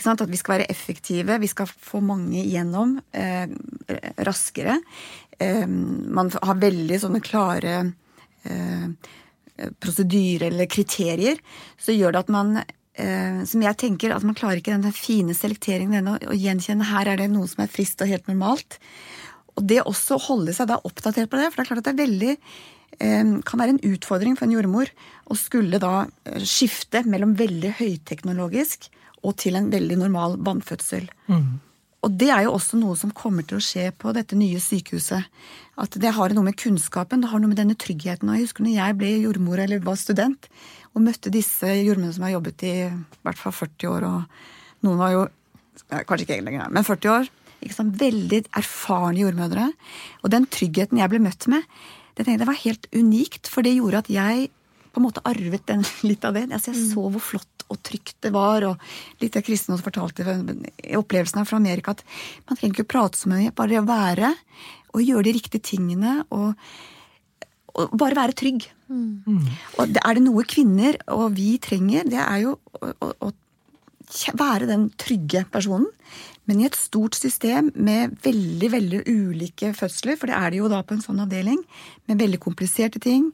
sant, 0.00 0.20
At 0.20 0.30
vi 0.30 0.36
skal 0.36 0.58
være 0.58 0.70
effektive, 0.70 1.38
vi 1.38 1.46
skal 1.46 1.66
få 1.68 2.00
mange 2.00 2.42
igjennom 2.42 2.98
eh, 3.12 3.46
raskere. 4.26 4.80
Eh, 5.38 5.66
man 5.66 6.32
har 6.42 6.60
veldig 6.60 6.98
sånne 7.00 7.20
klare 7.20 7.76
eh, 8.44 8.88
prosedyrer 9.80 10.50
eller 10.50 10.66
kriterier. 10.66 11.38
Så 11.78 11.94
gjør 11.94 12.12
det 12.12 12.24
at 12.26 12.32
man 12.32 12.58
som 12.96 13.60
jeg 13.60 13.76
tenker 13.76 14.14
at 14.14 14.24
man 14.24 14.36
klarer 14.38 14.62
ikke 14.62 14.72
den 14.72 14.94
fine 14.96 15.34
selekteringen 15.36 15.98
ennå, 15.98 16.14
å 16.32 16.36
gjenkjenne 16.36 16.86
her 16.88 17.10
er 17.12 17.20
det 17.20 17.26
noe 17.28 17.48
som 17.50 17.60
er 17.64 17.68
friskt 17.68 18.00
og 18.00 18.08
helt 18.08 18.30
normalt. 18.30 18.78
Og 19.56 19.66
det 19.68 19.82
også 19.84 20.18
holde 20.28 20.54
seg 20.56 20.70
da 20.70 20.78
oppdatert 20.84 21.30
på 21.32 21.40
det, 21.40 21.50
for 21.50 21.60
det 21.60 21.64
er 21.64 21.70
klart 21.70 21.82
at 21.82 21.88
det 21.88 21.94
er 21.94 22.02
veldig 22.04 22.32
eh, 22.34 23.30
kan 23.48 23.62
være 23.62 23.76
en 23.76 23.84
utfordring 23.92 24.36
for 24.38 24.48
en 24.48 24.56
jordmor 24.56 24.92
å 25.28 25.38
skulle 25.38 25.80
da 25.82 26.06
eh, 26.28 26.40
skifte 26.44 27.04
mellom 27.08 27.36
veldig 27.38 27.76
høyteknologisk 27.80 28.90
og 29.26 29.36
til 29.40 29.56
en 29.58 29.70
veldig 29.72 30.00
normal 30.04 30.36
vannfødsel. 30.46 31.08
Og 32.06 32.14
det 32.14 32.28
er 32.30 32.44
jo 32.46 32.54
også 32.54 32.78
noe 32.78 32.94
som 32.98 33.10
kommer 33.10 33.42
til 33.42 33.58
å 33.58 33.64
skje 33.64 33.88
på 33.98 34.12
dette 34.14 34.38
nye 34.38 34.60
sykehuset. 34.62 35.26
At 35.82 35.96
det 36.00 36.12
har 36.14 36.32
noe 36.36 36.46
med 36.46 36.58
kunnskapen, 36.60 37.24
det 37.24 37.32
har 37.32 37.42
noe 37.42 37.50
med 37.50 37.58
denne 37.58 37.74
tryggheten. 37.74 38.30
Og 38.30 38.38
jeg 38.38 38.46
husker 38.46 38.62
når 38.62 38.76
jeg 38.76 38.98
ble 39.00 39.10
jordmor 39.24 39.62
eller 39.64 39.82
var 39.82 39.98
student 39.98 40.46
og 40.94 41.02
møtte 41.04 41.32
disse 41.34 41.66
jordmødrene 41.66 42.14
som 42.14 42.24
har 42.28 42.36
jobbet 42.36 42.62
i 42.64 42.76
hvert 43.26 43.40
fall 43.40 43.52
40 43.52 43.90
år, 43.90 44.06
og 44.06 44.86
noen 44.86 45.02
var 45.02 45.12
jo 45.12 45.26
kanskje 45.90 46.24
ikke 46.24 46.38
lenger, 46.46 46.70
men 46.72 46.86
40 46.86 47.12
år. 47.12 47.28
Ikke 47.64 47.76
sant? 47.76 47.98
Veldig 48.00 48.40
erfarne 48.56 49.20
jordmødre. 49.20 49.66
Og 50.22 50.32
den 50.32 50.46
tryggheten 50.52 51.02
jeg 51.02 51.12
ble 51.12 51.20
møtt 51.26 51.48
med, 51.52 51.66
det, 52.16 52.24
tenkte 52.24 52.46
jeg, 52.46 52.48
var 52.48 52.62
helt 52.62 52.88
unikt, 52.96 53.50
for 53.52 53.66
det 53.66 53.74
gjorde 53.76 54.04
at 54.04 54.08
jeg 54.12 54.48
på 54.94 55.02
en 55.02 55.04
måte 55.04 55.24
arvet 55.28 55.66
den, 55.68 55.84
litt 56.08 56.24
av 56.24 56.38
det. 56.38 56.46
Altså, 56.48 56.72
jeg 56.72 56.94
så 56.94 57.10
hvor 57.10 57.20
flott 57.34 57.55
og 57.72 57.80
trygt 57.86 58.16
det 58.24 58.32
var, 58.34 58.66
og 58.68 59.22
litt 59.22 59.36
av 59.38 59.44
Kristin 59.46 59.74
også 59.74 59.88
fortalte 59.88 60.26
i 60.26 60.96
opplevelsen 60.98 61.40
her 61.40 61.48
fra 61.48 61.60
Amerika, 61.60 61.96
at 61.96 62.04
man 62.46 62.58
trenger 62.58 62.76
ikke 62.76 62.86
å 62.86 62.92
prate 62.94 63.20
så 63.20 63.32
mye, 63.32 63.54
bare 63.56 63.80
å 63.82 63.88
være 63.88 64.34
og 64.96 65.02
gjøre 65.04 65.26
de 65.28 65.34
riktige 65.36 65.66
tingene. 65.74 66.20
og, 66.30 66.54
og 67.76 67.96
bare 67.98 68.16
være 68.16 68.36
trygg. 68.36 68.68
Og 69.76 69.90
det, 69.90 70.00
er 70.00 70.16
det 70.16 70.22
noe 70.24 70.46
kvinner 70.48 70.96
og 71.12 71.34
vi 71.36 71.56
trenger, 71.62 72.06
det 72.08 72.22
er 72.22 72.38
jo 72.46 72.54
å, 72.80 72.92
å, 73.04 73.10
å 73.28 73.32
være 74.38 74.68
den 74.70 74.88
trygge 75.00 75.44
personen. 75.52 75.90
Men 76.46 76.62
i 76.62 76.68
et 76.68 76.78
stort 76.78 77.18
system 77.18 77.72
med 77.74 78.14
veldig 78.22 78.70
veldig 78.72 79.02
ulike 79.10 79.72
fødsler, 79.74 80.18
for 80.18 80.30
det 80.30 80.38
er 80.38 80.54
det 80.54 80.60
jo 80.62 80.70
da 80.70 80.82
på 80.86 80.94
en 80.94 81.02
sånn 81.02 81.24
avdeling, 81.24 81.58
med 82.06 82.22
veldig 82.22 82.40
kompliserte 82.42 83.02
ting, 83.02 83.32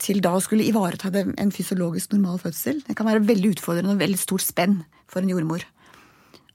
til 0.00 0.20
da 0.24 0.30
å 0.36 0.40
skulle 0.40 0.64
ivareta 0.64 1.10
en 1.12 1.50
fysiologisk 1.52 2.14
normal 2.14 2.38
fødsel. 2.40 2.78
Det 2.86 2.94
kan 2.96 3.08
være 3.08 3.24
veldig 3.26 3.50
utfordrende 3.56 3.96
og 3.96 4.00
veldig 4.00 4.20
stort 4.20 4.44
spenn 4.44 4.78
for 5.10 5.20
en 5.20 5.32
jordmor. 5.32 5.66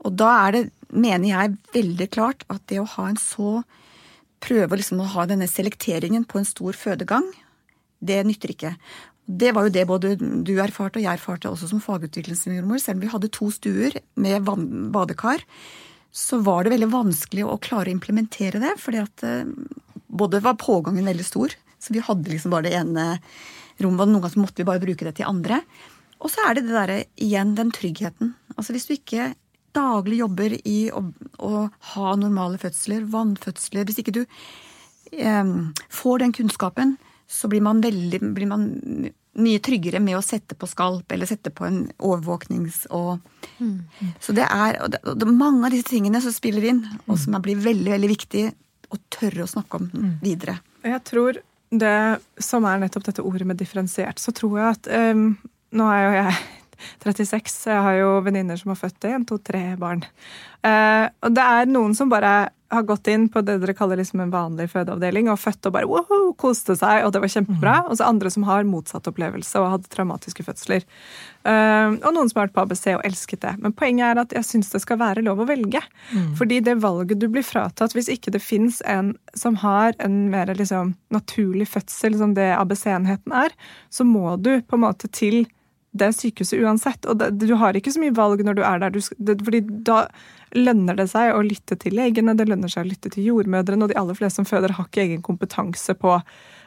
Og 0.07 0.15
da 0.17 0.31
er 0.47 0.55
det, 0.55 0.61
mener 0.89 1.27
jeg 1.29 1.57
veldig 1.75 2.07
klart, 2.15 2.45
at 2.49 2.63
det 2.71 2.79
å 2.81 2.89
ha 2.95 3.09
en 3.11 3.19
så 3.21 3.61
Prøve 4.41 4.79
liksom 4.79 5.03
å 5.03 5.09
ha 5.13 5.27
denne 5.29 5.45
selekteringen 5.49 6.23
på 6.25 6.39
en 6.39 6.47
stor 6.49 6.73
fødegang, 6.73 7.27
det 8.01 8.23
nytter 8.25 8.55
ikke. 8.55 8.71
Det 9.21 9.51
var 9.53 9.67
jo 9.67 9.73
det 9.75 9.83
både 9.85 10.15
du 10.17 10.55
erfarte 10.59 10.97
og 10.97 11.05
jeg 11.05 11.19
erfarte 11.19 11.51
også 11.51 11.69
som 11.69 11.83
fagutviklingsjordmor. 11.83 12.81
Selv 12.81 12.97
om 12.97 13.03
vi 13.05 13.11
hadde 13.11 13.29
to 13.37 13.51
stuer 13.53 13.99
med 14.17 14.49
badekar, 14.91 15.45
så 16.11 16.41
var 16.43 16.65
det 16.65 16.73
veldig 16.73 16.89
vanskelig 16.91 17.45
å 17.45 17.59
klare 17.61 17.91
å 17.91 17.95
implementere 17.95 18.59
det. 18.63 18.73
Fordi 18.81 19.03
at 19.03 19.25
eh, 19.27 19.45
både 20.09 20.41
var 20.43 20.57
pågangen 20.59 21.07
veldig 21.07 21.27
stor, 21.27 21.53
så 21.81 21.93
vi 21.95 22.03
hadde 22.05 22.29
liksom 22.31 22.53
bare 22.53 22.69
det 22.69 22.75
ene 22.77 23.05
rommet, 23.81 24.03
og 24.05 24.11
noen 24.13 24.21
ganger 24.23 24.41
måtte 24.43 24.61
vi 24.61 24.67
bare 24.69 24.83
bruke 24.83 25.07
det 25.07 25.15
til 25.17 25.25
andre. 25.29 25.61
Og 26.21 26.29
så 26.29 26.43
er 26.45 26.57
det 26.59 26.67
det 26.67 26.75
derre, 26.77 26.97
igjen, 27.17 27.55
den 27.57 27.71
tryggheten. 27.73 28.35
Altså 28.55 28.75
hvis 28.75 28.85
du 28.85 28.93
ikke 28.93 29.31
daglig 29.73 30.19
jobber 30.19 30.53
i 30.67 30.91
å, 30.93 31.01
å 31.41 31.63
ha 31.95 32.11
normale 32.19 32.59
fødsler, 32.61 33.05
vannfødsler 33.09 33.85
Hvis 33.87 34.01
ikke 34.03 34.13
du 34.19 34.25
eh, 35.11 35.53
får 35.89 36.19
den 36.25 36.33
kunnskapen, 36.35 36.97
så 37.31 37.47
blir 37.47 37.63
man, 37.63 37.79
veldig, 37.81 38.19
blir 38.35 38.49
man 38.51 38.65
mye 39.39 39.61
tryggere 39.63 40.01
med 40.03 40.17
å 40.17 40.23
sette 40.25 40.57
på 40.59 40.67
skalp 40.67 41.11
eller 41.15 41.29
sette 41.29 41.53
på 41.55 41.65
en 41.65 41.85
overvåknings... 42.03 42.83
Og, 42.91 43.23
Så 44.19 44.33
det 44.35 44.43
er, 44.43 44.77
og 44.83 44.91
det, 44.91 44.99
og 45.07 45.15
det 45.21 45.27
er 45.29 45.37
mange 45.39 45.69
av 45.69 45.71
disse 45.73 45.87
tingene 45.87 46.19
som 46.21 46.33
spiller 46.35 46.65
inn, 46.73 46.83
og 47.07 47.15
som 47.21 47.37
er- 47.37 47.43
blir 47.45 47.61
veldig 47.63 47.93
veldig 47.95 48.09
viktig 48.11 48.43
å 48.91 48.99
tørre 49.13 49.45
å 49.45 49.49
snakke 49.49 49.79
om 49.79 49.87
videre. 50.21 50.57
Jeg 50.83 50.99
tror 51.07 51.39
det 51.71 52.19
som 52.43 52.65
er 52.67 52.81
nettopp 52.81 53.05
dette 53.07 53.23
ordet 53.23 53.47
med 53.47 53.59
differensiert, 53.59 54.19
så 54.19 54.33
tror 54.35 54.57
jeg 54.59 54.77
at 54.77 54.91
um, 55.15 55.29
Nå 55.71 55.85
er 55.87 56.01
jo 56.03 56.15
jeg 56.17 56.39
36, 57.05 57.51
så 57.53 57.69
jeg 57.71 57.83
har 57.85 57.97
jo 58.01 58.09
venninner 58.25 58.57
som 58.59 58.73
har 58.73 58.79
født 58.79 59.05
en, 59.07 59.25
to, 59.29 59.37
tre 59.39 59.61
barn. 59.79 60.01
Uh, 60.65 61.07
og 61.23 61.35
det 61.37 61.45
er 61.45 61.69
noen 61.71 61.95
som 61.95 62.11
bare 62.11 62.49
har 62.71 62.85
gått 62.87 63.09
inn 63.11 63.27
på 63.29 63.41
det 63.45 63.57
dere 63.61 63.75
kaller 63.75 63.99
liksom 63.99 64.23
en 64.23 64.31
vanlig 64.33 64.69
fødeavdeling 64.71 65.29
og 65.31 65.39
født 65.41 65.67
og 65.67 65.75
bare 65.75 65.89
woho, 65.89 66.19
koste 66.39 66.75
seg, 66.79 67.03
og 67.05 67.13
det 67.13 67.21
var 67.23 67.33
kjempebra. 67.33 67.75
Og 67.91 67.99
så 67.99 68.07
andre 68.07 68.31
som 68.33 68.45
har 68.47 68.67
motsatt 68.67 69.09
opplevelse 69.11 69.59
og 69.59 69.69
hadde 69.75 69.91
traumatiske 69.91 70.45
fødsler. 70.47 70.85
Uh, 71.43 71.97
og 71.99 72.11
noen 72.13 72.29
som 72.31 72.39
har 72.39 72.47
vært 72.47 72.55
på 72.55 72.65
ABC 72.65 72.83
og 72.95 73.05
elsket 73.07 73.43
det. 73.45 73.53
Men 73.61 73.75
poenget 73.77 74.07
er 74.07 74.23
at 74.23 74.35
jeg 74.37 74.47
syns 74.47 74.71
det 74.73 74.83
skal 74.83 75.01
være 75.01 75.25
lov 75.25 75.43
å 75.43 75.47
velge. 75.49 75.83
Fordi 76.39 76.61
det 76.63 76.79
valget 76.83 77.21
du 77.21 77.27
blir 77.31 77.45
fratatt 77.45 77.95
hvis 77.97 78.11
ikke 78.13 78.33
det 78.33 78.43
fins 78.43 78.81
en 78.89 79.15
som 79.37 79.57
har 79.61 79.95
en 80.03 80.23
mer 80.31 80.51
liksom 80.55 80.95
naturlig 81.13 81.67
fødsel, 81.71 82.17
som 82.19 82.35
det 82.37 82.51
ABC-enheten 82.55 83.33
er, 83.35 83.55
så 83.89 84.07
må 84.07 84.37
du 84.37 84.57
på 84.61 84.77
en 84.77 84.87
måte 84.87 85.09
til 85.11 85.43
det 85.91 86.11
sykehuset 86.15 86.61
uansett. 86.63 87.05
Og 87.09 87.19
det, 87.19 87.33
du 87.41 87.55
har 87.59 87.75
ikke 87.75 87.91
så 87.93 88.01
mye 88.01 88.15
valg 88.15 88.43
når 88.47 88.59
du 88.59 88.63
er 88.63 88.83
der. 88.83 88.93
Du, 88.95 89.01
det, 89.19 89.39
fordi 89.43 89.63
da 89.87 90.05
lønner 90.57 90.97
det 90.99 91.07
seg 91.11 91.35
å 91.35 91.43
lytte 91.45 91.77
til 91.79 91.95
legene, 91.97 92.35
det 92.37 92.47
lønner 92.49 92.71
seg 92.71 92.85
å 92.85 92.89
lytte 92.89 93.11
til 93.13 93.29
jordmødrene, 93.29 93.85
og 93.85 93.93
de 93.93 93.99
aller 93.99 94.17
fleste 94.17 94.41
som 94.41 94.47
føder 94.47 94.75
har 94.77 94.89
ikke 94.89 95.05
egen 95.05 95.21
kompetanse 95.25 95.95
på 95.99 96.17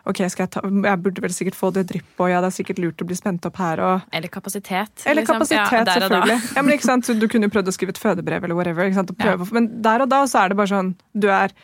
ok, 0.04 0.20
jeg, 0.20 0.48
ta, 0.52 0.60
jeg 0.60 1.00
burde 1.00 1.22
vel 1.24 1.32
sikkert 1.32 1.56
få 1.56 1.70
det 1.74 1.86
dryppet, 1.88 2.18
og 2.20 2.28
ja, 2.28 2.42
det 2.44 2.50
er 2.50 2.56
sikkert 2.58 2.80
lurt 2.82 3.00
å 3.00 3.06
bli 3.08 3.16
spent 3.16 3.46
opp 3.48 3.56
her. 3.60 3.80
og 3.80 4.12
Eller 4.12 4.32
kapasitet. 4.32 5.04
eller 5.06 5.22
liksom. 5.22 5.40
kapasitet, 5.40 5.72
Ja, 5.72 5.96
selvfølgelig. 5.96 6.40
Ja, 6.56 6.64
men 6.64 6.76
ikke 6.76 6.88
sant? 6.90 7.08
Du 7.20 7.26
kunne 7.32 7.48
jo 7.48 7.54
prøvd 7.54 7.72
å 7.72 7.76
skrive 7.76 7.94
et 7.94 8.02
fødebrev, 8.02 8.44
eller 8.44 8.58
whatever. 8.58 8.84
Ikke 8.88 9.00
sant? 9.00 9.14
Prøve. 9.20 9.48
Men 9.56 9.70
der 9.84 10.04
og 10.04 10.12
da 10.12 10.20
så 10.28 10.44
er 10.44 10.52
det 10.52 10.60
bare 10.60 10.72
sånn 10.74 10.92
Du, 11.16 11.30
er, 11.32 11.54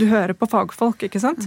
du 0.00 0.08
hører 0.10 0.34
på 0.34 0.50
fagfolk, 0.50 1.06
ikke 1.06 1.22
sant? 1.22 1.46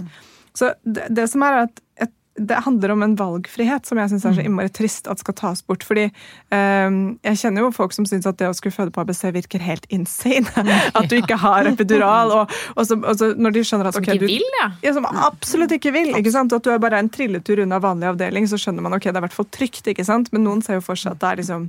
Så 0.56 0.72
det, 0.88 1.04
det 1.14 1.28
som 1.30 1.44
er 1.44 1.66
at 1.66 1.82
et, 2.00 2.14
det 2.38 2.60
handler 2.64 2.92
om 2.94 3.02
en 3.02 3.14
valgfrihet 3.18 3.88
som 3.88 3.98
jeg 4.00 4.12
syns 4.12 4.26
er 4.28 4.36
så 4.36 4.44
innmari 4.44 4.70
trist 4.74 5.08
at 5.10 5.20
skal 5.22 5.36
tas 5.38 5.62
bort. 5.66 5.84
Fordi 5.86 6.08
um, 6.54 7.18
jeg 7.26 7.40
kjenner 7.42 7.66
jo 7.66 7.72
folk 7.74 7.94
som 7.96 8.06
syns 8.08 8.28
at 8.28 8.38
det 8.40 8.48
å 8.50 8.54
skulle 8.56 8.74
føde 8.74 8.94
på 8.94 9.02
ABC 9.02 9.24
virker 9.34 9.62
helt 9.64 9.86
insane. 9.94 10.46
At 10.98 11.08
du 11.10 11.16
ikke 11.18 11.38
har 11.40 11.68
epidural. 11.68 12.32
Og, 12.34 12.54
og, 12.74 12.82
så, 12.86 12.98
og 12.98 13.18
så 13.18 13.30
når 13.36 13.56
de 13.56 13.64
skjønner 13.66 13.90
at 13.90 13.98
Som 13.98 14.06
ikke 14.06 14.18
du, 14.22 14.26
vil, 14.30 14.46
ja. 14.60 14.70
ja, 14.84 14.94
som 14.96 15.06
absolutt 15.08 15.74
ikke 15.76 15.92
vil. 15.94 16.12
ikke 16.18 16.32
sant? 16.34 16.54
At 16.54 16.64
du 16.64 16.72
er 16.72 16.80
bare 16.82 17.00
en 17.00 17.10
trilletur 17.12 17.62
unna 17.64 17.80
vanlig 17.82 18.10
avdeling, 18.12 18.48
så 18.50 18.58
skjønner 18.60 18.84
man 18.84 18.96
ok, 18.96 19.08
det 19.08 19.16
er 19.16 19.22
i 19.22 19.26
hvert 19.28 19.38
fall 19.38 19.50
trygt. 19.54 19.86
ikke 19.92 20.06
sant? 20.06 20.32
Men 20.34 20.46
noen 20.46 20.64
ser 20.64 20.80
jo 20.80 20.86
for 20.88 20.98
seg 20.98 21.16
at 21.16 21.22
det 21.22 21.30
er 21.30 21.42
liksom 21.42 21.68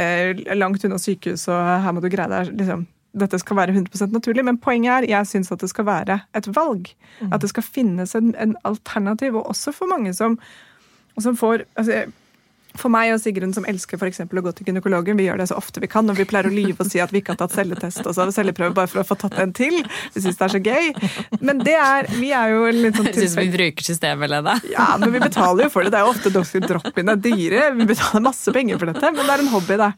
eh, 0.00 0.44
langt 0.58 0.84
unna 0.86 1.00
sykehus, 1.00 1.48
og 1.52 1.72
her 1.84 1.94
må 1.94 2.04
du 2.04 2.10
greie 2.12 2.30
deg 2.30 2.54
liksom 2.54 2.86
dette 3.20 3.38
skal 3.38 3.56
være 3.56 3.74
100% 3.74 4.12
naturlig, 4.12 4.44
men 4.44 4.58
poenget 4.58 4.92
er 4.92 5.08
jeg 5.08 5.26
syns 5.26 5.52
at 5.52 5.60
det 5.60 5.70
skal 5.70 5.86
være 5.86 6.18
et 6.36 6.48
valg. 6.56 6.88
At 7.32 7.42
det 7.42 7.48
skal 7.52 7.62
finnes 7.62 8.14
en, 8.14 8.34
en 8.40 8.56
alternativ, 8.64 9.34
og 9.34 9.48
også 9.48 9.72
for 9.72 9.86
mange 9.86 10.14
som, 10.14 10.38
som 11.18 11.36
får 11.36 11.58
altså, 11.76 12.04
for 12.78 12.90
meg 12.92 13.12
og 13.14 13.20
Sigrun 13.22 13.54
som 13.54 13.66
elsker 13.68 14.00
for 14.00 14.10
å 14.10 14.44
gå 14.44 14.52
til 14.56 14.68
gynekologen, 14.68 15.18
vi 15.18 15.28
gjør 15.28 15.40
det 15.40 15.48
så 15.50 15.58
ofte 15.58 15.82
vi 15.82 15.88
kan, 15.90 16.08
og 16.10 16.18
vi 16.18 16.26
pleier 16.28 16.48
å 16.48 16.52
lyve 16.52 16.82
og 16.82 16.90
si 16.90 17.00
at 17.02 17.12
vi 17.14 17.22
ikke 17.22 17.34
har 17.34 17.40
tatt 17.44 17.54
celletest 17.54 18.02
og 18.02 18.16
så 18.16 18.26
celleprøve 18.34 18.74
bare 18.76 18.90
for 18.90 19.02
å 19.02 19.06
få 19.06 19.16
tatt 19.20 19.38
en 19.42 19.54
til. 19.54 19.76
Vi 20.14 20.24
syns 20.24 20.40
det 20.40 20.46
er 20.46 20.54
så 20.54 20.60
gøy. 20.62 20.90
Men 21.44 21.62
det 21.64 21.76
er 21.78 22.08
Vi 22.14 22.30
er 22.34 22.52
jo 22.52 22.66
litt 22.74 22.98
sånn 22.98 23.08
Jeg 23.10 23.18
syns 23.20 23.36
vi 23.38 23.46
bruker 23.52 23.86
systemet, 23.86 24.30
Lene. 24.32 24.56
Ja, 24.72 24.88
men 25.00 25.12
vi 25.14 25.22
betaler 25.22 25.66
jo 25.66 25.72
for 25.72 25.86
det. 25.86 25.92
Det 25.94 26.00
er 26.00 26.06
jo 26.06 26.12
ofte 26.12 26.32
Dr. 26.34 26.66
Drop-in 26.66 27.12
er 27.12 27.20
dyre. 27.20 27.68
Vi 27.78 27.86
betaler 27.88 28.24
masse 28.24 28.54
penger 28.54 28.80
for 28.80 28.90
dette, 28.90 29.12
men 29.14 29.22
det 29.22 29.36
er 29.36 29.44
en 29.44 29.52
hobby, 29.52 29.78
da. 29.80 29.90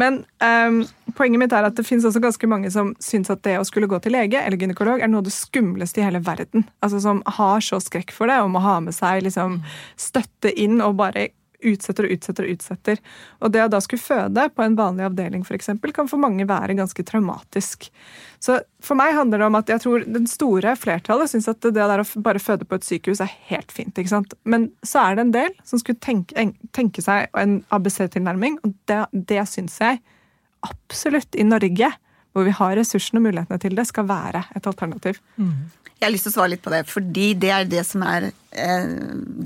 Men 0.00 0.20
um, 0.42 0.80
poenget 1.18 1.44
mitt 1.44 1.54
er 1.54 1.68
at 1.68 1.78
det 1.78 1.86
finnes 1.86 2.06
også 2.08 2.22
ganske 2.24 2.50
mange 2.50 2.72
som 2.74 2.94
syns 3.02 3.30
at 3.32 3.44
det 3.46 3.56
å 3.60 3.68
skulle 3.68 3.90
gå 3.90 4.00
til 4.02 4.16
lege 4.16 4.42
eller 4.42 4.60
gynekolog 4.60 5.02
er 5.02 5.10
noe 5.10 5.22
av 5.22 5.28
det 5.28 5.36
skumleste 5.36 6.02
i 6.02 6.08
hele 6.08 6.22
verden. 6.24 6.66
Altså 6.84 7.02
Som 7.04 7.22
har 7.38 7.64
så 7.64 7.80
skrekk 7.82 8.14
for 8.14 8.30
det, 8.30 8.40
om 8.42 8.58
å 8.58 8.64
ha 8.64 8.76
med 8.84 8.96
seg 8.96 9.24
liksom 9.26 9.60
støtte 10.00 10.50
inn 10.50 10.80
og 10.84 10.98
bare 11.00 11.30
utsetter 11.72 12.06
og 12.06 12.14
utsetter 12.14 12.46
og 12.46 12.54
utsetter. 12.54 13.00
Og 13.40 13.52
det 13.54 13.64
å 13.64 13.70
da 13.72 13.80
skulle 13.84 14.02
føde 14.02 14.46
på 14.54 14.64
en 14.64 14.76
vanlig 14.78 15.06
avdeling 15.08 15.44
for 15.46 15.56
eksempel, 15.56 15.94
kan 15.96 16.10
for 16.10 16.22
mange 16.22 16.46
være 16.48 16.76
ganske 16.78 17.06
traumatisk. 17.06 17.88
Så 18.44 18.58
for 18.84 18.98
meg 18.98 19.14
handler 19.16 19.40
det 19.40 19.48
om 19.48 19.58
at 19.58 19.70
jeg 19.72 19.82
tror 19.84 20.04
den 20.04 20.26
store 20.30 20.74
flertallet 20.76 21.32
syns 21.32 21.48
at 21.50 21.62
det 21.64 21.74
der 21.76 22.02
å 22.02 22.08
bare 22.24 22.42
føde 22.42 22.68
på 22.68 22.78
et 22.78 22.86
sykehus 22.86 23.22
er 23.24 23.32
helt 23.50 23.72
fint. 23.72 23.96
ikke 23.96 24.12
sant? 24.12 24.34
Men 24.44 24.68
så 24.84 25.06
er 25.06 25.16
det 25.16 25.26
en 25.26 25.36
del 25.36 25.54
som 25.64 25.80
skulle 25.80 26.02
tenke, 26.04 26.48
tenke 26.76 27.04
seg 27.04 27.30
en 27.40 27.62
ABC-tilnærming, 27.74 28.60
og 28.64 28.74
det, 28.90 29.00
det 29.32 29.46
syns 29.50 29.78
jeg 29.80 30.02
absolutt 30.64 31.36
i 31.36 31.46
Norge, 31.46 31.90
hvor 32.34 32.46
vi 32.46 32.52
har 32.56 32.76
ressursene 32.76 33.20
og 33.20 33.28
mulighetene 33.28 33.62
til 33.62 33.76
det, 33.78 33.86
skal 33.88 34.08
være 34.10 34.44
et 34.56 34.66
alternativ. 34.66 35.20
Jeg 35.94 36.08
har 36.08 36.12
lyst 36.12 36.26
til 36.26 36.34
å 36.34 36.36
svare 36.38 36.52
litt 36.52 36.64
på 36.64 36.72
det, 36.74 36.82
fordi 36.90 37.28
det 37.40 37.50
er 37.54 37.68
det 37.70 37.84
som 37.86 38.02
er 38.04 38.26
eh, 38.28 38.88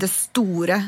det 0.01 0.09
store 0.11 0.79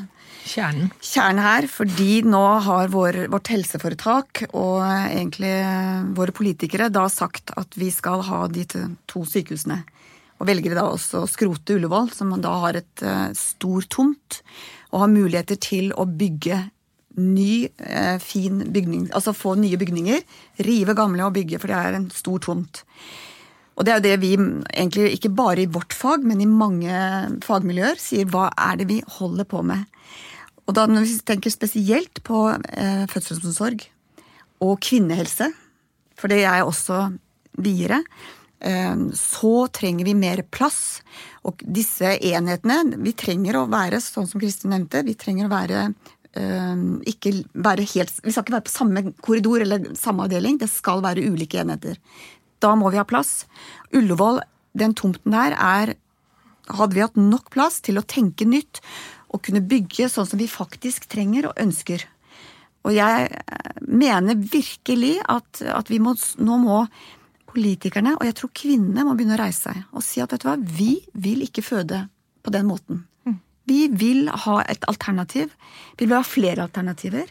Kjernen. 0.48 0.90
kjernen 1.02 1.44
her. 1.44 1.68
Fordi 1.72 2.22
nå 2.28 2.42
har 2.66 2.92
vår, 2.94 3.26
vårt 3.32 3.52
helseforetak 3.54 4.46
og 4.52 4.82
egentlig 4.84 5.54
våre 6.18 6.36
politikere 6.36 6.90
da 6.94 7.08
sagt 7.12 7.54
at 7.60 7.78
vi 7.80 7.92
skal 7.94 8.26
ha 8.28 8.46
de 8.52 8.66
to 8.66 9.26
sykehusene. 9.28 9.82
Og 10.42 10.50
velger 10.50 10.74
da 10.74 10.88
også 10.90 11.22
å 11.22 11.30
skrote 11.30 11.78
Ullevål, 11.78 12.10
som 12.16 12.34
da 12.42 12.56
har 12.64 12.80
et 12.80 13.04
eh, 13.06 13.28
stor 13.38 13.86
tomt, 13.94 14.42
og 14.90 15.04
har 15.04 15.12
muligheter 15.12 15.60
til 15.62 15.92
å 15.94 16.08
bygge 16.10 16.64
ny, 17.22 17.68
eh, 17.78 18.18
fin 18.24 18.64
bygning, 18.74 19.12
altså 19.14 19.36
få 19.38 19.54
nye 19.62 19.78
bygninger. 19.78 20.24
Rive 20.66 20.96
gamle 20.98 21.28
og 21.28 21.36
bygge, 21.36 21.60
for 21.62 21.70
det 21.70 21.78
er 21.78 22.00
en 22.00 22.10
stor 22.16 22.42
tomt. 22.42 22.82
Og 23.78 23.86
det 23.86 23.94
er 23.94 24.00
jo 24.00 24.08
det 24.08 24.18
vi 24.22 24.34
egentlig, 24.36 25.12
ikke 25.16 25.34
bare 25.36 25.64
i 25.64 25.70
vårt 25.72 25.94
fag, 25.96 26.26
men 26.28 26.42
i 26.42 26.50
mange 26.50 26.92
fagmiljøer, 27.46 28.02
sier 28.02 28.28
hva 28.30 28.50
er 28.58 28.82
det 28.82 28.90
vi 28.90 29.00
holder 29.20 29.48
på 29.48 29.64
med. 29.66 29.86
Og 30.72 30.78
da 30.78 30.86
når 30.88 31.04
vi 31.04 31.18
tenker 31.28 31.52
spesielt 31.52 32.22
på 32.24 32.46
eh, 32.48 33.04
fødselsomsorg 33.12 33.82
og 34.64 34.78
kvinnehelse, 34.80 35.50
for 36.16 36.32
det 36.32 36.46
er 36.48 36.62
også 36.64 37.10
videre, 37.60 38.00
eh, 38.64 39.02
så 39.18 39.68
trenger 39.76 40.08
vi 40.08 40.16
mer 40.16 40.46
plass. 40.48 41.02
Og 41.44 41.60
disse 41.60 42.14
enhetene, 42.16 42.96
vi 43.04 43.12
trenger 43.20 43.60
å 43.60 43.66
være, 43.68 44.00
sånn 44.00 44.30
som 44.32 44.40
Kristin 44.40 44.72
nevnte, 44.72 45.04
vi 45.04 45.20
trenger 45.20 45.50
å 45.50 45.54
være 45.58 45.92
Uh, 46.32 47.02
ikke 47.12 47.34
være 47.60 47.84
helt, 47.92 48.22
Vi 48.24 48.32
skal 48.32 48.46
ikke 48.46 48.54
være 48.54 48.64
på 48.64 48.72
samme 48.72 49.02
korridor 49.20 49.66
eller 49.66 49.90
samme 50.00 50.24
avdeling, 50.24 50.62
det 50.62 50.70
skal 50.72 51.02
være 51.04 51.26
ulike 51.28 51.60
enheter. 51.60 51.98
Da 52.64 52.70
må 52.80 52.88
vi 52.94 53.02
ha 53.02 53.04
plass. 53.04 53.50
Ullevål, 53.92 54.40
den 54.72 54.96
tomten 54.96 55.36
der, 55.36 55.52
er 55.52 55.92
Hadde 56.72 56.96
vi 56.96 57.04
hatt 57.04 57.20
nok 57.20 57.50
plass 57.52 57.82
til 57.84 58.00
å 58.00 58.06
tenke 58.08 58.46
nytt 58.48 58.80
og 59.32 59.44
kunne 59.46 59.64
bygge 59.64 60.10
sånn 60.12 60.28
som 60.28 60.42
vi 60.42 60.50
faktisk 60.52 61.08
trenger 61.12 61.50
og 61.50 61.60
ønsker. 61.62 62.04
Og 62.88 62.96
jeg 62.96 63.30
eh, 63.32 63.74
mener 63.88 64.40
virkelig 64.40 65.18
at, 65.30 65.62
at 65.62 65.92
vi 65.92 66.02
må, 66.04 66.16
nå 66.42 66.58
må 66.62 66.82
politikerne, 67.52 68.16
og 68.18 68.26
jeg 68.28 68.38
tror 68.40 68.52
kvinnene, 68.56 69.06
må 69.06 69.16
begynne 69.16 69.36
å 69.36 69.44
reise 69.44 69.70
seg 69.70 69.82
og 69.92 70.04
si 70.06 70.22
at 70.24 70.32
vet 70.32 70.44
du 70.44 70.50
hva, 70.50 70.58
vi 70.60 70.94
vil 71.14 71.44
ikke 71.46 71.66
føde 71.66 72.06
på 72.42 72.54
den 72.54 72.70
måten. 72.70 73.06
Vi 73.70 73.86
vil 73.94 74.26
ha 74.46 74.56
et 74.68 74.84
alternativ. 74.90 75.52
Vi 76.00 76.08
vil 76.08 76.18
ha 76.18 76.26
flere 76.26 76.66
alternativer. 76.66 77.30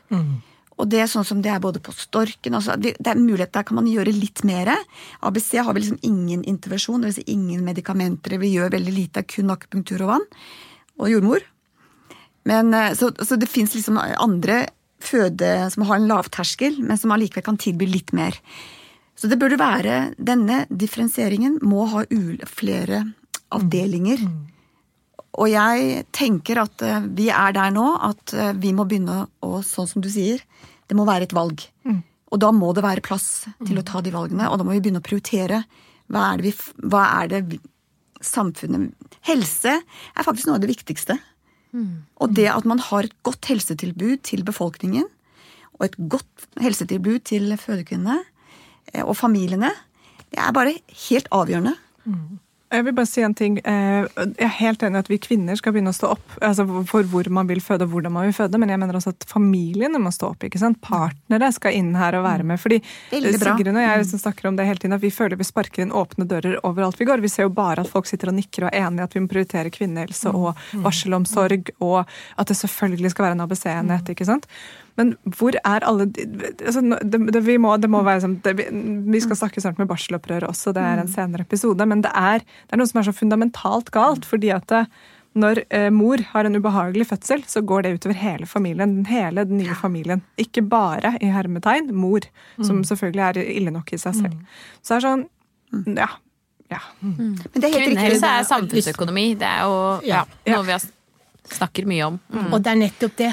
Og 0.81 0.89
det 0.89 1.03
er 1.03 1.11
sånn 1.11 1.27
som 1.29 1.43
det 1.45 1.51
er 1.53 1.61
både 1.61 1.83
på 1.85 1.93
Storken 1.93 2.55
altså, 2.57 2.77
det 2.81 2.95
det 2.97 3.11
er 3.13 3.19
mulighet, 3.21 3.53
Der 3.53 3.67
kan 3.69 3.77
man 3.77 3.89
gjøre 3.91 4.15
litt 4.17 4.45
mer. 4.45 4.71
ABC 5.21 5.59
har 5.61 5.75
vi 5.75 5.83
liksom 5.83 5.99
ingen 6.03 6.45
intervensjon, 6.45 7.03
dvs. 7.03 7.19
Si 7.21 7.25
ingen 7.27 7.65
medikamenter. 7.65 8.39
Vi 8.39 8.55
gjør 8.55 8.73
veldig 8.73 8.95
lite, 8.95 9.23
kun 9.23 9.51
akupunktur 9.51 10.07
og 10.07 10.15
vann. 10.15 10.27
Og 10.99 11.11
jordmor. 11.11 11.45
Men, 12.49 12.75
eh, 12.75 12.93
så, 12.99 13.11
så 13.25 13.37
det 13.37 13.51
fins 13.51 13.75
liksom 13.77 13.99
andre 14.01 14.65
føde 15.01 15.71
som 15.73 15.87
har 15.89 16.01
en 16.01 16.09
lavterskel, 16.11 16.79
men 16.85 16.99
som 17.01 17.13
allikevel 17.15 17.45
kan 17.47 17.61
tilby 17.61 17.89
litt 17.89 18.13
mer. 18.17 18.37
Så 19.17 19.29
det 19.29 19.37
burde 19.41 19.59
være 19.61 20.15
Denne 20.17 20.63
differensieringen 20.71 21.59
må 21.67 21.85
ha 21.93 22.07
flere 22.49 23.05
avdelinger. 23.53 24.23
Og 25.41 25.51
jeg 25.51 26.05
tenker 26.17 26.63
at 26.65 26.83
eh, 26.87 27.03
vi 27.17 27.29
er 27.33 27.57
der 27.57 27.75
nå 27.75 27.87
at 28.11 28.35
eh, 28.35 28.55
vi 28.59 28.73
må 28.77 28.87
begynne 28.89 29.25
å, 29.45 29.61
sånn 29.67 29.89
som 29.91 30.05
du 30.05 30.09
sier, 30.13 30.43
det 30.91 30.97
må 30.99 31.07
være 31.07 31.29
et 31.29 31.37
valg. 31.37 31.63
Og 32.31 32.39
da 32.43 32.51
må 32.55 32.71
det 32.75 32.85
være 32.87 33.05
plass 33.05 33.47
til 33.67 33.79
å 33.79 33.87
ta 33.87 34.03
de 34.03 34.13
valgene, 34.15 34.49
og 34.51 34.59
da 34.59 34.67
må 34.67 34.75
vi 34.75 34.83
begynne 34.83 35.03
å 35.03 35.07
prioritere. 35.07 35.65
Hva 36.11 36.33
er 36.33 36.41
det, 36.41 36.51
vi, 36.51 36.87
hva 36.91 37.05
er 37.21 37.31
det 37.31 37.41
vi, 37.51 37.61
samfunnet 38.23 39.09
Helse 39.29 39.75
er 39.81 40.27
faktisk 40.27 40.49
noe 40.49 40.59
av 40.59 40.65
det 40.65 40.71
viktigste. 40.71 41.19
Og 42.17 42.35
det 42.37 42.49
at 42.51 42.67
man 42.67 42.79
har 42.79 43.07
et 43.07 43.17
godt 43.23 43.47
helsetilbud 43.47 44.17
til 44.27 44.45
befolkningen, 44.45 45.07
og 45.79 45.87
et 45.87 45.97
godt 46.13 46.49
helsetilbud 46.61 47.19
til 47.25 47.57
fødekvinnene 47.57 48.19
eh, 48.93 49.05
og 49.05 49.17
familiene, 49.17 49.71
det 50.31 50.39
er 50.39 50.53
bare 50.53 50.75
helt 51.09 51.29
avgjørende. 51.33 51.75
Jeg 52.71 52.85
vil 52.87 52.95
bare 52.95 53.09
si 53.11 53.23
en 53.27 53.35
ting. 53.35 53.57
Eh, 53.67 54.07
Jeg 54.17 54.47
er 54.47 54.53
helt 54.61 54.83
enig 54.87 54.95
i 55.01 55.03
at 55.03 55.09
vi 55.11 55.19
kvinner 55.19 55.57
skal 55.59 55.73
begynne 55.75 55.91
å 55.91 55.97
stå 55.97 56.13
opp 56.15 56.37
altså 56.41 56.67
for 56.87 57.03
hvor 57.11 57.27
man 57.35 57.49
vil 57.49 57.59
føde 57.65 57.83
og 57.83 57.91
hvordan 57.97 58.13
man 58.15 58.29
vil 58.29 58.37
føde, 58.37 58.61
men 58.63 58.71
jeg 58.71 58.79
mener 58.79 58.95
også 58.95 59.11
at 59.11 59.27
familiene 59.27 59.99
må 59.99 60.13
stå 60.15 60.29
opp. 60.31 60.45
ikke 60.47 60.61
sant? 60.63 60.79
Partnere 60.85 61.51
skal 61.53 61.75
inn 61.75 61.95
her 61.99 62.15
og 62.19 62.25
være 62.29 62.47
med. 62.47 62.61
fordi 62.63 62.79
Veldig. 63.11 63.33
Sigrun 63.43 63.77
og 63.81 63.83
jeg 63.83 64.07
som 64.13 64.23
snakker 64.23 64.49
om 64.49 64.57
det 64.61 64.67
hele 64.69 64.79
tiden, 64.79 64.95
at 64.95 65.03
vi 65.03 65.11
føler 65.11 65.37
vi 65.41 65.49
sparker 65.49 65.83
inn 65.83 65.91
åpne 65.91 66.29
dører 66.31 66.61
overalt 66.63 67.01
vi 67.01 67.09
går. 67.11 67.21
Vi 67.25 67.33
ser 67.33 67.49
jo 67.49 67.55
bare 67.57 67.83
at 67.83 67.91
folk 67.91 68.07
sitter 68.07 68.31
og 68.31 68.39
nikker 68.39 68.69
og 68.69 68.71
er 68.73 68.87
enige 68.87 69.09
at 69.09 69.17
vi 69.19 69.25
må 69.25 69.33
prioritere 69.33 69.71
kvinnehelse 69.75 70.31
og 70.31 70.55
varselomsorg, 70.85 71.73
og 71.81 72.05
at 72.39 72.47
det 72.47 72.57
selvfølgelig 72.61 73.11
skal 73.11 73.25
være 73.29 73.39
en 73.39 73.45
ABC-enhet. 73.49 74.15
ikke 74.15 74.29
sant? 74.31 74.47
Men 75.01 75.15
hvor 75.33 75.57
er 75.57 75.85
alle 75.89 76.05
de, 76.13 76.27
altså, 76.61 76.83
det, 76.85 77.21
det, 77.33 77.41
vi, 77.47 77.57
må, 77.63 77.73
det 77.81 77.89
må 77.89 78.03
være 78.05 78.21
sånn 78.27 78.37
det, 78.45 78.53
vi, 78.61 79.21
skal 79.25 79.39
snakke 79.39 79.63
snart 79.65 79.81
med 79.81 79.89
barselopprøret 79.89 80.49
også, 80.51 80.75
det 80.77 80.83
er 80.85 81.01
en 81.01 81.09
senere 81.11 81.47
episode. 81.47 81.87
Men 81.89 82.05
det 82.05 82.13
er, 82.17 82.45
det 82.45 82.77
er 82.77 82.83
noe 82.83 82.91
som 82.91 83.01
er 83.01 83.09
så 83.09 83.17
fundamentalt 83.17 83.89
galt. 83.95 84.29
fordi 84.29 84.53
at 84.53 84.69
det, 84.69 84.85
når 85.41 85.63
eh, 85.71 85.89
mor 85.95 86.21
har 86.33 86.45
en 86.45 86.59
ubehagelig 86.59 87.07
fødsel, 87.13 87.45
så 87.49 87.63
går 87.63 87.87
det 87.87 87.93
utover 87.97 88.19
hele 88.19 88.49
familien. 88.51 88.97
Hele 89.07 89.47
den 89.47 89.63
nye 89.63 89.77
familien. 89.79 90.25
Ikke 90.43 90.65
bare 90.67 91.15
i 91.23 91.31
hermetegn 91.31 91.93
mor, 91.95 92.27
som 92.59 92.83
selvfølgelig 92.87 93.27
er 93.29 93.45
ille 93.45 93.75
nok 93.75 93.93
i 93.95 94.01
seg 94.03 94.19
selv. 94.19 94.41
Så 94.83 94.97
det 94.97 94.99
er 95.01 95.07
sånn 95.07 95.29
Ja. 95.95 96.09
ja. 96.73 96.81
Men 97.01 97.37
det 97.55 97.63
er 97.63 97.77
helt. 97.77 97.93
Kvinnehelse 97.93 98.27
er 98.27 98.49
samfunnsøkonomi. 98.49 99.29
Det 99.39 99.47
er 99.47 99.69
jo 99.71 99.77
ja, 100.09 100.25
Ja. 100.45 100.57
noe 100.57 100.67
vi 100.67 100.75
har, 100.75 100.83
snakker 101.47 101.87
mye 101.87 102.09
om. 102.11 102.19
Og 102.51 102.59
det 102.59 102.75
er 102.75 102.83
nettopp 102.83 103.17
det. 103.23 103.31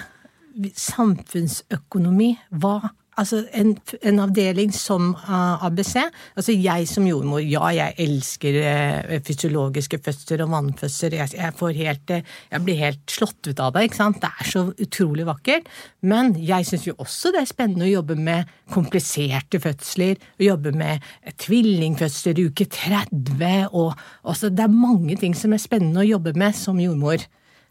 Samfunnsøkonomi, 0.78 2.32
hva 2.62 2.80
altså 3.18 3.42
en, 3.58 3.74
en 4.06 4.22
avdeling 4.22 4.74
som 4.76 5.10
uh, 5.16 5.66
ABC 5.66 5.96
Altså 6.38 6.54
jeg 6.54 6.88
som 6.90 7.08
jordmor, 7.08 7.42
ja, 7.42 7.70
jeg 7.74 7.96
elsker 8.06 8.58
uh, 8.62 9.16
fysiologiske 9.26 10.00
fødsler 10.06 10.44
og 10.46 10.52
vannfødsler. 10.54 11.18
Jeg, 11.18 11.34
jeg, 11.38 11.54
helt, 11.80 12.14
uh, 12.14 12.36
jeg 12.52 12.66
blir 12.66 12.80
helt 12.82 13.12
slått 13.12 13.50
ut 13.50 13.62
av 13.64 13.74
det. 13.76 13.88
ikke 13.88 14.00
sant? 14.00 14.22
Det 14.22 14.30
er 14.30 14.52
så 14.52 14.64
utrolig 14.86 15.26
vakkert. 15.28 15.70
Men 16.02 16.36
jeg 16.38 16.70
syns 16.70 16.88
jo 16.88 16.98
også 17.02 17.34
det 17.34 17.44
er 17.44 17.50
spennende 17.50 17.88
å 17.88 17.96
jobbe 17.96 18.18
med 18.20 18.54
kompliserte 18.74 19.62
fødsler. 19.64 20.22
Å 20.38 20.48
jobbe 20.52 20.76
med 20.78 21.06
tvillingfødsler 21.46 22.42
i 22.42 22.48
uke 22.52 22.70
30. 22.70 23.74
og 23.74 23.94
også, 24.24 24.50
Det 24.50 24.68
er 24.68 24.74
mange 24.74 25.18
ting 25.18 25.36
som 25.36 25.54
er 25.54 25.64
spennende 25.64 26.06
å 26.06 26.12
jobbe 26.16 26.38
med 26.38 26.56
som 26.56 26.80
jordmor. 26.80 27.26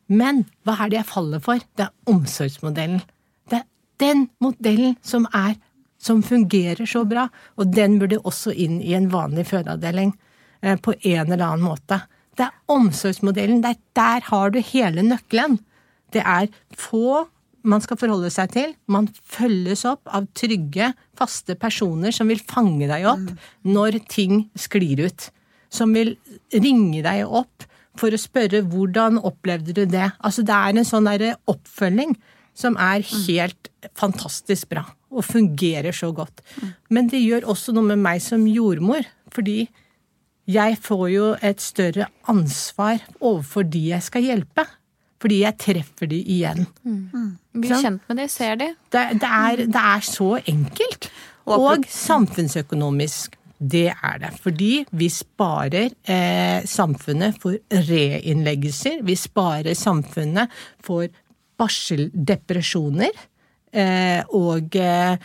Men 0.07 0.45
hva 0.67 0.77
er 0.85 0.93
det 0.93 1.01
jeg 1.01 1.11
faller 1.11 1.43
for? 1.43 1.63
Det 1.79 1.89
er 1.89 2.13
omsorgsmodellen. 2.13 3.03
Det 3.51 3.61
er 3.61 3.67
den 4.03 4.29
modellen 4.43 4.97
som 5.03 5.27
er 5.35 5.57
som 6.07 6.21
fungerer 6.23 6.87
så 6.87 7.03
bra, 7.09 7.27
og 7.57 7.73
den 7.75 7.97
burde 7.99 8.21
også 8.21 8.53
inn 8.53 8.79
i 8.85 8.93
en 8.95 9.09
vanlig 9.11 9.47
fødeavdeling 9.49 10.13
eh, 10.63 10.77
på 10.79 10.95
en 11.01 11.33
eller 11.33 11.47
annen 11.49 11.67
måte. 11.67 12.03
Det 12.37 12.47
er 12.47 12.59
omsorgsmodellen. 12.71 13.63
Det 13.65 13.73
er, 13.73 13.81
der 13.97 14.29
har 14.29 14.53
du 14.53 14.61
hele 14.61 15.03
nøkkelen. 15.03 15.59
Det 16.15 16.23
er 16.23 16.53
få 16.77 17.25
man 17.67 17.83
skal 17.83 17.99
forholde 17.99 18.31
seg 18.31 18.53
til. 18.55 18.75
Man 18.87 19.09
følges 19.27 19.83
opp 19.89 20.07
av 20.15 20.29
trygge, 20.39 20.93
faste 21.19 21.57
personer 21.59 22.15
som 22.15 22.31
vil 22.31 22.43
fange 22.47 22.87
deg 22.87 23.09
opp 23.11 23.33
når 23.67 23.99
ting 24.13 24.45
sklir 24.59 25.03
ut. 25.09 25.31
Som 25.73 25.97
vil 25.97 26.15
ringe 26.55 27.03
deg 27.03 27.25
opp 27.27 27.67
for 28.01 28.15
å 28.15 28.21
spørre 28.21 28.63
hvordan 28.67 29.21
opplevde 29.21 29.75
du 29.77 29.85
det. 29.85 30.11
Altså 30.21 30.45
Det 30.47 30.55
er 30.55 30.77
en 30.77 30.89
sånn 30.89 31.09
oppfølging 31.09 32.17
som 32.57 32.77
er 32.81 33.05
helt 33.27 33.71
fantastisk 33.99 34.71
bra 34.73 34.87
og 35.17 35.25
fungerer 35.25 35.95
så 35.97 36.11
godt. 36.13 36.43
Men 36.91 37.09
det 37.13 37.23
gjør 37.23 37.49
også 37.53 37.75
noe 37.77 37.93
med 37.93 38.03
meg 38.03 38.23
som 38.25 38.47
jordmor, 38.49 39.07
fordi 39.33 39.67
jeg 40.47 40.77
får 40.83 41.07
jo 41.11 41.31
et 41.43 41.63
større 41.63 42.09
ansvar 42.31 43.01
overfor 43.19 43.67
de 43.67 43.89
jeg 43.91 44.05
skal 44.07 44.27
hjelpe. 44.27 44.67
Fordi 45.23 45.39
jeg 45.41 45.57
treffer 45.59 46.11
de 46.11 46.19
igjen. 46.21 46.67
Mm. 46.85 47.31
Blir 47.57 47.81
kjent 47.81 48.03
med 48.07 48.21
de, 48.21 48.27
ser 48.29 48.59
de. 48.61 48.69
Det, 48.93 49.05
det, 49.23 49.31
er, 49.31 49.63
det 49.65 49.81
er, 49.81 50.05
så 50.05 50.35
enkelt. 50.45 51.09
Og 51.49 51.87
samfunnsøkonomisk. 51.89 53.39
Det 53.57 53.89
er 53.89 54.19
det. 54.21 54.33
Fordi 54.43 54.73
vi 54.93 55.09
sparer 55.13 55.95
eh, 56.05 56.65
samfunnet 56.69 57.39
for 57.41 57.57
reinnleggelser. 57.73 59.01
Vi 59.07 59.17
sparer 59.17 59.77
samfunnet 59.79 60.53
for 60.85 61.09
barseldepresjoner. 61.57 63.17
Eh, 63.77 64.21
og, 64.37 64.77
eh, 64.77 65.17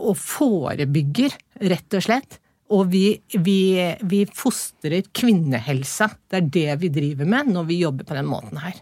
og 0.00 0.16
forebygger, 0.16 1.36
rett 1.70 1.98
og 1.98 2.06
slett. 2.06 2.40
Og 2.70 2.86
vi, 2.92 3.04
vi, 3.42 3.60
vi, 4.06 4.22
fostrer 4.30 5.08
kvinnehelsa. 5.12 6.10
Det 6.30 6.38
er 6.38 6.50
det 6.54 6.78
vi 6.84 6.92
driver 6.94 7.28
med 7.28 7.50
når 7.50 7.66
vi 7.68 7.80
jobber 7.82 8.06
på 8.06 8.16
den 8.16 8.30
måten 8.30 8.62
her. 8.62 8.78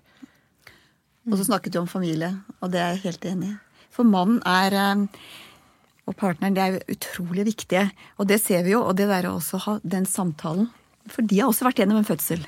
Og 1.29 1.37
så 1.37 1.49
snakket 1.49 1.75
du 1.75 1.83
om 1.83 1.89
familie, 1.91 2.31
og 2.61 2.73
det 2.73 2.81
er 2.81 2.95
jeg 2.95 3.09
helt 3.09 3.27
enig 3.33 3.51
i. 3.53 3.57
For 3.93 4.07
mannen 4.07 4.39
er 4.47 4.77
eh, 4.77 5.25
og 6.09 6.17
partneren, 6.17 6.57
det 6.57 6.65
er 6.65 6.95
utrolig 6.95 7.45
viktige. 7.51 7.89
Og 8.17 8.29
det 8.31 8.41
ser 8.43 8.65
vi 8.67 8.73
jo, 8.75 8.83
og 8.85 8.97
det 8.99 9.09
der 9.11 9.29
å 9.29 9.37
også 9.37 9.61
ha 9.67 9.75
den 9.85 10.09
samtalen. 10.09 10.71
For 11.09 11.25
de 11.25 11.43
har 11.43 11.51
også 11.51 11.67
vært 11.69 11.83
gjennom 11.83 12.01
en 12.01 12.09
fødsel. 12.09 12.45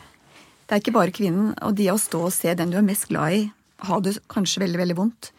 Det 0.64 0.76
er 0.76 0.82
ikke 0.82 0.96
bare 0.96 1.14
kvinnen. 1.14 1.52
Og 1.66 1.76
de 1.76 1.90
å 1.92 1.98
stå 2.00 2.22
og 2.28 2.34
se 2.34 2.54
den 2.56 2.72
du 2.72 2.78
er 2.80 2.86
mest 2.86 3.08
glad 3.10 3.36
i, 3.36 3.42
ha 3.84 4.00
det 4.04 4.16
kanskje 4.32 4.64
veldig, 4.64 4.80
veldig 4.80 4.96
vondt. 4.98 5.32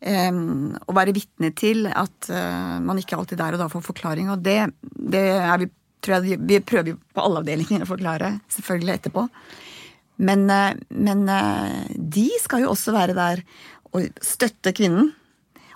Um, 0.00 0.72
være 0.96 1.12
vitne 1.12 1.50
til 1.52 1.84
at 1.90 2.30
uh, 2.32 2.78
man 2.80 3.00
ikke 3.00 3.18
alltid 3.18 3.40
der 3.40 3.56
og 3.56 3.64
da 3.64 3.68
får 3.72 3.84
forklaring. 3.90 4.30
Og 4.32 4.40
det, 4.44 4.58
det 4.80 5.26
er 5.36 5.60
vi, 5.60 5.68
tror 6.00 6.20
jeg 6.20 6.40
vi 6.40 6.62
prøver 6.64 6.96
på 6.96 7.24
alle 7.24 7.42
avdelinger 7.42 7.84
å 7.84 7.90
forklare, 7.90 8.38
selvfølgelig 8.56 8.96
etterpå. 8.96 9.26
Men, 10.24 10.46
uh, 10.48 10.72
men 10.96 11.26
uh, 11.28 11.84
de 11.96 12.28
skal 12.40 12.64
jo 12.64 12.72
også 12.72 12.96
være 12.96 13.16
der 13.18 13.44
og 13.90 14.24
støtte 14.24 14.72
kvinnen 14.76 15.10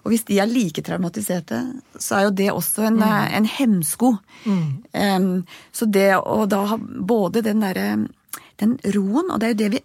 og 0.05 0.13
hvis 0.13 0.27
de 0.29 0.37
er 0.43 0.51
like 0.51 0.85
traumatiserte, 0.85 1.63
så 1.97 2.19
er 2.19 2.27
jo 2.27 2.35
det 2.37 2.51
også 2.53 2.85
en, 2.91 3.01
mm. 3.01 3.07
Eh, 3.09 3.37
en 3.39 3.49
hemsko. 3.49 4.13
Mm. 4.45 4.69
Um, 4.93 5.33
så 5.73 5.89
det 5.89 6.11
å 6.21 6.45
da 6.51 6.61
ha 6.75 6.79
både 6.79 7.43
den 7.47 7.65
derre 7.65 7.89
den 8.61 8.77
roen, 8.95 9.33
og 9.33 9.41
det 9.41 9.49
er 9.49 9.55
jo 9.55 9.61
det 9.65 9.73
vi 9.75 9.85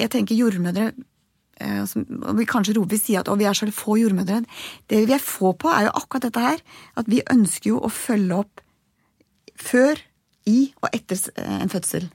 Jeg 0.00 0.08
tenker 0.08 0.34
jordmødre 0.34 0.86
som, 1.86 2.06
og 2.24 2.38
vi 2.38 2.46
kanskje 2.48 2.74
roper, 2.74 2.96
vi 2.96 2.98
sier 2.98 3.20
at 3.20 3.28
vi 3.38 3.44
er 3.46 3.54
så 3.54 3.68
få 3.70 3.98
jordmødre. 4.00 4.40
Det 4.90 5.02
vi 5.06 5.14
er 5.14 5.22
få 5.22 5.52
på, 5.52 5.68
er 5.68 5.86
jo 5.86 5.92
akkurat 6.00 6.24
dette 6.26 6.40
her. 6.40 6.62
At 6.96 7.10
vi 7.12 7.20
ønsker 7.30 7.74
jo 7.74 7.82
å 7.84 7.90
følge 7.92 8.40
opp 8.40 8.62
før, 9.60 10.00
i 10.48 10.72
og 10.82 10.88
etter 10.90 11.20
eh, 11.38 11.58
en 11.62 11.70
fødsel. 11.70 12.08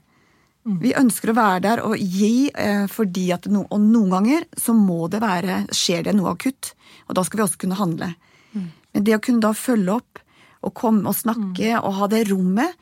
Mm. 0.68 0.78
Vi 0.82 0.92
ønsker 1.00 1.32
å 1.32 1.36
være 1.38 1.60
der 1.64 1.80
og 1.86 1.94
gi, 1.96 2.50
fordi 2.92 3.28
at 3.32 3.46
no, 3.48 3.62
og 3.72 3.80
noen 3.80 4.10
ganger 4.12 4.46
så 4.60 4.74
må 4.76 5.06
det 5.08 5.22
være 5.24 5.62
Skjer 5.72 6.04
det 6.04 6.12
noe 6.18 6.34
akutt, 6.34 6.74
og 7.08 7.16
da 7.16 7.24
skal 7.24 7.40
vi 7.40 7.44
også 7.46 7.60
kunne 7.62 7.78
handle. 7.78 8.10
Mm. 8.52 8.66
Men 8.92 9.06
det 9.06 9.16
å 9.16 9.22
kunne 9.24 9.44
da 9.44 9.54
følge 9.56 9.96
opp 9.96 10.22
og 10.66 10.74
komme 10.76 11.08
og 11.08 11.16
snakke 11.16 11.72
mm. 11.72 11.80
og 11.80 11.96
ha 12.00 12.08
det 12.12 12.24
rommet 12.28 12.74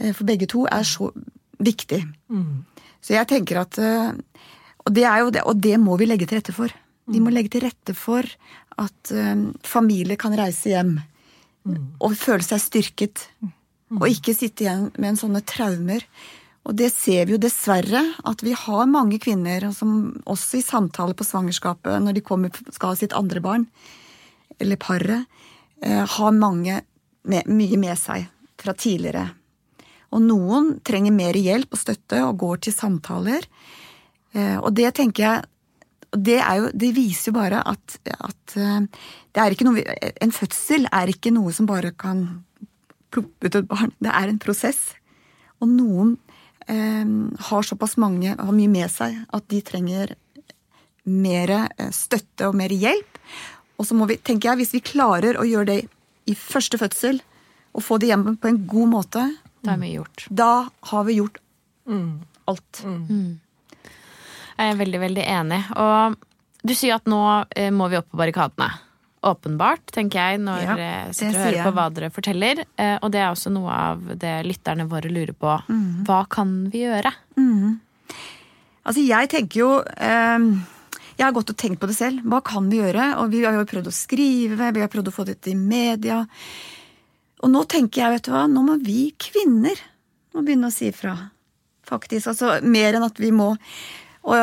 eh, 0.00 0.14
for 0.14 0.24
begge 0.28 0.48
to 0.48 0.64
er 0.70 0.86
så 0.88 1.10
viktig. 1.60 2.00
Så 3.04 3.16
jeg 3.16 3.28
tenker 3.28 3.60
at 3.60 3.78
eh, 3.82 4.14
Og 4.86 4.92
det 4.96 5.04
er 5.08 5.24
jo 5.24 5.32
det, 5.34 5.42
og 5.44 5.60
det 5.60 5.76
må 5.80 5.98
vi 6.00 6.08
legge 6.08 6.28
til 6.28 6.40
rette 6.40 6.54
for. 6.56 6.72
Vi 7.08 7.20
må 7.20 7.32
legge 7.32 7.52
til 7.52 7.66
rette 7.66 7.92
for 7.96 8.24
at 8.80 9.10
familier 9.64 10.16
kan 10.20 10.32
reise 10.36 10.72
hjem 10.72 10.94
og 12.00 12.16
føle 12.18 12.44
seg 12.44 12.62
styrket. 12.62 13.26
Og 13.94 14.08
ikke 14.08 14.34
sitte 14.36 14.66
igjen 14.66 14.88
med 14.96 15.12
en 15.12 15.20
sånne 15.20 15.42
traumer. 15.46 16.04
Og 16.64 16.76
det 16.78 16.88
ser 16.94 17.26
vi 17.26 17.34
jo 17.34 17.40
dessverre, 17.40 18.00
at 18.24 18.42
vi 18.44 18.54
har 18.56 18.88
mange 18.88 19.18
kvinner 19.20 19.66
som 19.76 20.14
også 20.24 20.58
i 20.60 20.64
samtale 20.64 21.16
på 21.16 21.26
svangerskapet, 21.26 21.98
når 22.00 22.16
de 22.16 22.24
kommer, 22.24 22.52
skal 22.72 22.94
ha 22.94 22.98
sitt 22.98 23.16
andre 23.16 23.42
barn, 23.44 23.66
eller 24.62 24.80
paret, 24.80 25.26
eh, 25.82 26.04
har 26.08 26.32
mange 26.32 26.80
med, 27.28 27.48
mye 27.48 27.80
med 27.80 27.98
seg 28.00 28.28
fra 28.60 28.72
tidligere. 28.72 29.26
Og 30.14 30.22
noen 30.22 30.78
trenger 30.86 31.12
mer 31.12 31.36
hjelp 31.36 31.74
og 31.74 31.80
støtte 31.80 32.22
og 32.24 32.38
går 32.40 32.64
til 32.64 32.76
samtaler. 32.76 33.44
Eh, 34.32 34.56
og 34.56 34.72
det 34.78 34.94
tenker 34.96 35.26
jeg 35.26 35.50
det, 36.14 36.38
jo, 36.38 36.68
det 36.70 36.92
viser 36.94 37.32
jo 37.32 37.36
bare 37.40 37.60
at, 37.66 37.96
at 38.06 38.54
eh, 38.54 39.64
noe 39.66 39.82
En 40.22 40.30
fødsel 40.30 40.86
er 40.94 41.10
ikke 41.10 41.32
noe 41.34 41.50
som 41.52 41.66
bare 41.66 41.90
kan 41.90 42.44
plukke 43.10 43.50
ut 43.50 43.58
et 43.58 43.66
barn. 43.66 43.90
Det 43.98 44.12
er 44.14 44.30
en 44.30 44.38
prosess. 44.38 44.94
Og 45.58 45.68
noen 45.70 46.14
har 46.66 47.66
såpass 47.66 47.98
mange, 48.00 48.34
har 48.38 48.54
mye 48.56 48.70
med 48.72 48.90
seg, 48.92 49.18
at 49.36 49.44
de 49.52 49.60
trenger 49.64 50.14
mer 51.04 51.52
eh, 51.52 51.90
støtte 51.92 52.48
og 52.48 52.56
mer 52.56 52.72
hjelp. 52.72 53.20
Og 53.78 53.88
så 53.88 53.96
må 53.98 54.08
vi, 54.08 54.16
tenker 54.16 54.52
jeg, 54.52 54.62
hvis 54.62 54.74
vi 54.76 54.84
klarer 54.84 55.38
å 55.38 55.46
gjøre 55.48 55.70
det 55.72 55.80
i 56.30 56.36
første 56.38 56.80
fødsel, 56.80 57.20
og 57.74 57.82
få 57.82 57.98
det 57.98 58.12
hjem 58.12 58.36
på 58.38 58.48
en 58.48 58.60
god 58.70 58.92
måte, 58.92 59.24
da, 59.64 59.74
gjort. 59.88 60.26
da 60.30 60.68
har 60.92 61.04
vi 61.08 61.18
gjort 61.18 61.40
mm. 61.90 62.12
alt. 62.52 62.82
Mm. 62.84 63.40
Jeg 64.54 64.70
er 64.70 64.78
veldig, 64.78 65.00
veldig 65.02 65.24
enig. 65.34 65.60
Og 65.82 66.16
du 66.64 66.74
sier 66.76 66.96
at 66.96 67.08
nå 67.10 67.20
eh, 67.56 67.72
må 67.74 67.90
vi 67.90 67.98
opp 67.98 68.12
på 68.12 68.20
barrikadene 68.20 68.70
åpenbart, 69.30 69.86
tenker 69.94 70.20
jeg, 70.20 70.42
når 70.44 70.62
ja, 70.64 70.76
jeg 70.80 71.16
sitter 71.18 71.38
og 71.38 71.46
hører 71.46 71.66
på 71.66 71.72
hva 71.78 71.86
dere 71.96 72.10
forteller. 72.14 72.62
Eh, 72.80 72.94
og 73.00 73.10
det 73.14 73.22
er 73.22 73.30
også 73.30 73.52
noe 73.54 73.72
av 73.72 74.04
det 74.20 74.34
lytterne 74.48 74.86
våre 74.90 75.10
lurer 75.12 75.34
på. 75.36 75.56
Mm. 75.68 76.04
Hva 76.08 76.20
kan 76.30 76.54
vi 76.72 76.84
gjøre? 76.84 77.12
Mm. 77.40 77.80
Altså, 78.84 79.00
jeg 79.00 79.30
tenker 79.32 79.60
jo 79.62 79.68
eh, 79.80 80.48
Jeg 81.16 81.24
har 81.24 81.32
gått 81.32 81.54
og 81.54 81.58
tenkt 81.60 81.80
på 81.80 81.88
det 81.88 81.96
selv. 81.96 82.22
Hva 82.28 82.42
kan 82.44 82.68
vi 82.70 82.82
gjøre? 82.82 83.14
Og 83.22 83.32
vi 83.32 83.42
har 83.46 83.56
jo 83.56 83.66
prøvd 83.70 83.90
å 83.90 83.96
skrive, 83.96 84.70
vi 84.76 84.84
har 84.84 84.92
prøvd 84.92 85.10
å 85.10 85.16
få 85.16 85.26
dette 85.28 85.52
i 85.52 85.58
media. 85.58 86.22
Og 87.44 87.52
nå 87.52 87.64
tenker 87.70 88.02
jeg, 88.02 88.16
vet 88.16 88.28
du 88.28 88.34
hva, 88.34 88.46
nå 88.50 88.62
må 88.66 88.78
vi 88.82 89.08
kvinner 89.20 89.90
må 90.34 90.42
begynne 90.42 90.70
å 90.70 90.74
si 90.74 90.90
ifra. 90.90 91.14
Faktisk. 91.86 92.32
Altså 92.32 92.58
mer 92.64 92.96
enn 92.96 93.06
at 93.06 93.20
vi 93.22 93.30
må 93.34 93.52
og, 94.24 94.36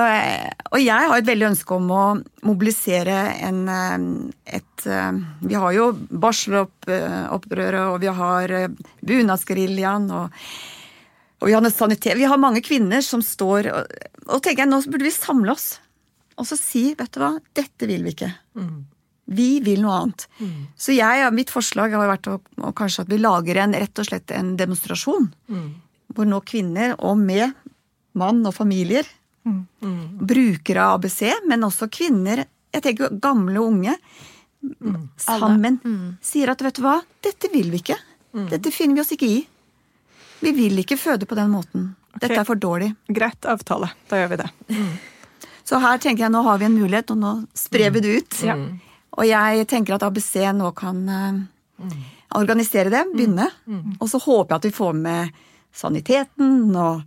og, 0.69 0.77
jeg 0.77 1.09
har 1.09 1.17
et 1.17 1.25
veldig 1.25 1.47
ønske 1.47 1.73
om 1.73 1.87
å 1.89 2.03
mobilisere 2.45 3.17
en 3.47 3.61
eh, 3.65 4.03
et 4.59 4.85
eh, 4.85 5.21
Vi 5.41 5.57
har 5.57 5.73
jo 5.73 5.87
barselopprøret, 5.97 7.81
og 7.87 7.97
vi 8.03 8.11
har 8.19 8.53
eh, 8.57 8.67
bunadsgeriljaen, 9.01 10.05
og, 10.13 10.43
og, 11.39 11.47
vi 11.49 11.55
har 11.57 11.69
sanitet. 11.73 12.19
Vi 12.19 12.29
har 12.29 12.41
mange 12.41 12.61
kvinner 12.65 13.01
som 13.05 13.23
står 13.25 13.71
og, 13.73 13.95
og 14.27 14.43
tenker 14.43 14.67
jeg, 14.67 14.69
nå 14.69 14.83
burde 14.85 15.07
vi 15.07 15.13
samle 15.15 15.55
oss. 15.55 15.71
Og 16.37 16.45
så 16.47 16.57
si, 16.59 16.91
vet 16.97 17.09
du 17.15 17.21
hva, 17.23 17.35
dette 17.57 17.89
vil 17.89 18.05
vi 18.05 18.13
ikke. 18.13 18.29
Mm. 18.57 18.75
Vi 19.31 19.49
vil 19.65 19.81
noe 19.81 19.95
annet. 19.97 20.27
Mm. 20.41 20.59
Så 20.77 20.93
jeg, 20.93 21.25
mitt 21.33 21.53
forslag 21.53 21.93
har 21.97 22.09
vært 22.09 22.29
å, 22.29 22.37
å, 22.61 22.73
kanskje 22.77 23.05
at 23.05 23.11
vi 23.11 23.19
lager 23.21 23.63
en, 23.63 23.73
rett 23.81 24.01
og 24.01 24.07
slett 24.07 24.33
en 24.35 24.53
demonstrasjon. 24.59 25.29
Mm. 25.49 25.67
Hvor 26.13 26.29
nå 26.29 26.41
kvinner, 26.45 26.93
og 27.01 27.17
med 27.17 27.49
mann 28.17 28.43
og 28.45 28.53
familier, 28.53 29.07
Mm. 29.45 30.19
Brukere 30.27 30.83
av 30.85 30.99
ABC, 30.99 31.21
men 31.49 31.63
også 31.65 31.87
kvinner. 31.91 32.45
Jeg 32.71 32.83
tenker 32.85 33.15
gamle 33.21 33.59
og 33.59 33.71
unge. 33.73 33.95
sammen, 35.17 35.79
sier 36.21 36.51
at 36.53 36.61
vet 36.61 36.75
du 36.77 36.83
hva, 36.85 36.99
dette 37.25 37.49
vil 37.49 37.71
vi 37.73 37.79
ikke. 37.81 37.97
Dette 38.51 38.71
finner 38.71 38.99
vi 38.99 39.01
oss 39.01 39.11
ikke 39.15 39.29
i. 39.29 39.39
Vi 40.41 40.51
vil 40.53 40.77
ikke 40.83 40.97
føde 40.97 41.25
på 41.25 41.37
den 41.37 41.49
måten. 41.49 41.95
Dette 42.19 42.37
er 42.41 42.45
for 42.45 42.59
dårlig. 42.59 42.91
Greit 43.09 43.45
avtale. 43.49 43.89
Da 44.09 44.19
gjør 44.21 44.31
vi 44.33 44.39
det. 44.43 44.49
Så 45.63 45.79
her 45.79 45.97
tenker 46.03 46.25
jeg 46.25 46.33
nå 46.33 46.41
har 46.45 46.57
vi 46.61 46.67
en 46.67 46.77
mulighet, 46.77 47.11
og 47.13 47.17
nå 47.21 47.33
sprer 47.57 47.91
vi 47.95 48.01
det 48.03 48.15
ut. 48.19 48.39
Ja. 48.45 48.55
Og 49.17 49.27
jeg 49.27 49.67
tenker 49.67 49.95
at 49.97 50.03
ABC 50.07 50.35
nå 50.55 50.71
kan 50.77 51.01
eh, 51.09 51.91
organisere 52.37 52.91
det, 52.93 53.05
begynne. 53.13 53.49
Og 53.99 54.09
så 54.11 54.19
håper 54.21 54.53
jeg 54.55 54.59
at 54.61 54.67
vi 54.69 54.75
får 54.77 54.93
med 54.97 55.41
saniteten 55.73 56.75
og 56.75 57.01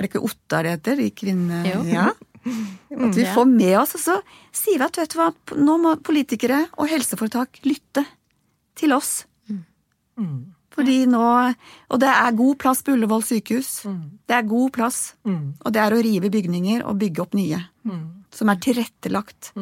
Er 0.00 0.06
det 0.06 0.14
ikke 0.14 0.24
Ottar 0.24 0.64
det 0.64 0.70
heter? 0.78 1.00
I 1.04 1.10
kvinne... 1.12 1.60
Jo. 1.68 1.82
Ja. 1.84 2.08
At 3.04 3.18
vi 3.18 3.26
får 3.28 3.44
med 3.44 3.74
oss, 3.76 3.92
og 3.98 4.00
så 4.00 4.14
sier 4.56 4.80
vi 4.80 4.86
at 4.86 4.96
vet 4.96 5.12
du 5.12 5.18
hva, 5.20 5.26
nå 5.60 5.74
må 5.76 5.90
politikere 6.00 6.62
og 6.80 6.88
helseforetak 6.88 7.60
lytte 7.68 8.06
til 8.80 8.94
oss. 8.96 9.26
Fordi 10.70 10.96
nå 11.10 11.20
Og 11.90 12.00
det 12.00 12.08
er 12.08 12.36
god 12.38 12.56
plass 12.62 12.80
på 12.86 12.94
Ullevål 12.94 13.22
sykehus. 13.26 13.70
Det 14.24 14.36
er 14.38 14.48
god 14.48 14.72
plass. 14.72 15.00
Og 15.66 15.72
det 15.74 15.82
er 15.84 15.92
å 15.92 16.00
rive 16.00 16.30
bygninger 16.32 16.84
og 16.86 16.96
bygge 17.02 17.20
opp 17.26 17.36
nye. 17.36 17.60
Som 18.32 18.48
er 18.48 18.60
tilrettelagt 18.64 19.52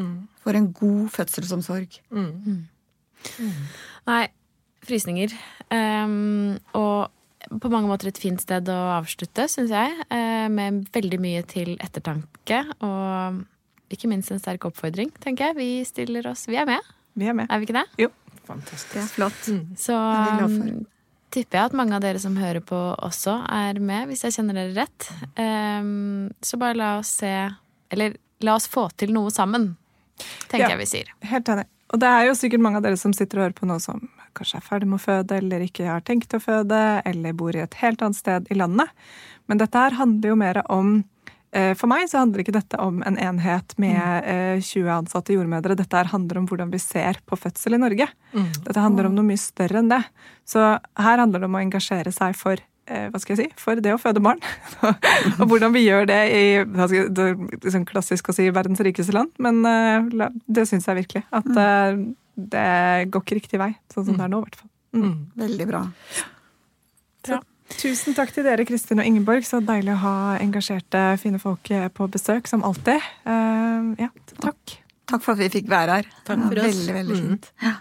for 0.44 0.54
en 0.54 0.70
god 0.72 1.08
fødselsomsorg. 1.18 1.98
Nei, 4.06 4.24
frysninger. 4.86 5.34
Um, 5.74 6.58
og 6.78 7.10
på 7.48 7.70
mange 7.72 7.88
måter 7.88 8.08
et 8.10 8.18
fint 8.20 8.40
sted 8.40 8.68
å 8.68 8.78
avslutte, 8.98 9.46
syns 9.48 9.70
jeg. 9.70 9.94
eh, 10.10 10.48
med 10.48 10.88
veldig 10.92 11.18
mye 11.20 11.42
til 11.48 11.76
ettertanke. 11.80 12.60
Og 12.84 13.44
ikke 13.94 14.08
minst 14.10 14.30
en 14.34 14.38
sterk 14.42 14.66
oppfordring, 14.68 15.10
tenker 15.24 15.48
jeg. 15.48 15.56
Vi 15.56 15.84
stiller 15.88 16.26
oss 16.28 16.46
Vi 16.46 16.56
er 16.56 16.66
med, 16.66 16.80
Vi 17.16 17.26
er 17.26 17.32
med. 17.34 17.46
er 17.50 17.58
vi 17.58 17.66
ikke 17.66 17.78
det? 17.80 17.86
Jo. 17.98 18.10
Fantastisk. 18.48 18.92
Det 18.94 19.02
er 19.02 19.08
flott. 19.12 19.42
Så 19.76 19.92
glad 19.96 20.50
for. 20.52 20.68
um, 20.72 20.86
tipper 21.30 21.58
jeg 21.58 21.64
at 21.68 21.74
mange 21.76 21.94
av 21.96 22.00
dere 22.00 22.18
som 22.20 22.36
hører 22.36 22.60
på 22.64 22.76
også 23.04 23.34
er 23.52 23.78
med, 23.80 24.08
hvis 24.08 24.22
jeg 24.24 24.32
kjenner 24.38 24.54
dere 24.56 24.76
rett. 24.76 25.08
Um, 25.36 26.30
så 26.40 26.56
bare 26.60 26.76
la 26.76 26.98
oss 27.00 27.08
se 27.20 27.32
Eller 27.90 28.16
la 28.40 28.54
oss 28.54 28.68
få 28.68 28.86
til 28.96 29.12
noe 29.12 29.30
sammen, 29.30 29.76
tenker 30.48 30.68
Ja. 30.68 30.76
jeg 30.76 30.78
vi 30.78 30.86
sier. 30.86 31.06
Helt 31.24 31.48
enig. 31.48 31.64
Og 31.92 32.00
det 32.00 32.08
er 32.08 32.26
jo 32.28 32.34
sikkert 32.36 32.60
mange 32.60 32.76
av 32.76 32.82
dere 32.84 32.96
som 33.00 33.12
sitter 33.16 33.38
og 33.38 33.44
hører 33.48 33.54
på 33.56 33.66
nå 33.66 33.78
som 33.80 34.08
kanskje 34.38 34.60
er 34.60 34.66
ferdig 34.66 34.88
med 34.88 35.00
å 35.00 35.04
føde, 35.04 35.38
eller 35.42 35.64
ikke 35.66 35.88
har 35.90 36.04
tenkt 36.06 36.34
å 36.36 36.42
føde, 36.42 36.80
eller 37.08 37.36
bor 37.36 37.56
i 37.56 37.62
et 37.64 37.78
helt 37.82 38.02
annet 38.04 38.18
sted 38.18 38.50
i 38.52 38.58
landet. 38.58 38.90
Men 39.48 39.60
dette 39.60 39.80
her 39.80 39.96
handler 39.98 40.32
jo 40.32 40.38
mer 40.38 40.60
om 40.72 40.90
eh, 41.56 41.74
For 41.78 41.88
meg 41.90 42.06
så 42.10 42.22
handler 42.22 42.44
ikke 42.44 42.56
dette 42.58 42.80
om 42.82 43.02
en 43.08 43.18
enhet 43.20 43.74
med 43.80 44.28
eh, 44.28 44.62
20 44.62 44.90
ansatte 45.00 45.36
jordmødre. 45.36 45.78
Dette 45.78 46.00
her 46.00 46.10
handler 46.12 46.42
om 46.42 46.48
hvordan 46.50 46.72
vi 46.72 46.80
ser 46.82 47.20
på 47.26 47.38
fødsel 47.40 47.78
i 47.78 47.82
Norge. 47.82 48.08
Dette 48.64 48.82
handler 48.84 49.08
om 49.08 49.16
noe 49.16 49.30
mye 49.30 49.40
større 49.40 49.82
enn 49.82 49.92
det. 49.92 50.02
Så 50.48 50.60
her 50.60 51.24
handler 51.24 51.42
det 51.42 51.50
om 51.50 51.56
å 51.56 51.64
engasjere 51.64 52.12
seg 52.14 52.36
for 52.38 52.60
eh, 52.88 53.08
hva 53.08 53.20
skal 53.22 53.36
jeg 53.36 53.48
si, 53.48 53.60
for 53.60 53.80
det 53.82 53.94
å 53.94 54.00
føde 54.00 54.22
barn. 54.24 54.40
og 55.40 55.44
hvordan 55.48 55.74
vi 55.74 55.86
gjør 55.86 56.08
det 56.10 56.22
i 56.34 56.44
jeg, 56.60 57.08
det 57.14 57.26
er 57.32 57.36
liksom 57.56 57.88
klassisk 57.88 58.30
å 58.30 58.36
si 58.36 58.48
verdens 58.54 58.82
rikeste 58.84 59.16
land, 59.16 59.32
men 59.42 59.62
eh, 59.68 60.28
det 60.46 60.68
syns 60.70 60.88
jeg 60.88 61.02
virkelig. 61.02 61.24
At 61.34 61.48
eh, 61.48 62.02
det 62.38 63.10
går 63.10 63.24
ikke 63.24 63.38
riktig 63.40 63.60
vei, 63.60 63.72
sånn 63.92 64.06
som 64.06 64.18
det 64.18 64.26
er 64.26 64.32
nå, 64.32 64.40
i 64.40 64.46
hvert 64.46 64.58
fall. 64.60 64.70
Mm. 64.98 65.14
Veldig 65.42 65.66
bra. 65.68 65.82
Så, 67.26 67.40
tusen 67.80 68.16
takk 68.16 68.32
til 68.34 68.46
dere, 68.46 68.64
Kristin 68.68 69.02
og 69.02 69.08
Ingeborg. 69.10 69.46
Så 69.48 69.60
deilig 69.64 69.96
å 69.96 70.00
ha 70.04 70.14
engasjerte, 70.38 71.02
fine 71.22 71.42
folk 71.42 71.70
eh, 71.74 71.88
på 71.92 72.08
besøk, 72.14 72.48
som 72.50 72.64
alltid. 72.66 73.02
Uh, 73.26 73.92
ja, 74.00 74.12
takk. 74.38 74.78
Takk 75.08 75.24
for 75.24 75.34
at 75.34 75.42
vi 75.42 75.52
fikk 75.58 75.70
være 75.72 76.00
her. 76.00 76.10
Takk 76.28 76.46
for 76.46 76.62
oss. 76.62 76.70
Veldig, 76.70 76.98
veldig 77.02 77.22
Mm. 77.28 77.38
Ja. 77.64 77.78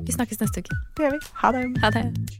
Vi 0.00 0.12
snakkes 0.14 0.40
neste 0.40 0.62
uke. 0.62 0.76
Det 0.96 1.06
gjør 1.06 1.18
vi. 1.18 1.26
Ha 1.42 1.52
det. 1.54 1.66
Ha 1.82 1.90
det. 1.94 2.39